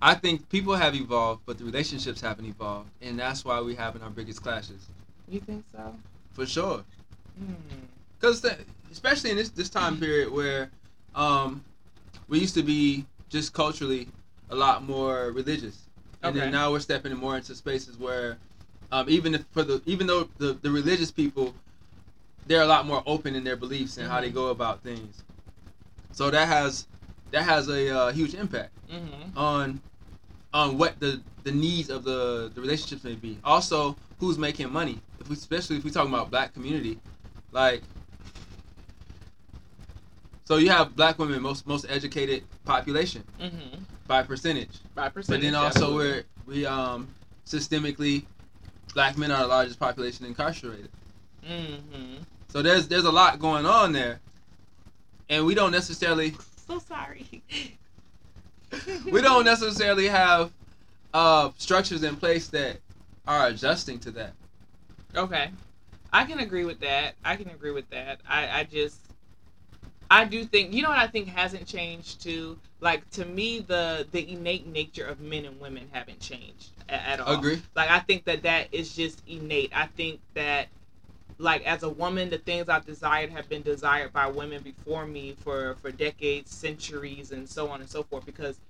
I 0.00 0.14
think 0.14 0.48
people 0.50 0.74
have 0.74 0.94
evolved, 0.94 1.42
but 1.46 1.58
the 1.58 1.64
relationships 1.64 2.20
haven't 2.20 2.44
evolved, 2.44 2.88
and 3.00 3.18
that's 3.18 3.44
why 3.44 3.60
we 3.60 3.74
having 3.74 4.02
our 4.02 4.10
biggest 4.10 4.42
clashes. 4.42 4.88
you 5.28 5.40
think 5.40 5.64
so? 5.72 5.94
For 6.32 6.46
sure. 6.46 6.84
hmm. 7.38 7.54
because 8.20 8.44
especially 8.92 9.30
in 9.30 9.36
this 9.36 9.48
this 9.50 9.70
time 9.70 9.98
period 10.00 10.30
where 10.32 10.70
um, 11.14 11.64
we 12.28 12.38
used 12.38 12.54
to 12.54 12.62
be 12.62 13.06
just 13.30 13.52
culturally 13.52 14.08
a 14.50 14.54
lot 14.54 14.84
more 14.84 15.32
religious, 15.32 15.85
and 16.28 16.36
Okay. 16.36 16.44
then 16.46 16.52
now 16.52 16.70
we're 16.72 16.80
stepping 16.80 17.14
more 17.16 17.36
into 17.36 17.54
spaces 17.54 17.98
where 17.98 18.38
um, 18.92 19.08
even 19.08 19.34
if 19.34 19.44
for 19.52 19.62
the 19.62 19.82
even 19.86 20.06
though 20.06 20.30
the, 20.38 20.54
the 20.54 20.70
religious 20.70 21.10
people 21.10 21.54
they're 22.46 22.62
a 22.62 22.66
lot 22.66 22.86
more 22.86 23.02
open 23.06 23.34
in 23.34 23.44
their 23.44 23.56
beliefs 23.56 23.96
and 23.98 24.08
how 24.08 24.20
they 24.20 24.30
Mhm. 24.30 24.34
go 24.34 24.48
about 24.48 24.82
things, 24.82 25.24
so 26.12 26.30
that 26.30 26.48
has 26.48 26.88
that 27.32 27.42
has 27.44 27.68
a 27.68 27.90
uh, 27.96 28.12
huge 28.12 28.34
impact 28.34 28.72
Mm-hmm. 28.92 29.36
on 29.36 29.82
on 30.52 30.78
what 30.78 30.98
the 31.00 31.22
the 31.44 31.52
needs 31.52 31.90
of 31.90 32.04
the 32.04 32.50
the 32.54 32.60
relationships 32.60 33.04
may 33.04 33.14
be. 33.14 33.38
Also, 33.44 33.96
who's 34.20 34.38
making 34.38 34.72
money? 34.72 35.02
If 35.20 35.28
we 35.28 35.34
especially 35.34 35.76
if 35.76 35.84
we 35.84 35.90
talking 35.90 36.12
about 36.12 36.30
black 36.30 36.54
community, 36.54 37.00
like 37.52 37.84
so 40.44 40.56
you 40.56 40.70
have 40.70 40.96
black 40.96 41.18
women 41.18 41.42
most 41.42 41.66
most 41.66 41.86
educated 41.88 42.44
population 42.64 43.24
Mm-hmm. 43.40 43.82
By 44.06 44.22
percentage, 44.22 44.78
By 44.94 45.08
percentage. 45.08 45.40
but 45.40 45.44
then 45.44 45.54
also 45.54 45.68
absolutely. 45.68 46.24
we're 46.46 46.54
we 46.54 46.66
um 46.66 47.08
systemically 47.46 48.24
black 48.94 49.16
men 49.16 49.30
are 49.30 49.42
the 49.42 49.48
largest 49.48 49.78
population 49.78 50.26
incarcerated. 50.26 50.88
Mm-hmm. 51.48 52.22
So 52.48 52.62
there's 52.62 52.88
there's 52.88 53.04
a 53.04 53.10
lot 53.12 53.38
going 53.38 53.66
on 53.66 53.92
there, 53.92 54.20
and 55.28 55.44
we 55.46 55.54
don't 55.54 55.72
necessarily 55.72 56.34
So 56.66 56.78
sorry. 56.78 57.42
we 59.10 59.20
don't 59.20 59.44
necessarily 59.44 60.06
have 60.08 60.52
uh, 61.14 61.50
structures 61.56 62.02
in 62.02 62.16
place 62.16 62.48
that 62.48 62.78
are 63.26 63.46
adjusting 63.48 63.98
to 64.00 64.10
that. 64.12 64.32
Okay. 65.16 65.50
I 66.12 66.24
can 66.24 66.40
agree 66.40 66.64
with 66.64 66.80
that. 66.80 67.14
I 67.24 67.36
can 67.36 67.48
agree 67.50 67.70
with 67.70 67.88
that. 67.90 68.20
I, 68.28 68.60
I 68.60 68.64
just 68.64 68.98
I 70.10 70.24
do 70.24 70.44
think 70.44 70.72
you 70.72 70.82
know 70.82 70.90
what 70.90 70.98
I 70.98 71.08
think 71.08 71.28
hasn't 71.28 71.66
changed 71.66 72.22
too? 72.22 72.58
Like 72.80 73.08
to 73.12 73.24
me 73.24 73.60
the 73.60 74.06
the 74.12 74.30
innate 74.32 74.66
nature 74.66 75.06
of 75.06 75.20
men 75.20 75.44
and 75.44 75.60
women 75.60 75.88
haven't 75.92 76.20
changed 76.20 76.70
at, 76.88 77.04
at 77.06 77.20
all. 77.20 77.34
Agree. 77.34 77.62
Like 77.74 77.90
I 77.90 78.00
think 78.00 78.24
that 78.26 78.42
that 78.44 78.68
is 78.72 78.94
just 78.94 79.22
innate. 79.26 79.72
I 79.74 79.86
think 79.86 80.20
that 80.34 80.68
like 81.38 81.64
as 81.66 81.82
a 81.82 81.88
woman 81.90 82.30
the 82.30 82.38
things 82.38 82.68
I've 82.68 82.86
desired 82.86 83.30
have 83.30 83.48
been 83.48 83.62
desired 83.62 84.12
by 84.12 84.28
women 84.28 84.62
before 84.62 85.06
me 85.06 85.34
for 85.34 85.76
for 85.76 85.90
decades, 85.92 86.50
centuries 86.52 87.32
and 87.32 87.48
so 87.48 87.68
on 87.70 87.80
and 87.80 87.90
so 87.90 88.02
forth 88.04 88.24
because 88.26 88.60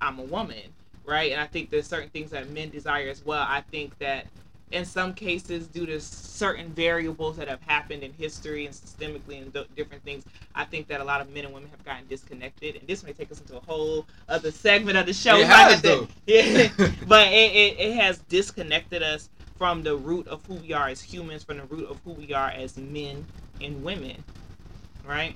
I'm 0.00 0.18
a 0.18 0.24
woman, 0.24 0.74
right? 1.04 1.32
And 1.32 1.40
I 1.40 1.46
think 1.46 1.70
there's 1.70 1.88
certain 1.88 2.10
things 2.10 2.30
that 2.32 2.48
men 2.50 2.70
desire 2.70 3.08
as 3.10 3.24
well. 3.24 3.44
I 3.48 3.62
think 3.72 3.98
that 4.00 4.26
in 4.70 4.84
some 4.84 5.14
cases, 5.14 5.66
due 5.66 5.86
to 5.86 6.00
certain 6.00 6.68
variables 6.70 7.36
that 7.36 7.48
have 7.48 7.60
happened 7.62 8.02
in 8.02 8.12
history 8.12 8.66
and 8.66 8.74
systemically 8.74 9.42
and 9.42 9.52
different 9.74 10.02
things, 10.04 10.24
I 10.54 10.64
think 10.64 10.86
that 10.88 11.00
a 11.00 11.04
lot 11.04 11.20
of 11.20 11.32
men 11.34 11.44
and 11.44 11.54
women 11.54 11.68
have 11.70 11.84
gotten 11.84 12.06
disconnected. 12.08 12.76
And 12.76 12.86
this 12.86 13.02
may 13.02 13.12
take 13.12 13.30
us 13.32 13.40
into 13.40 13.56
a 13.56 13.60
whole 13.60 14.06
other 14.28 14.50
segment 14.50 14.96
of 14.96 15.06
the 15.06 15.12
show. 15.12 15.36
It 15.38 15.46
has, 15.48 15.82
though. 15.82 16.08
Yeah, 16.26 16.68
but 17.08 17.28
it, 17.28 17.52
it, 17.52 17.80
it 17.80 17.94
has 17.96 18.18
disconnected 18.28 19.02
us 19.02 19.28
from 19.58 19.82
the 19.82 19.96
root 19.96 20.28
of 20.28 20.42
who 20.46 20.54
we 20.54 20.72
are 20.72 20.88
as 20.88 21.02
humans, 21.02 21.42
from 21.42 21.58
the 21.58 21.64
root 21.64 21.90
of 21.90 21.98
who 22.04 22.12
we 22.12 22.32
are 22.32 22.50
as 22.50 22.76
men 22.76 23.26
and 23.60 23.82
women, 23.82 24.22
right? 25.06 25.34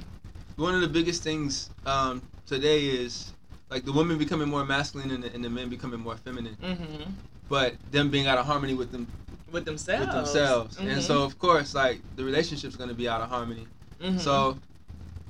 One 0.56 0.74
of 0.74 0.80
the 0.80 0.88
biggest 0.88 1.22
things 1.24 1.70
um, 1.84 2.22
today 2.46 2.86
is 2.86 3.32
like 3.70 3.84
the 3.84 3.92
women 3.92 4.16
becoming 4.16 4.48
more 4.48 4.64
masculine 4.64 5.10
and 5.10 5.24
the, 5.24 5.34
and 5.34 5.44
the 5.44 5.50
men 5.50 5.68
becoming 5.68 5.98
more 6.00 6.16
feminine, 6.16 6.56
Mm-hmm. 6.62 7.10
But 7.48 7.74
them 7.90 8.10
being 8.10 8.26
out 8.26 8.38
of 8.38 8.46
harmony 8.46 8.74
with 8.74 8.90
them 8.92 9.06
With 9.52 9.64
themselves. 9.64 10.06
with 10.06 10.14
themselves. 10.14 10.76
Mhm. 10.76 10.92
And 10.92 11.02
so 11.02 11.22
of 11.22 11.38
course, 11.38 11.74
like 11.74 12.00
the 12.16 12.24
relationship's 12.24 12.76
going 12.76 12.88
to 12.88 12.94
be 12.94 13.08
out 13.08 13.20
of 13.20 13.28
harmony. 13.28 13.66
Mhm. 14.02 14.20
So 14.20 14.58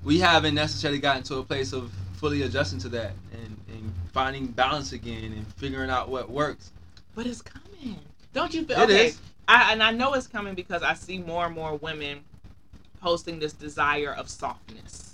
we 0.05 0.19
haven't 0.21 0.55
necessarily 0.55 0.99
gotten 0.99 1.23
to 1.25 1.37
a 1.37 1.43
place 1.45 1.73
of 1.73 1.91
fully 2.17 2.43
adjusting 2.43 2.79
to 2.81 2.89
that 2.91 3.13
and, 3.33 3.57
and 3.69 3.93
finding 4.13 4.47
balance 4.47 4.93
again 4.93 5.33
and 5.33 5.47
figuring 5.55 5.91
out 5.91 6.09
what 6.09 6.31
works. 6.31 6.71
But 7.15 7.27
it's 7.27 7.43
coming. 7.43 7.99
Don't 8.33 8.53
you 8.55 8.65
feel? 8.65 8.79
It 8.79 8.85
okay. 8.85 9.07
is. 9.09 9.19
I, 9.47 9.73
and 9.73 9.83
I 9.83 9.91
know 9.91 10.15
it's 10.15 10.27
coming 10.27 10.55
because 10.55 10.83
I 10.83 10.95
see 10.95 11.19
more 11.19 11.45
and 11.47 11.55
more 11.55 11.77
women 11.77 12.21
posting 13.01 13.39
this 13.39 13.53
desire 13.53 14.13
of 14.15 14.31
softness, 14.31 15.14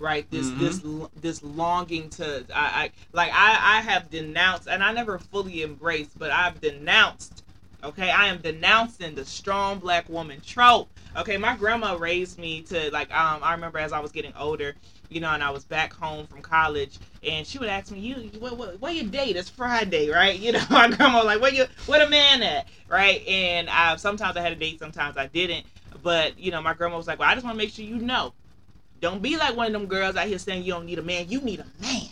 right? 0.00 0.28
This 0.30 0.52
Mhm. 0.52 0.58
this 0.58 0.82
this 1.16 1.42
longing 1.42 2.10
to 2.10 2.46
I, 2.54 2.84
I 2.84 2.90
like 3.12 3.30
I 3.32 3.78
I 3.78 3.82
have 3.82 4.10
denounced 4.10 4.68
and 4.68 4.82
I 4.82 4.92
never 4.92 5.18
fully 5.18 5.62
embraced, 5.62 6.18
but 6.18 6.30
I've 6.30 6.60
denounced. 6.60 7.44
Okay, 7.82 8.10
I 8.10 8.26
am 8.26 8.38
denouncing 8.38 9.14
the 9.14 9.24
strong 9.24 9.78
black 9.78 10.08
woman 10.08 10.40
trope. 10.42 10.90
Okay, 11.16 11.38
my 11.38 11.56
grandma 11.56 11.94
raised 11.96 12.38
me 12.38 12.62
to 12.62 12.90
like 12.92 13.12
um 13.14 13.42
I 13.42 13.52
remember 13.52 13.78
as 13.78 13.92
I 13.92 14.00
was 14.00 14.12
getting 14.12 14.34
older, 14.38 14.76
you 15.08 15.20
know, 15.20 15.30
and 15.30 15.42
I 15.42 15.50
was 15.50 15.64
back 15.64 15.92
home 15.94 16.26
from 16.26 16.42
college, 16.42 16.98
and 17.22 17.46
she 17.46 17.58
would 17.58 17.68
ask 17.68 17.90
me, 17.90 18.00
"You, 18.00 18.16
what, 18.40 18.56
what, 18.58 18.80
where 18.80 18.92
you 18.92 19.04
date? 19.08 19.36
It's 19.36 19.48
Friday, 19.50 20.10
right?" 20.10 20.38
You 20.40 20.52
know, 20.52 20.64
my 20.70 20.88
grandma 20.90 21.18
was 21.18 21.26
like, 21.26 21.40
"Where 21.40 21.52
you, 21.52 21.64
where 21.86 22.04
the 22.04 22.10
man 22.10 22.42
at?" 22.42 22.68
Right? 22.88 23.26
And 23.26 23.68
I, 23.70 23.96
sometimes 23.96 24.36
I 24.36 24.40
had 24.42 24.52
a 24.52 24.56
date, 24.56 24.78
sometimes 24.78 25.16
I 25.16 25.26
didn't. 25.26 25.66
But 26.02 26.38
you 26.38 26.50
know, 26.50 26.60
my 26.62 26.74
grandma 26.74 26.96
was 26.96 27.06
like, 27.06 27.18
"Well, 27.18 27.28
I 27.28 27.34
just 27.34 27.44
want 27.44 27.54
to 27.56 27.58
make 27.64 27.70
sure 27.72 27.84
you 27.84 27.98
know, 27.98 28.32
don't 29.00 29.22
be 29.22 29.36
like 29.36 29.56
one 29.56 29.66
of 29.68 29.72
them 29.72 29.86
girls 29.86 30.16
out 30.16 30.26
here 30.26 30.38
saying 30.38 30.62
you 30.64 30.72
don't 30.72 30.86
need 30.86 30.98
a 30.98 31.02
man. 31.02 31.26
You 31.28 31.40
need 31.40 31.60
a 31.60 31.66
man, 31.82 32.08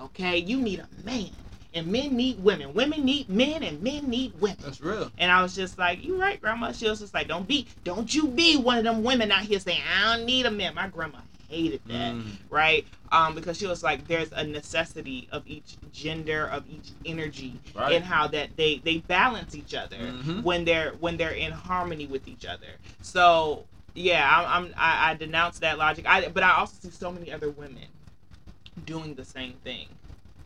okay? 0.00 0.38
You 0.38 0.60
need 0.60 0.80
a 0.80 0.88
man, 1.04 1.30
and 1.74 1.86
men 1.86 2.16
need 2.16 2.42
women. 2.42 2.74
Women 2.74 3.04
need 3.04 3.28
men, 3.28 3.62
and 3.62 3.82
men 3.82 4.08
need 4.08 4.32
women." 4.40 4.58
That's 4.62 4.80
real. 4.80 5.10
And 5.18 5.30
I 5.30 5.42
was 5.42 5.54
just 5.54 5.78
like, 5.78 6.04
"You 6.04 6.20
right, 6.20 6.40
grandma." 6.40 6.72
She 6.72 6.88
was 6.88 7.00
just 7.00 7.14
like, 7.14 7.28
"Don't 7.28 7.48
be, 7.48 7.66
don't 7.84 8.14
you 8.14 8.28
be 8.28 8.56
one 8.56 8.78
of 8.78 8.84
them 8.84 9.02
women 9.02 9.30
out 9.32 9.42
here 9.42 9.58
saying 9.58 9.80
I 10.00 10.16
don't 10.16 10.26
need 10.26 10.46
a 10.46 10.50
man." 10.50 10.74
My 10.74 10.88
grandma 10.88 11.18
hated 11.48 11.80
that 11.86 12.12
Mm. 12.12 12.36
right? 12.50 12.86
Um, 13.10 13.34
because 13.34 13.56
she 13.56 13.66
was 13.66 13.82
like, 13.82 14.06
there's 14.06 14.30
a 14.32 14.44
necessity 14.44 15.26
of 15.32 15.42
each 15.48 15.76
gender, 15.94 16.44
of 16.46 16.62
each 16.68 16.90
energy, 17.06 17.54
Right. 17.74 17.94
and 17.94 18.04
how 18.04 18.26
that 18.28 18.54
they 18.58 18.82
they 18.84 18.98
balance 18.98 19.54
each 19.54 19.72
other 19.72 19.96
Mhm. 19.96 20.42
when 20.42 20.66
they're 20.66 20.90
when 21.00 21.16
they're 21.16 21.30
in 21.30 21.52
harmony 21.52 22.04
with 22.06 22.28
each 22.28 22.44
other. 22.44 22.66
So 23.00 23.64
yeah, 23.98 24.28
I'm, 24.30 24.66
I'm 24.66 24.74
I, 24.76 25.10
I 25.10 25.14
denounce 25.14 25.58
that 25.60 25.78
logic. 25.78 26.06
I 26.08 26.28
but 26.28 26.42
I 26.42 26.52
also 26.52 26.76
see 26.80 26.90
so 26.90 27.10
many 27.10 27.32
other 27.32 27.50
women 27.50 27.86
doing 28.86 29.14
the 29.14 29.24
same 29.24 29.54
thing, 29.64 29.86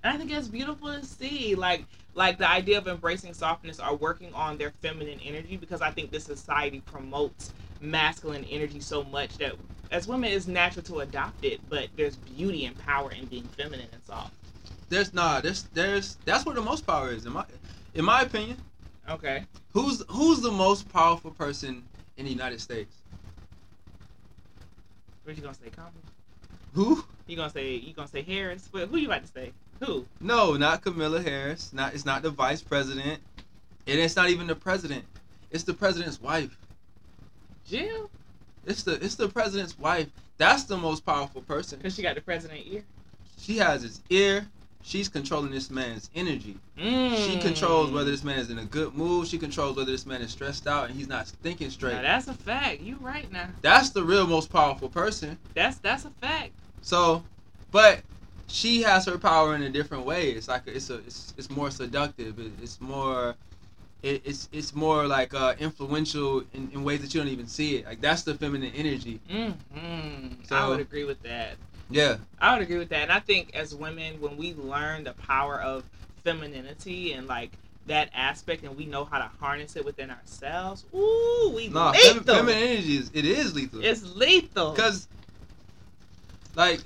and 0.02 0.14
I 0.14 0.18
think 0.18 0.30
it's 0.32 0.48
beautiful 0.48 0.88
to 0.88 1.04
see. 1.04 1.54
Like 1.54 1.84
like 2.14 2.38
the 2.38 2.48
idea 2.48 2.78
of 2.78 2.88
embracing 2.88 3.34
softness 3.34 3.78
or 3.80 3.94
working 3.96 4.32
on 4.34 4.58
their 4.58 4.70
feminine 4.82 5.20
energy 5.24 5.56
because 5.56 5.80
I 5.82 5.90
think 5.90 6.10
this 6.10 6.24
society 6.24 6.82
promotes 6.86 7.52
masculine 7.80 8.44
energy 8.50 8.80
so 8.80 9.04
much 9.04 9.38
that 9.38 9.54
as 9.90 10.08
women 10.08 10.32
it's 10.32 10.46
natural 10.46 10.84
to 10.84 11.00
adopt 11.00 11.44
it, 11.44 11.60
but 11.68 11.88
there's 11.96 12.16
beauty 12.16 12.64
and 12.64 12.76
power 12.78 13.12
in 13.12 13.26
being 13.26 13.44
feminine 13.44 13.88
and 13.92 14.02
soft. 14.04 14.32
There's 14.88 15.12
nah. 15.12 15.40
There's 15.40 15.64
there's 15.74 16.16
that's 16.24 16.46
where 16.46 16.54
the 16.54 16.62
most 16.62 16.86
power 16.86 17.12
is 17.12 17.26
in 17.26 17.32
my 17.32 17.44
in 17.94 18.04
my 18.04 18.22
opinion. 18.22 18.56
Okay. 19.10 19.44
Who's 19.74 20.02
who's 20.08 20.40
the 20.40 20.50
most 20.50 20.90
powerful 20.90 21.32
person 21.32 21.82
in 22.16 22.24
the 22.24 22.30
United 22.30 22.60
States? 22.60 23.01
What 25.24 25.36
you 25.36 25.42
gonna 25.42 25.54
say, 25.54 25.70
Common? 25.70 25.92
Who? 26.74 27.04
You 27.26 27.36
gonna 27.36 27.50
say 27.50 27.74
you 27.74 27.92
gonna 27.92 28.08
say 28.08 28.22
Harris? 28.22 28.68
But 28.72 28.88
who 28.88 28.96
you 28.96 29.06
about 29.06 29.24
to 29.24 29.32
say? 29.32 29.52
Who? 29.80 30.06
No, 30.20 30.56
not 30.56 30.82
Kamala 30.82 31.22
Harris. 31.22 31.72
Not 31.72 31.94
it's 31.94 32.04
not 32.04 32.22
the 32.22 32.30
vice 32.30 32.62
president, 32.62 33.20
and 33.86 34.00
it's 34.00 34.16
not 34.16 34.30
even 34.30 34.46
the 34.46 34.54
president. 34.54 35.04
It's 35.50 35.64
the 35.64 35.74
president's 35.74 36.20
wife. 36.20 36.56
Jill? 37.66 38.10
It's 38.64 38.82
the 38.82 38.94
it's 38.94 39.14
the 39.14 39.28
president's 39.28 39.78
wife. 39.78 40.08
That's 40.38 40.64
the 40.64 40.76
most 40.76 41.04
powerful 41.06 41.42
person. 41.42 41.78
Because 41.78 41.94
she 41.94 42.02
got 42.02 42.14
the 42.14 42.20
president 42.20 42.60
ear. 42.66 42.82
She 43.38 43.58
has 43.58 43.82
his 43.82 44.00
ear. 44.10 44.46
She's 44.82 45.08
controlling 45.08 45.52
this 45.52 45.70
man's 45.70 46.10
energy. 46.14 46.56
Mm. 46.76 47.16
She 47.16 47.38
controls 47.38 47.90
whether 47.92 48.10
this 48.10 48.24
man 48.24 48.38
is 48.38 48.50
in 48.50 48.58
a 48.58 48.64
good 48.64 48.94
mood. 48.94 49.28
She 49.28 49.38
controls 49.38 49.76
whether 49.76 49.90
this 49.90 50.06
man 50.06 50.20
is 50.22 50.32
stressed 50.32 50.66
out 50.66 50.88
and 50.88 50.96
he's 50.96 51.08
not 51.08 51.28
thinking 51.28 51.70
straight. 51.70 51.94
Now 51.94 52.02
that's 52.02 52.28
a 52.28 52.34
fact. 52.34 52.80
You 52.80 52.96
right 53.00 53.30
now. 53.30 53.48
That's 53.62 53.90
the 53.90 54.02
real 54.02 54.26
most 54.26 54.50
powerful 54.50 54.88
person. 54.88 55.38
That's 55.54 55.78
that's 55.78 56.04
a 56.04 56.10
fact. 56.10 56.50
So, 56.82 57.22
but 57.70 58.00
she 58.48 58.82
has 58.82 59.06
her 59.06 59.18
power 59.18 59.54
in 59.54 59.62
a 59.62 59.70
different 59.70 60.04
way. 60.04 60.30
It's 60.30 60.48
like 60.48 60.62
it's 60.66 60.90
a 60.90 60.96
it's, 60.96 61.32
it's 61.38 61.48
more 61.48 61.70
seductive. 61.70 62.40
It, 62.40 62.52
it's 62.60 62.80
more 62.80 63.36
it, 64.02 64.22
it's 64.24 64.48
it's 64.52 64.74
more 64.74 65.06
like 65.06 65.32
uh, 65.32 65.54
influential 65.60 66.42
in, 66.54 66.70
in 66.74 66.82
ways 66.82 67.00
that 67.02 67.14
you 67.14 67.20
don't 67.20 67.30
even 67.30 67.46
see 67.46 67.76
it. 67.76 67.86
Like 67.86 68.00
that's 68.00 68.22
the 68.22 68.34
feminine 68.34 68.72
energy. 68.74 69.20
Mm-hmm. 69.30 70.52
I 70.52 70.68
would 70.68 70.80
agree 70.80 71.04
with 71.04 71.22
that. 71.22 71.56
Yeah, 71.92 72.16
I 72.40 72.54
would 72.54 72.62
agree 72.62 72.78
with 72.78 72.88
that. 72.90 73.02
And 73.02 73.12
I 73.12 73.20
think 73.20 73.54
as 73.54 73.74
women, 73.74 74.20
when 74.20 74.36
we 74.36 74.54
learn 74.54 75.04
the 75.04 75.12
power 75.14 75.60
of 75.60 75.84
femininity 76.24 77.12
and 77.12 77.26
like 77.26 77.50
that 77.86 78.10
aspect, 78.14 78.62
and 78.64 78.76
we 78.76 78.86
know 78.86 79.04
how 79.04 79.18
to 79.18 79.30
harness 79.40 79.76
it 79.76 79.84
within 79.84 80.10
ourselves, 80.10 80.84
ooh, 80.94 81.52
we 81.54 81.68
fem- 81.68 81.92
lethal. 81.92 82.34
feminine 82.34 82.62
energy 82.62 82.96
is 82.96 83.10
it 83.12 83.24
is 83.24 83.54
lethal. 83.54 83.84
it's 83.84 84.02
lethal. 84.14 84.72
Because, 84.72 85.08
like, 86.54 86.80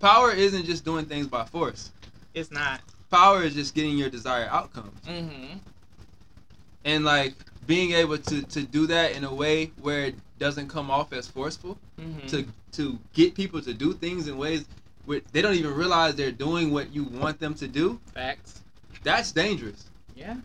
power 0.00 0.32
isn't 0.32 0.64
just 0.64 0.84
doing 0.84 1.06
things 1.06 1.26
by 1.26 1.44
force. 1.44 1.90
it's 2.34 2.50
not. 2.50 2.80
Power 3.10 3.42
is 3.42 3.54
just 3.54 3.74
getting 3.74 3.96
your 3.96 4.10
desired 4.10 4.48
outcomes. 4.50 5.00
Mm-hmm. 5.06 5.58
And, 6.84 7.04
like, 7.04 7.34
being 7.66 7.92
able 7.92 8.18
to, 8.18 8.42
to 8.42 8.62
do 8.62 8.86
that 8.88 9.12
in 9.12 9.24
a 9.24 9.32
way 9.32 9.72
where 9.80 10.12
doesn't 10.38 10.68
come 10.68 10.90
off 10.90 11.12
as 11.12 11.26
forceful, 11.28 11.78
Mm-hmm. 12.00 12.26
to, 12.28 12.46
to 12.72 12.98
get 13.14 13.34
people 13.34 13.60
to 13.62 13.72
do 13.72 13.94
things 13.94 14.28
in 14.28 14.36
ways 14.36 14.66
where 15.06 15.22
they 15.32 15.40
don't 15.40 15.54
even 15.54 15.72
realize 15.74 16.14
they're 16.14 16.30
doing 16.30 16.72
what 16.72 16.92
you 16.94 17.04
want 17.04 17.40
them 17.40 17.54
to 17.54 17.66
do, 17.66 17.98
Facts. 18.12 18.60
that's 19.02 19.32
dangerous. 19.32 19.86
Yeah. 20.14 20.36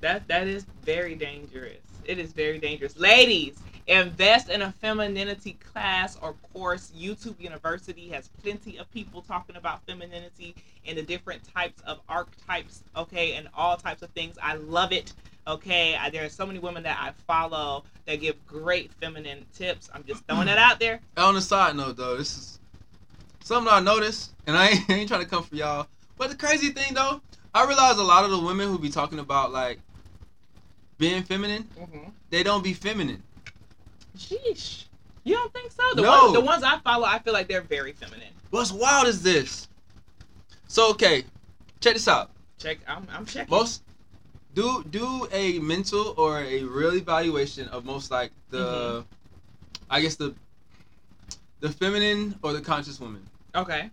That 0.00 0.28
that 0.28 0.46
is 0.46 0.64
very 0.84 1.14
dangerous. 1.14 1.78
It 2.04 2.18
is 2.18 2.32
very 2.32 2.58
dangerous. 2.58 2.98
Ladies, 2.98 3.56
invest 3.86 4.50
in 4.50 4.60
a 4.62 4.72
femininity 4.72 5.52
class 5.72 6.18
or 6.20 6.34
course. 6.52 6.92
YouTube 6.94 7.40
University 7.40 8.08
has 8.10 8.28
plenty 8.42 8.76
of 8.76 8.90
people 8.92 9.22
talking 9.22 9.56
about 9.56 9.80
femininity 9.86 10.54
and 10.86 10.98
the 10.98 11.02
different 11.02 11.40
types 11.54 11.80
of 11.86 12.00
archetypes, 12.08 12.82
okay, 12.96 13.34
and 13.34 13.48
all 13.56 13.76
types 13.78 14.02
of 14.02 14.10
things. 14.10 14.36
I 14.42 14.56
love 14.56 14.92
it. 14.92 15.14
Okay, 15.46 15.94
I, 15.94 16.08
there 16.10 16.24
are 16.24 16.28
so 16.30 16.46
many 16.46 16.58
women 16.58 16.82
that 16.84 16.98
I 16.98 17.12
follow 17.26 17.84
that 18.06 18.16
give 18.20 18.44
great 18.46 18.90
feminine 18.94 19.44
tips. 19.54 19.90
I'm 19.92 20.02
just 20.04 20.24
throwing 20.26 20.48
it 20.48 20.56
out 20.58 20.80
there. 20.80 21.00
On 21.18 21.34
the 21.34 21.40
side 21.40 21.76
note, 21.76 21.96
though, 21.96 22.16
this 22.16 22.36
is 22.36 22.60
something 23.42 23.72
I 23.72 23.80
noticed, 23.80 24.32
and 24.46 24.56
I 24.56 24.68
ain't, 24.70 24.90
I 24.90 24.94
ain't 24.94 25.08
trying 25.08 25.20
to 25.22 25.26
come 25.28 25.42
for 25.42 25.54
y'all. 25.54 25.86
But 26.16 26.30
the 26.30 26.36
crazy 26.36 26.70
thing, 26.70 26.94
though, 26.94 27.20
I 27.52 27.66
realize 27.66 27.98
a 27.98 28.02
lot 28.02 28.24
of 28.24 28.30
the 28.30 28.38
women 28.38 28.68
who 28.68 28.78
be 28.78 28.88
talking 28.88 29.18
about 29.18 29.52
like 29.52 29.78
being 30.98 31.22
feminine, 31.22 31.64
Mm-hmm. 31.78 32.10
they 32.30 32.42
don't 32.42 32.64
be 32.64 32.72
feminine. 32.72 33.22
Sheesh. 34.16 34.84
You 35.24 35.34
don't 35.34 35.52
think 35.52 35.72
so? 35.72 35.82
The, 35.94 36.02
No. 36.02 36.10
ones, 36.10 36.32
the 36.34 36.40
ones 36.40 36.62
I 36.62 36.78
follow, 36.78 37.04
I 37.06 37.18
feel 37.18 37.32
like 37.32 37.48
they're 37.48 37.60
very 37.62 37.92
feminine. 37.92 38.28
What's 38.50 38.72
wild 38.72 39.08
is 39.08 39.22
this? 39.22 39.68
So 40.68 40.90
okay, 40.90 41.24
check 41.80 41.94
this 41.94 42.08
out. 42.08 42.30
Check. 42.58 42.78
I'm, 42.86 43.06
I'm 43.12 43.26
checking. 43.26 43.50
Most 43.50 43.82
do 44.54 44.84
do 44.90 45.28
a 45.32 45.58
mental 45.58 46.14
or 46.16 46.40
a 46.40 46.62
real 46.64 46.94
evaluation 46.94 47.68
of 47.68 47.84
most 47.84 48.10
like 48.10 48.32
the, 48.50 48.58
mm-hmm. 48.58 49.06
I 49.90 50.00
guess 50.00 50.16
the, 50.16 50.34
the 51.60 51.70
feminine 51.70 52.38
or 52.42 52.52
the 52.52 52.60
conscious 52.60 53.00
woman, 53.00 53.22
Okay. 53.54 53.90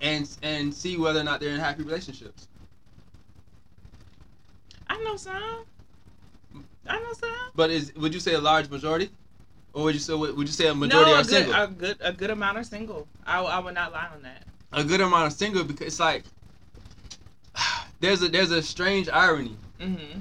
and 0.00 0.28
and 0.42 0.74
see 0.74 0.96
whether 0.96 1.20
or 1.20 1.24
not 1.24 1.40
they're 1.40 1.54
in 1.54 1.60
happy 1.60 1.82
relationships. 1.82 2.48
I 4.88 4.98
know 5.04 5.16
some. 5.16 5.64
I 6.86 6.98
know 6.98 7.12
some. 7.12 7.30
But 7.54 7.70
is 7.70 7.94
would 7.94 8.12
you 8.14 8.20
say 8.20 8.34
a 8.34 8.40
large 8.40 8.68
majority, 8.70 9.10
or 9.72 9.84
would 9.84 9.94
you 9.94 10.00
say 10.00 10.14
would 10.14 10.36
you 10.36 10.46
say 10.48 10.66
a 10.68 10.74
majority 10.74 11.10
no, 11.10 11.16
are 11.16 11.20
a 11.20 11.24
good, 11.24 11.30
single? 11.30 11.54
a 11.54 11.66
good, 11.68 11.96
a 12.00 12.12
good 12.12 12.30
amount 12.30 12.58
are 12.58 12.64
single. 12.64 13.06
I, 13.26 13.40
I 13.40 13.58
would 13.60 13.74
not 13.74 13.92
lie 13.92 14.08
on 14.14 14.22
that. 14.22 14.44
a 14.72 14.84
good 14.84 15.00
amount 15.00 15.26
of 15.26 15.32
single 15.32 15.64
because 15.64 15.86
it's 15.86 16.00
like 16.00 16.24
there's 18.00 18.22
a 18.22 18.28
there's 18.28 18.50
a 18.50 18.62
strange 18.62 19.08
irony. 19.08 19.56
Mm-hmm. 19.80 20.20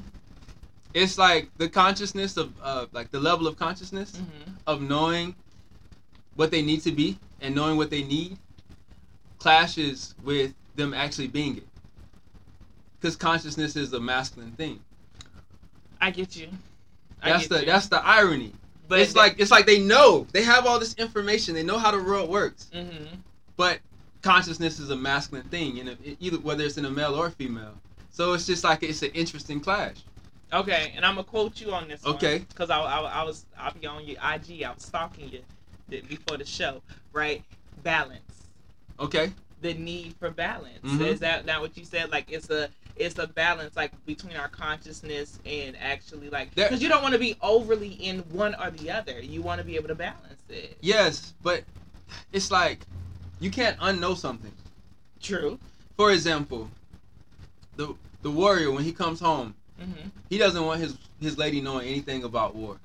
It's 0.94 1.18
like 1.18 1.50
the 1.58 1.70
consciousness 1.70 2.38
of 2.38 2.54
uh, 2.62 2.86
like 2.92 3.12
the 3.12 3.20
level 3.20 3.48
of 3.48 3.58
consciousness 3.58 4.12
Mm-hmm. 4.14 4.52
of 4.68 4.82
knowing 4.82 5.36
what 6.36 6.52
they 6.52 6.62
need 6.62 6.82
to 6.84 6.92
be 6.92 7.18
and 7.42 7.54
knowing 7.56 7.78
what 7.78 7.90
they 7.90 8.04
need 8.04 8.38
clashes 9.40 10.16
with 10.24 10.54
them 10.76 10.94
actually 10.94 11.28
being 11.28 11.58
it. 11.58 11.68
Because 13.00 13.16
consciousness 13.16 13.76
is 13.76 13.94
a 13.94 14.00
masculine 14.00 14.52
thing. 14.52 14.80
I 16.02 16.12
get 16.12 16.36
you. 16.36 16.50
I 17.22 17.30
That's 17.32 17.48
get 17.48 17.50
the 17.50 17.60
you. 17.62 17.66
that's 17.66 17.88
the 17.88 18.06
irony. 18.06 18.54
But 18.88 19.00
it's 19.00 19.16
like 19.16 19.36
it's 19.40 19.52
like 19.52 19.66
they 19.66 19.80
know 19.80 20.26
they 20.32 20.44
have 20.44 20.66
all 20.66 20.80
this 20.80 20.96
information. 20.96 21.54
They 21.54 21.64
know 21.64 21.78
how 21.78 21.92
the 21.92 22.02
world 22.02 22.30
works. 22.30 22.68
Mm-hmm. 22.74 23.16
but 23.56 23.80
consciousness 24.22 24.80
is 24.80 24.90
a 24.90 24.96
masculine 24.96 25.48
thing, 25.48 25.80
and 25.80 25.98
either 26.20 26.38
whether 26.38 26.64
it's 26.64 26.78
in 26.78 26.86
a 26.86 26.90
male 26.92 27.16
or 27.16 27.30
female. 27.30 27.74
So 28.12 28.34
it's 28.34 28.46
just 28.46 28.64
like 28.64 28.84
it's 28.84 29.02
an 29.02 29.12
interesting 29.14 29.60
clash. 29.60 29.98
Okay, 30.52 30.94
and 30.96 31.06
I'm 31.06 31.16
gonna 31.16 31.24
quote 31.26 31.62
you 31.62 31.72
on 31.74 31.88
this. 31.88 32.06
Okay. 32.06 32.40
Because 32.40 32.70
I, 32.70 32.80
I, 32.80 33.02
I 33.02 33.24
was 33.24 33.46
I'll 33.58 33.74
be 33.74 33.86
on 33.86 34.06
your 34.06 34.18
IG. 34.18 34.64
I 34.64 34.72
was 34.74 34.84
stalking 34.84 35.30
you 35.30 35.42
before 36.08 36.38
the 36.38 36.46
show. 36.46 36.82
Right. 37.14 37.44
Balance. 37.84 38.48
Okay, 39.00 39.32
the 39.62 39.74
need 39.76 40.16
for 40.20 40.30
balance. 40.32 40.80
Mhm. 40.84 41.02
Is 41.08 41.20
that 41.22 41.46
not 41.46 41.62
what 41.62 41.78
you 41.78 41.86
said? 41.86 42.12
Like 42.12 42.32
it's 42.32 42.50
a 42.50 42.70
it's 42.98 43.18
a 43.18 43.28
balance 43.28 43.78
like 43.78 43.92
between 44.06 44.36
our 44.36 44.50
consciousness 44.50 45.40
and 45.46 45.78
actually 45.80 46.30
like 46.30 46.54
because 46.56 46.82
you 46.82 46.90
don't 46.90 47.02
want 47.02 47.14
to 47.14 47.20
be 47.20 47.38
overly 47.42 47.92
in 47.94 48.20
one 48.32 48.56
or 48.56 48.72
the 48.72 48.92
other. 48.92 49.22
You 49.22 49.42
want 49.42 49.60
to 49.62 49.66
be 49.66 49.76
able 49.78 49.88
to 49.88 49.96
balance 49.96 50.42
it. 50.50 50.78
yes, 50.82 51.34
but 51.42 51.64
it's 52.34 52.52
like 52.52 52.80
you 53.40 53.50
can't 53.52 53.78
unknow 53.80 54.16
something. 54.18 54.52
True. 55.22 55.60
For 55.98 56.12
example, 56.12 56.70
the 57.76 57.96
the 58.22 58.32
warrior 58.32 58.72
when 58.72 58.84
he 58.84 58.92
comes 58.92 59.20
home, 59.20 59.56
hmm 59.80 60.08
he 60.30 60.38
doesn't 60.38 60.64
want 60.64 60.80
his 60.80 60.96
his 61.20 61.38
lady 61.38 61.60
knowing 61.62 61.88
anything 61.88 62.24
about 62.24 62.56
war. 62.56 62.78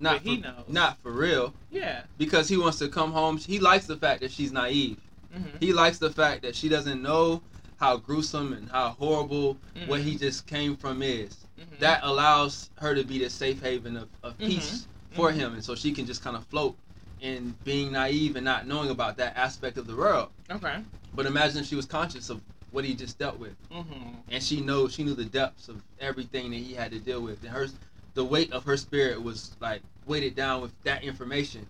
Not 0.00 0.22
But 0.22 0.22
he 0.22 0.36
for, 0.36 0.42
knows. 0.42 0.64
not 0.68 0.98
for 1.02 1.10
real, 1.12 1.52
Yeah. 1.70 2.02
because 2.18 2.48
he 2.48 2.56
wants 2.56 2.78
to 2.78 2.88
come 2.88 3.12
home. 3.12 3.36
He 3.36 3.58
likes 3.58 3.86
the 3.86 3.96
fact 3.96 4.20
that 4.20 4.30
she's 4.30 4.52
naive. 4.52 4.98
Mm-hmm. 5.36 5.56
He 5.60 5.72
likes 5.72 5.98
the 5.98 6.10
fact 6.10 6.42
that 6.42 6.54
she 6.54 6.68
doesn't 6.68 7.02
know 7.02 7.42
how 7.78 7.96
gruesome 7.96 8.52
and 8.52 8.68
how 8.70 8.90
horrible 8.90 9.58
what 9.86 10.00
he 10.00 10.16
just 10.16 10.46
came 10.46 10.76
from 10.76 11.02
is. 11.02 11.36
hmm 11.56 11.64
that 11.80 12.00
allows 12.02 12.70
her 12.78 12.92
to 12.94 13.04
be 13.04 13.18
the 13.20 13.30
safe 13.30 13.60
haven 13.62 13.96
of, 13.96 14.08
of 14.22 14.36
Mhm. 14.38 14.46
peace 14.46 14.86
for 15.14 15.30
him 15.30 15.54
and 15.54 15.64
so 15.64 15.74
she 15.76 15.92
can 15.92 16.06
just 16.06 16.22
kind 16.22 16.36
of 16.36 16.44
float 16.46 16.76
in 17.20 17.54
being 17.64 17.92
naive 17.92 18.36
and 18.36 18.44
not 18.44 18.66
knowing 18.66 18.90
about 18.90 19.16
that 19.18 19.36
aspect 19.36 19.78
of 19.78 19.86
the 19.86 19.96
world. 19.96 20.30
Okay. 20.50 20.78
but 21.14 21.26
imagine 21.26 21.60
if 21.60 21.66
she 21.66 21.76
was 21.76 21.86
conscious 21.86 22.30
of 22.30 22.40
what 22.70 22.84
he 22.84 22.94
just 22.94 23.18
dealt 23.18 23.38
with. 23.38 23.54
Hmm 23.70 24.08
and 24.30 24.42
she 24.42 24.60
knows 24.60 24.94
she 24.94 25.04
knew 25.04 25.14
the 25.14 25.24
depths 25.24 25.68
of 25.68 25.82
everything 26.00 26.50
that 26.50 26.56
he 26.58 26.74
had 26.74 26.92
to 26.92 26.98
deal 26.98 27.20
with. 27.20 27.42
And 27.42 27.52
her 27.52 27.68
the 28.14 28.24
weight 28.24 28.52
of 28.52 28.64
her 28.64 28.76
spirit 28.76 29.22
was 29.22 29.56
like 29.60 29.82
weighted 30.06 30.34
down 30.34 30.60
with 30.62 30.72
that 30.84 31.02
information. 31.02 31.66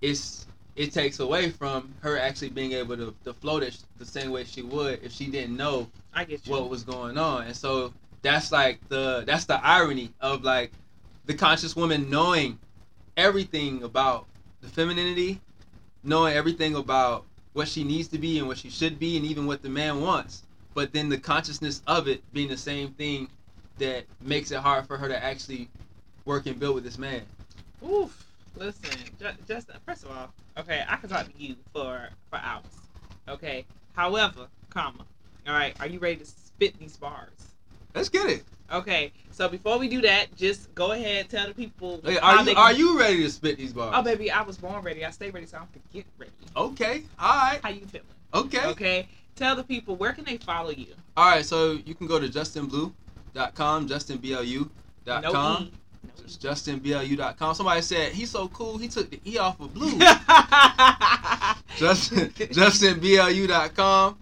It's 0.00 0.46
it 0.76 0.92
takes 0.92 1.20
away 1.20 1.50
from 1.50 1.94
her 2.00 2.18
actually 2.18 2.50
being 2.50 2.72
able 2.72 2.96
to, 2.96 3.14
to 3.24 3.34
float 3.34 3.62
it 3.62 3.78
the 3.98 4.06
same 4.06 4.30
way 4.30 4.44
she 4.44 4.62
would 4.62 5.00
if 5.02 5.12
she 5.12 5.26
didn't 5.26 5.56
know 5.56 5.88
what 6.46 6.70
was 6.70 6.82
going 6.82 7.18
on. 7.18 7.46
And 7.46 7.56
so 7.56 7.92
that's 8.22 8.52
like 8.52 8.80
the 8.88 9.24
that's 9.26 9.44
the 9.44 9.64
irony 9.64 10.12
of 10.20 10.44
like 10.44 10.72
the 11.26 11.34
conscious 11.34 11.76
woman 11.76 12.10
knowing 12.10 12.58
everything 13.16 13.82
about 13.82 14.26
the 14.62 14.68
femininity, 14.68 15.40
knowing 16.04 16.34
everything 16.34 16.76
about 16.76 17.24
what 17.52 17.68
she 17.68 17.84
needs 17.84 18.08
to 18.08 18.18
be 18.18 18.38
and 18.38 18.48
what 18.48 18.56
she 18.56 18.70
should 18.70 18.98
be, 18.98 19.16
and 19.16 19.26
even 19.26 19.46
what 19.46 19.62
the 19.62 19.68
man 19.68 20.00
wants. 20.00 20.42
But 20.74 20.92
then 20.92 21.08
the 21.08 21.18
consciousness 21.18 21.82
of 21.86 22.08
it 22.08 22.22
being 22.32 22.48
the 22.48 22.56
same 22.56 22.92
thing 22.92 23.28
that 23.78 24.04
makes 24.22 24.50
it 24.50 24.58
hard 24.58 24.86
for 24.86 24.96
her 24.96 25.08
to 25.08 25.22
actually 25.22 25.68
work 26.24 26.46
and 26.46 26.58
build 26.58 26.76
with 26.76 26.84
this 26.84 26.98
man. 26.98 27.22
Oof. 27.86 28.26
Listen, 28.56 28.90
just 29.48 29.70
First 29.86 30.04
of 30.04 30.10
all, 30.10 30.30
okay, 30.58 30.84
I 30.86 30.96
can 30.96 31.08
talk 31.08 31.26
to 31.26 31.42
you 31.42 31.56
for 31.72 32.08
for 32.30 32.36
hours. 32.36 32.64
Okay. 33.28 33.64
However, 33.94 34.46
comma. 34.70 35.04
All 35.46 35.54
right. 35.54 35.74
Are 35.80 35.86
you 35.86 35.98
ready 35.98 36.16
to 36.16 36.24
spit 36.24 36.78
these 36.78 36.96
bars? 36.96 37.51
Let's 37.94 38.08
get 38.08 38.28
it. 38.28 38.44
Okay. 38.72 39.12
So 39.30 39.48
before 39.48 39.78
we 39.78 39.88
do 39.88 40.00
that, 40.02 40.34
just 40.36 40.74
go 40.74 40.92
ahead 40.92 41.28
tell 41.28 41.46
the 41.48 41.54
people. 41.54 42.00
Hey, 42.04 42.18
are 42.18 42.42
you 42.42 42.56
are 42.56 42.72
you 42.72 42.98
ready 42.98 43.22
to 43.22 43.30
spit 43.30 43.58
these 43.58 43.72
bars? 43.72 43.94
Oh, 43.96 44.02
baby, 44.02 44.30
I 44.30 44.42
was 44.42 44.56
born 44.56 44.82
ready. 44.82 45.04
I 45.04 45.10
stay 45.10 45.30
ready, 45.30 45.46
so 45.46 45.58
I 45.58 45.60
don't 45.60 45.72
forget 45.72 46.04
ready. 46.18 46.32
Okay. 46.56 47.02
All 47.18 47.34
right. 47.34 47.60
How 47.62 47.70
you 47.70 47.86
feeling? 47.86 48.06
Okay. 48.34 48.66
Okay. 48.66 49.08
Tell 49.36 49.56
the 49.56 49.64
people 49.64 49.96
where 49.96 50.12
can 50.12 50.24
they 50.24 50.36
follow 50.38 50.70
you? 50.70 50.94
All 51.16 51.30
right. 51.30 51.44
So 51.44 51.72
you 51.72 51.94
can 51.94 52.06
go 52.06 52.18
to 52.18 52.28
justinblue.com, 52.28 53.88
justinblu.com. 53.88 55.22
No 55.22 55.58
E. 55.60 55.72
It's 56.24 56.36
justinblu.com. 56.36 57.54
Somebody 57.54 57.82
said 57.82 58.12
he's 58.12 58.30
so 58.30 58.48
cool. 58.48 58.78
He 58.78 58.88
took 58.88 59.10
the 59.10 59.20
E 59.26 59.38
off 59.38 59.60
of 59.60 59.74
blue. 59.74 59.90
Justin 61.76 62.30
justinblu.com. 62.36 64.18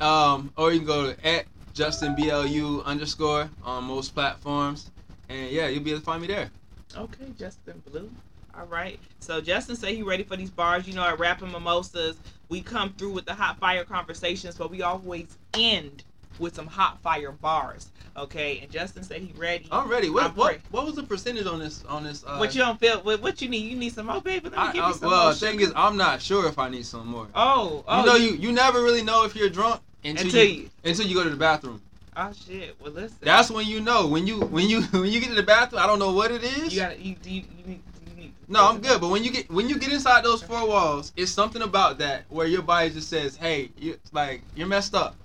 Um, 0.00 0.52
or 0.56 0.72
you 0.72 0.78
can 0.80 0.86
go 0.86 1.12
to 1.12 1.26
at 1.26 1.46
justinblu 1.74 2.84
underscore 2.84 3.50
on 3.64 3.84
most 3.84 4.14
platforms, 4.14 4.90
and 5.28 5.50
yeah, 5.50 5.68
you'll 5.68 5.82
be 5.82 5.90
able 5.90 6.00
to 6.00 6.04
find 6.06 6.20
me 6.22 6.28
there. 6.28 6.50
Okay, 6.96 7.26
Justin 7.38 7.82
Blu. 7.90 8.10
All 8.58 8.66
right. 8.66 8.98
So 9.20 9.40
Justin 9.40 9.76
said 9.76 9.90
he 9.94 10.02
ready 10.02 10.24
for 10.24 10.36
these 10.36 10.50
bars. 10.50 10.86
You 10.86 10.94
know, 10.94 11.04
at 11.04 11.18
Rapping 11.18 11.50
Mimosas, 11.50 12.16
we 12.50 12.60
come 12.60 12.92
through 12.98 13.12
with 13.12 13.24
the 13.24 13.32
hot 13.32 13.58
fire 13.58 13.84
conversations, 13.84 14.56
but 14.56 14.70
we 14.70 14.82
always 14.82 15.38
end 15.54 16.04
with 16.38 16.54
some 16.54 16.66
hot 16.66 17.00
fire 17.00 17.32
bars. 17.32 17.88
Okay, 18.14 18.58
and 18.60 18.70
Justin 18.70 19.02
said 19.04 19.22
he 19.22 19.32
ready. 19.38 19.66
I'm 19.72 19.88
ready. 19.88 20.10
What 20.10 20.24
I'm 20.24 20.30
what, 20.32 20.58
what 20.70 20.84
was 20.84 20.96
the 20.96 21.02
percentage 21.02 21.46
on 21.46 21.60
this 21.60 21.82
on 21.86 22.04
this? 22.04 22.24
Uh, 22.26 22.36
what 22.36 22.54
you 22.54 22.60
don't 22.60 22.78
feel? 22.78 22.98
What, 23.00 23.22
what 23.22 23.40
you 23.40 23.48
need? 23.48 23.70
You 23.70 23.76
need 23.78 23.94
some 23.94 24.04
more, 24.06 24.20
baby. 24.20 24.50
Let 24.50 24.52
me 24.52 24.58
I, 24.58 24.72
give 24.72 24.84
I- 24.84 24.88
you 24.88 24.94
some 24.94 25.08
well, 25.10 25.24
more. 25.24 25.32
the 25.32 25.38
thing 25.40 25.60
is, 25.60 25.72
I'm 25.74 25.96
not 25.96 26.20
sure 26.20 26.46
if 26.46 26.58
I 26.58 26.68
need 26.68 26.84
some 26.84 27.06
more. 27.06 27.28
oh, 27.34 27.82
oh, 27.88 28.00
you 28.00 28.06
know, 28.06 28.16
you 28.16 28.32
you 28.34 28.52
never 28.52 28.82
really 28.82 29.02
know 29.02 29.24
if 29.24 29.34
you're 29.34 29.48
drunk 29.48 29.80
until, 30.04 30.26
until 30.26 30.44
you, 30.44 30.54
you. 30.54 30.70
until 30.84 31.06
you 31.06 31.14
go 31.14 31.24
to 31.24 31.30
the 31.30 31.36
bathroom. 31.36 31.82
Oh 32.16 32.32
shit. 32.32 32.76
Well, 32.80 32.92
listen. 32.92 33.18
That's 33.22 33.50
when 33.50 33.66
you 33.66 33.80
know. 33.80 34.06
When 34.06 34.26
you 34.26 34.40
when 34.40 34.68
you 34.68 34.82
when 34.92 35.06
you 35.06 35.20
get 35.20 35.28
to 35.28 35.34
the 35.34 35.42
bathroom, 35.42 35.82
I 35.82 35.86
don't 35.86 35.98
know 35.98 36.12
what 36.12 36.30
it 36.30 36.42
is. 36.42 36.74
you 36.74 36.80
got. 36.80 36.98
You, 36.98 37.16
you, 37.24 37.42
you 37.56 37.66
need. 37.66 37.82
You 38.06 38.16
need. 38.16 38.34
No, 38.48 38.68
I'm 38.68 38.80
good. 38.80 39.00
But 39.00 39.08
when 39.08 39.24
you 39.24 39.30
get 39.30 39.50
when 39.50 39.68
you 39.68 39.78
get 39.78 39.92
inside 39.92 40.24
those 40.24 40.42
four 40.42 40.66
walls, 40.66 41.12
it's 41.16 41.32
something 41.32 41.62
about 41.62 41.98
that 41.98 42.24
where 42.28 42.46
your 42.46 42.62
body 42.62 42.90
just 42.90 43.08
says, 43.08 43.36
"Hey, 43.36 43.70
you 43.78 43.98
like 44.12 44.42
you're 44.54 44.66
messed 44.66 44.94
up." 44.94 45.16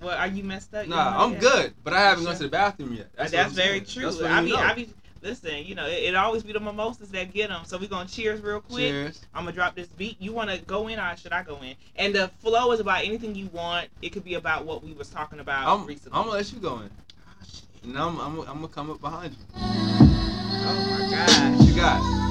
Well, 0.00 0.18
are 0.18 0.26
you 0.26 0.42
messed 0.42 0.74
up? 0.74 0.88
Nah, 0.88 1.24
I'm 1.24 1.38
good, 1.38 1.74
but 1.84 1.92
I 1.92 2.00
haven't 2.00 2.24
gone 2.24 2.34
to 2.34 2.42
the 2.42 2.48
bathroom 2.48 2.94
yet. 2.94 3.08
That's, 3.14 3.32
what 3.32 3.46
I'm 3.46 3.50
very 3.52 3.84
saying. 3.84 3.84
true. 3.84 4.18
That's 4.18 4.22
I 4.22 4.40
mean. 4.40 4.56
I 4.56 4.74
mean, 4.74 4.92
listen. 5.22 5.64
You 5.64 5.74
know, 5.74 5.86
it, 5.86 6.02
it 6.02 6.14
always 6.14 6.42
be 6.42 6.52
the 6.52 6.60
mimosas 6.60 7.10
that 7.10 7.32
get 7.32 7.48
them. 7.48 7.62
So 7.64 7.78
we 7.78 7.86
gonna 7.86 8.08
cheers 8.08 8.40
real 8.40 8.60
quick. 8.60 8.90
Cheers. 8.90 9.20
I'm 9.34 9.44
gonna 9.44 9.54
drop 9.54 9.74
this 9.74 9.88
beat. 9.88 10.20
You 10.20 10.32
want 10.32 10.50
to 10.50 10.58
go 10.62 10.88
in 10.88 10.98
or 10.98 11.16
should 11.16 11.32
I 11.32 11.42
go 11.42 11.56
in? 11.62 11.74
And 11.96 12.14
the 12.14 12.28
flow 12.40 12.72
is 12.72 12.80
about 12.80 13.04
anything 13.04 13.34
you 13.34 13.46
want. 13.46 13.88
It 14.02 14.10
could 14.10 14.24
be 14.24 14.34
about 14.34 14.64
what 14.64 14.82
we 14.82 14.92
was 14.92 15.08
talking 15.08 15.40
about 15.40 15.66
I'm, 15.66 15.88
I'm 15.88 16.24
gonna 16.24 16.30
let 16.30 16.52
you 16.52 16.58
go 16.58 16.80
in, 16.80 16.90
ah, 17.26 17.46
and 17.84 17.98
I'm, 17.98 18.20
I'm, 18.20 18.40
I'm 18.40 18.46
gonna 18.56 18.68
come 18.68 18.90
up 18.90 19.00
behind 19.00 19.32
you. 19.32 19.38
oh 19.54 20.88
my 20.90 21.10
gosh. 21.10 21.58
What 21.58 21.68
you 21.68 21.74
got? 21.76 22.22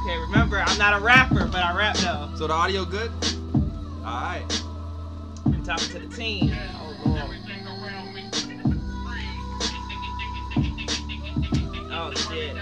Okay, 0.00 0.18
remember 0.18 0.58
I'm 0.58 0.78
not 0.78 1.00
a 1.00 1.04
rapper, 1.04 1.46
but 1.46 1.62
I 1.62 1.76
rap 1.76 1.96
though. 1.96 2.30
So 2.36 2.46
the 2.46 2.54
audio 2.54 2.84
good? 2.84 3.10
All 4.04 4.22
right. 4.22 4.62
I'm 5.46 5.64
talking 5.64 5.88
to 5.88 5.98
the 6.00 6.16
team. 6.16 6.52
Oh 6.74 7.02
lord. 7.06 7.45
Oh 12.06 12.12
shit. 12.14 12.56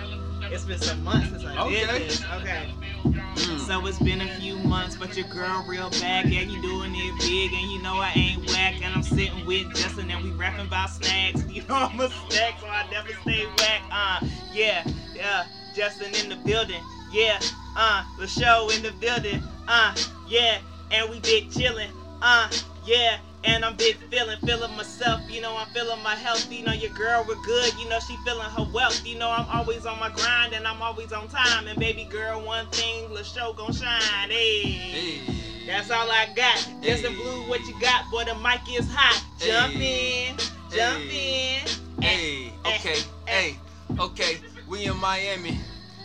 It's 0.50 0.64
been 0.64 0.78
some 0.78 1.04
months 1.04 1.28
since 1.28 1.44
I 1.44 1.68
did 1.68 1.88
Okay. 1.90 1.98
this. 1.98 2.24
Okay. 2.36 2.72
Mm. 3.04 3.58
So 3.66 3.86
it's 3.86 3.98
been 3.98 4.22
a 4.22 4.34
few 4.36 4.56
months, 4.56 4.96
but 4.96 5.14
your 5.18 5.28
girl 5.28 5.62
real 5.68 5.90
bad. 5.90 6.30
Yeah, 6.30 6.40
you 6.40 6.62
doing 6.62 6.92
it 6.94 7.20
big, 7.20 7.52
and 7.52 7.70
you 7.70 7.82
know 7.82 7.96
I 7.96 8.12
ain't 8.14 8.46
whack. 8.48 8.76
And 8.82 8.94
I'm 8.94 9.02
sitting 9.02 9.44
with 9.44 9.68
Justin, 9.74 10.10
and 10.10 10.24
we 10.24 10.30
rapping 10.30 10.66
about 10.66 10.88
snacks. 10.90 11.44
You 11.54 11.62
know 11.68 11.74
I'm 11.74 12.00
a 12.00 12.08
snack, 12.08 12.58
so 12.58 12.66
I 12.68 12.88
never 12.90 13.10
stay 13.20 13.44
whack. 13.58 13.82
Uh, 13.92 14.26
yeah, 14.52 14.82
yeah. 15.14 15.44
Justin 15.76 16.14
in 16.14 16.30
the 16.30 16.36
building. 16.36 16.82
Yeah, 17.12 17.38
uh, 17.76 18.02
the 18.18 18.26
show 18.26 18.70
in 18.74 18.82
the 18.82 18.92
building. 18.92 19.42
Uh, 19.68 19.94
yeah, 20.26 20.58
and 20.90 21.10
we 21.10 21.20
big 21.20 21.50
chillin'. 21.50 21.90
Uh, 22.22 22.48
yeah. 22.86 23.18
And 23.44 23.64
I'm 23.64 23.76
big 23.76 23.96
feeling, 24.10 24.38
feeling 24.46 24.74
myself, 24.76 25.20
you 25.30 25.40
know, 25.42 25.54
I'm 25.56 25.66
feeling 25.68 26.02
my 26.02 26.14
health, 26.14 26.50
you 26.50 26.64
know, 26.64 26.72
your 26.72 26.90
girl, 26.92 27.24
we're 27.28 27.42
good, 27.44 27.74
you 27.78 27.88
know, 27.88 27.98
she 28.00 28.16
feeling 28.24 28.48
her 28.50 28.66
wealth, 28.72 29.06
you 29.06 29.18
know, 29.18 29.30
I'm 29.30 29.46
always 29.50 29.84
on 29.84 30.00
my 30.00 30.08
grind 30.10 30.54
and 30.54 30.66
I'm 30.66 30.80
always 30.80 31.12
on 31.12 31.28
time. 31.28 31.66
And 31.68 31.78
baby 31.78 32.04
girl, 32.10 32.40
one 32.44 32.66
thing, 32.68 33.12
the 33.12 33.22
show 33.22 33.52
gon' 33.52 33.72
shine, 33.72 34.30
hey. 34.30 34.62
Hey. 34.62 35.20
That's 35.66 35.90
all 35.90 36.10
I 36.10 36.26
got. 36.34 36.58
Hey. 36.82 37.00
Blu, 37.02 37.48
what 37.48 37.60
you 37.66 37.78
got? 37.80 38.10
Boy, 38.10 38.24
the 38.24 38.34
mic 38.36 38.60
is 38.70 38.88
hot. 38.90 39.22
Jump 39.38 39.74
Hey. 39.74 40.28
in, 40.28 40.36
jump 40.70 41.02
Hey. 41.04 41.60
in. 41.60 42.02
Hey, 42.02 42.46
eh, 42.46 42.50
eh, 42.64 42.76
okay, 42.76 42.98
eh. 43.26 43.30
hey, 43.30 43.56
okay. 43.98 44.40
We 44.68 44.84
in 44.86 44.96
Miami. 44.98 45.58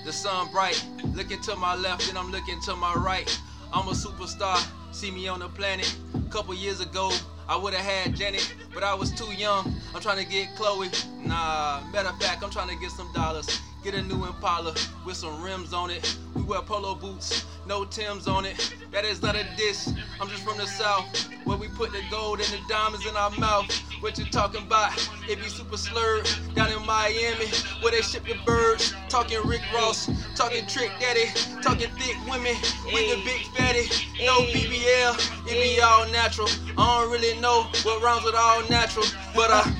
The 0.05 0.13
sun 0.13 0.49
bright. 0.51 0.83
Looking 1.13 1.41
to 1.43 1.55
my 1.55 1.75
left 1.75 2.09
and 2.09 2.17
I'm 2.17 2.31
looking 2.31 2.61
to 2.63 2.75
my 2.75 2.93
right. 2.95 3.29
I'm 3.73 3.87
a 3.87 3.91
superstar. 3.91 4.65
See 4.91 5.11
me 5.11 5.27
on 5.27 5.39
the 5.39 5.47
planet. 5.49 5.95
A 6.15 6.31
couple 6.31 6.53
years 6.53 6.81
ago, 6.81 7.11
I 7.47 7.55
would 7.55 7.73
have 7.73 7.85
had 7.85 8.15
Janet, 8.15 8.53
but 8.73 8.83
I 8.83 8.93
was 8.93 9.11
too 9.11 9.31
young. 9.33 9.73
I'm 9.93 10.01
trying 10.01 10.23
to 10.23 10.29
get 10.29 10.55
Chloe. 10.55 10.89
Nah, 11.25 11.81
matter 11.91 12.09
of 12.09 12.19
fact, 12.19 12.43
I'm 12.43 12.49
trying 12.49 12.69
to 12.69 12.75
get 12.75 12.91
some 12.91 13.11
dollars. 13.13 13.59
Get 13.81 13.93
a 13.93 14.01
new 14.01 14.25
Impala 14.25 14.75
with 15.05 15.15
some 15.15 15.41
rims 15.41 15.73
on 15.73 15.89
it. 15.89 16.17
We 16.35 16.41
wear 16.41 16.61
polo 16.61 16.95
boots, 16.95 17.45
no 17.65 17.85
Tims 17.85 18.27
on 18.27 18.43
it. 18.43 18.75
That 18.91 19.05
is 19.05 19.21
not 19.21 19.37
a 19.37 19.45
diss. 19.55 19.93
I'm 20.19 20.27
just 20.27 20.43
from 20.43 20.57
the 20.57 20.67
south, 20.67 21.29
where 21.45 21.57
we 21.57 21.69
put 21.69 21.93
the 21.93 22.01
gold 22.11 22.41
and 22.41 22.49
the 22.49 22.59
diamonds 22.67 23.05
in 23.05 23.15
our 23.15 23.31
mouth. 23.39 23.71
What 24.01 24.17
you 24.17 24.25
talking 24.25 24.63
about? 24.63 24.91
It 25.29 25.39
be 25.39 25.47
super 25.47 25.77
slurred 25.77 26.29
down 26.55 26.73
in 26.73 26.85
Miami, 26.85 27.47
where 27.81 27.93
they 27.93 28.01
ship 28.01 28.25
the 28.25 28.35
birds. 28.45 28.93
Talking 29.07 29.39
Rick 29.45 29.61
Ross, 29.73 30.09
talking 30.35 30.67
Trick 30.67 30.91
Daddy, 30.99 31.27
talking 31.61 31.89
thick 31.91 32.17
women 32.29 32.55
with 32.91 33.09
the 33.09 33.21
big 33.23 33.45
fatty. 33.55 33.87
No 34.25 34.41
BBL, 34.51 35.47
it 35.47 35.53
be 35.53 35.81
all 35.81 36.05
natural. 36.11 36.49
I 36.77 37.01
don't 37.01 37.11
really 37.13 37.39
know 37.39 37.63
what 37.83 38.03
rhymes 38.03 38.25
with 38.25 38.35
all 38.35 38.61
natural, 38.69 39.05
but 39.33 39.49
I 39.51 39.73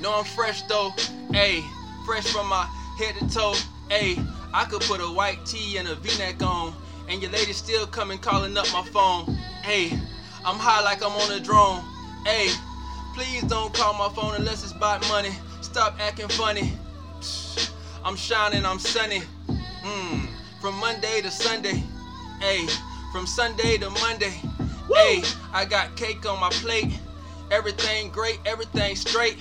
know 0.00 0.18
I'm 0.20 0.24
fresh 0.24 0.62
though. 0.62 0.92
Ayy, 1.32 1.62
fresh 2.06 2.26
from 2.32 2.48
my 2.48 2.66
head 3.00 3.16
to 3.16 3.34
toe. 3.34 3.54
Ayy, 3.88 4.22
I 4.52 4.64
could 4.64 4.82
put 4.82 5.00
a 5.00 5.04
white 5.04 5.44
tee 5.46 5.78
and 5.78 5.88
a 5.88 5.94
V-neck 5.94 6.42
on, 6.42 6.74
and 7.08 7.22
your 7.22 7.30
lady 7.30 7.52
still 7.52 7.86
coming 7.86 8.18
calling 8.18 8.56
up 8.56 8.66
my 8.72 8.82
phone. 8.92 9.24
Ayy, 9.64 9.98
I'm 10.44 10.58
high 10.58 10.82
like 10.82 11.02
I'm 11.02 11.12
on 11.12 11.32
a 11.32 11.40
drone. 11.40 11.80
Ayy, 12.26 12.54
please 13.14 13.42
don't 13.44 13.72
call 13.72 13.94
my 13.94 14.10
phone 14.14 14.34
unless 14.34 14.62
it's 14.62 14.72
about 14.72 15.00
money. 15.08 15.30
Stop 15.62 15.96
acting 15.98 16.28
funny. 16.28 16.72
Psh, 17.20 17.70
I'm 18.04 18.16
shining, 18.16 18.66
I'm 18.66 18.78
sunny. 18.78 19.22
Mm, 19.48 20.28
from 20.60 20.74
Monday 20.78 21.22
to 21.22 21.30
Sunday. 21.30 21.82
Ayy, 22.40 22.70
from 23.12 23.26
Sunday 23.26 23.78
to 23.78 23.88
Monday. 23.90 24.34
Ayy, 24.90 25.36
I 25.54 25.64
got 25.64 25.96
cake 25.96 26.28
on 26.28 26.38
my 26.38 26.50
plate. 26.50 26.92
Everything 27.50 28.10
great, 28.10 28.40
everything 28.44 28.94
straight. 28.94 29.38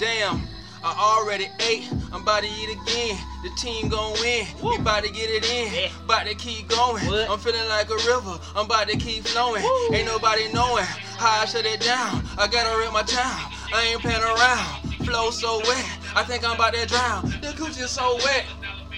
Damn, 0.00 0.42
I 0.82 0.94
already 0.94 1.48
ate. 1.60 1.90
I'm 2.12 2.22
about 2.22 2.42
to 2.42 2.48
eat 2.48 2.70
again. 2.70 3.18
The 3.42 3.50
team 3.56 3.88
gon' 3.88 4.14
win. 4.20 4.46
We 4.62 4.76
about 4.76 5.04
to 5.04 5.10
get 5.10 5.30
it 5.30 5.44
in. 5.50 5.72
Yeah. 5.72 6.04
About 6.04 6.26
to 6.26 6.34
keep 6.34 6.68
going. 6.68 7.04
What? 7.06 7.30
I'm 7.30 7.38
feeling 7.38 7.68
like 7.68 7.90
a 7.90 7.96
river. 7.96 8.38
I'm 8.56 8.66
about 8.66 8.88
to 8.88 8.96
keep 8.96 9.24
flowing. 9.24 9.62
Woo. 9.62 9.94
Ain't 9.94 10.06
nobody 10.06 10.52
knowing 10.52 10.84
how 10.84 11.42
I 11.42 11.44
shut 11.46 11.66
it 11.66 11.80
down. 11.80 12.24
I 12.38 12.46
gotta 12.46 12.78
rip 12.78 12.92
my 12.92 13.02
town. 13.02 13.52
I 13.74 13.90
ain't 13.92 14.00
playing 14.00 14.22
around. 14.22 15.06
Flow 15.06 15.30
so 15.30 15.58
wet. 15.66 15.86
I 16.14 16.22
think 16.24 16.46
I'm 16.46 16.54
about 16.54 16.74
to 16.74 16.86
drown. 16.86 17.24
The 17.42 17.54
coochie 17.56 17.82
is 17.82 17.90
so 17.90 18.16
wet. 18.16 18.44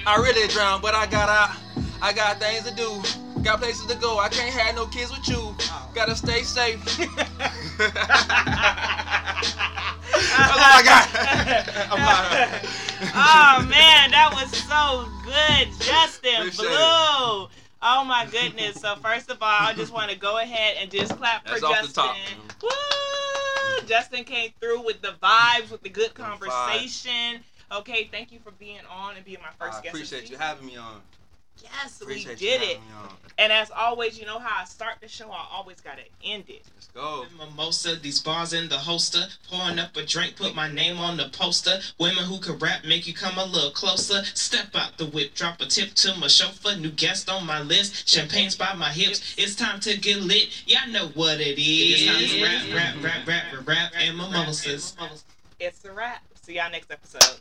I 0.07 0.17
really 0.17 0.49
drown, 0.49 0.81
but 0.81 0.95
I 0.95 1.07
got 1.07 1.29
out. 1.29 1.57
I 2.03 2.13
got 2.13 2.41
things 2.41 2.69
to 2.69 2.75
do. 2.75 3.03
Got 3.43 3.61
places 3.61 3.87
to 3.87 3.97
go. 3.97 4.19
I 4.19 4.29
can't 4.29 4.53
have 4.55 4.75
no 4.75 4.87
kids 4.87 5.11
with 5.11 5.29
you. 5.29 5.55
Gotta 5.95 6.15
stay 6.17 6.43
safe. 6.43 6.83
That's 6.99 7.11
all 10.53 10.61
I 10.61 10.83
got. 10.85 11.09
I'm 11.91 12.01
out. 12.01 12.31
oh 13.15 13.63
man, 13.69 14.11
that 14.13 14.31
was 14.33 14.51
so 14.57 15.07
good, 15.25 15.69
Justin 15.85 16.37
Appreciate 16.37 16.69
Blu. 16.69 17.45
it. 17.45 17.49
Oh 17.83 18.05
my 18.05 18.27
goodness. 18.31 18.77
So 18.81 18.95
first 18.97 19.31
of 19.31 19.39
all, 19.43 19.49
I 19.61 19.73
just 19.75 19.93
want 19.93 20.11
to 20.11 20.17
go 20.19 20.39
ahead 20.39 20.77
and 20.81 20.91
just 20.91 21.17
clap 21.17 21.45
for 21.47 21.53
That's 21.53 21.63
off 21.65 21.81
the 21.81 21.87
Justin. 21.87 22.05
top. 22.05 22.17
Woo! 22.63 22.69
Justin 23.87 24.25
came 24.25 24.51
through 24.61 24.83
with 24.83 25.01
the 25.03 25.15
vibes, 25.23 25.71
with 25.71 25.83
the 25.83 25.89
good 25.89 26.13
conversation. 26.15 27.41
Okay, 27.73 28.09
thank 28.13 28.31
you 28.33 28.39
for 28.45 28.51
being 28.53 28.81
on 28.91 29.17
and 29.17 29.25
being 29.25 29.39
my 29.41 29.51
first 29.65 29.79
I 29.79 29.83
guest. 29.83 29.95
appreciate 29.95 30.29
you 30.31 30.37
having 30.37 30.67
me 30.67 30.77
on. 30.77 31.01
Yes, 31.63 32.01
Appreciate 32.01 32.41
we 32.41 32.47
did 32.47 32.63
it. 32.63 32.77
having 32.79 32.89
me 32.89 32.95
on. 33.03 33.17
And 33.39 33.53
as 33.53 33.71
always, 33.71 34.19
you 34.21 34.27
know 34.27 34.39
how 34.39 34.61
I 34.61 34.65
start 34.67 34.97
the 35.01 35.09
show, 35.09 35.31
I 35.31 35.47
always 35.51 35.81
gotta 35.81 36.03
end 36.23 36.45
it. 36.49 36.63
Let's 36.75 36.89
go. 36.89 37.25
Mimosa, 37.39 37.97
these 37.97 38.21
bars 38.21 38.53
in 38.53 38.69
the 38.69 38.77
holster. 38.77 39.23
Pouring 39.51 39.79
up 39.79 39.97
a 39.97 40.05
drink, 40.05 40.37
put 40.37 40.55
my 40.55 40.71
name 40.71 40.99
on 40.99 41.17
the 41.17 41.31
poster. 41.33 41.81
Women 41.99 42.25
who 42.25 42.39
can 42.39 42.59
rap 42.59 42.85
make 42.85 43.07
you 43.07 43.15
come 43.15 43.39
a 43.39 43.45
little 43.47 43.71
closer. 43.71 44.23
Step 44.35 44.75
out 44.75 44.99
the 44.99 45.07
whip, 45.07 45.35
drop 45.35 45.59
a 45.63 45.67
tip 45.67 45.95
to 45.95 46.15
my 46.17 46.27
chauffeur. 46.27 46.77
New 46.77 46.91
guest 46.91 47.31
on 47.31 47.47
my 47.47 47.63
list, 47.63 48.07
champagne's 48.07 48.57
by 48.57 48.75
my 48.75 48.91
hips. 48.93 49.35
It's 49.39 49.55
time 49.55 49.81
to 49.81 49.97
get 49.97 50.19
lit. 50.21 50.69
Y'all 50.69 50.91
know 50.91 51.09
what 51.15 51.41
it 51.41 51.59
is. 51.59 52.03
It's 52.03 52.07
time 52.07 52.29
to 52.29 52.75
rap, 52.75 52.75
rap, 52.75 53.05
rap, 53.05 53.27
rap, 53.27 53.53
rap, 53.55 53.69
rap, 53.69 53.93
and 53.97 54.19
mimosas. 54.19 54.95
It's 55.59 55.85
a 55.87 55.93
wrap. 55.93 56.23
See 56.43 56.57
y'all 56.57 56.71
next 56.71 56.91
episode. 56.91 57.41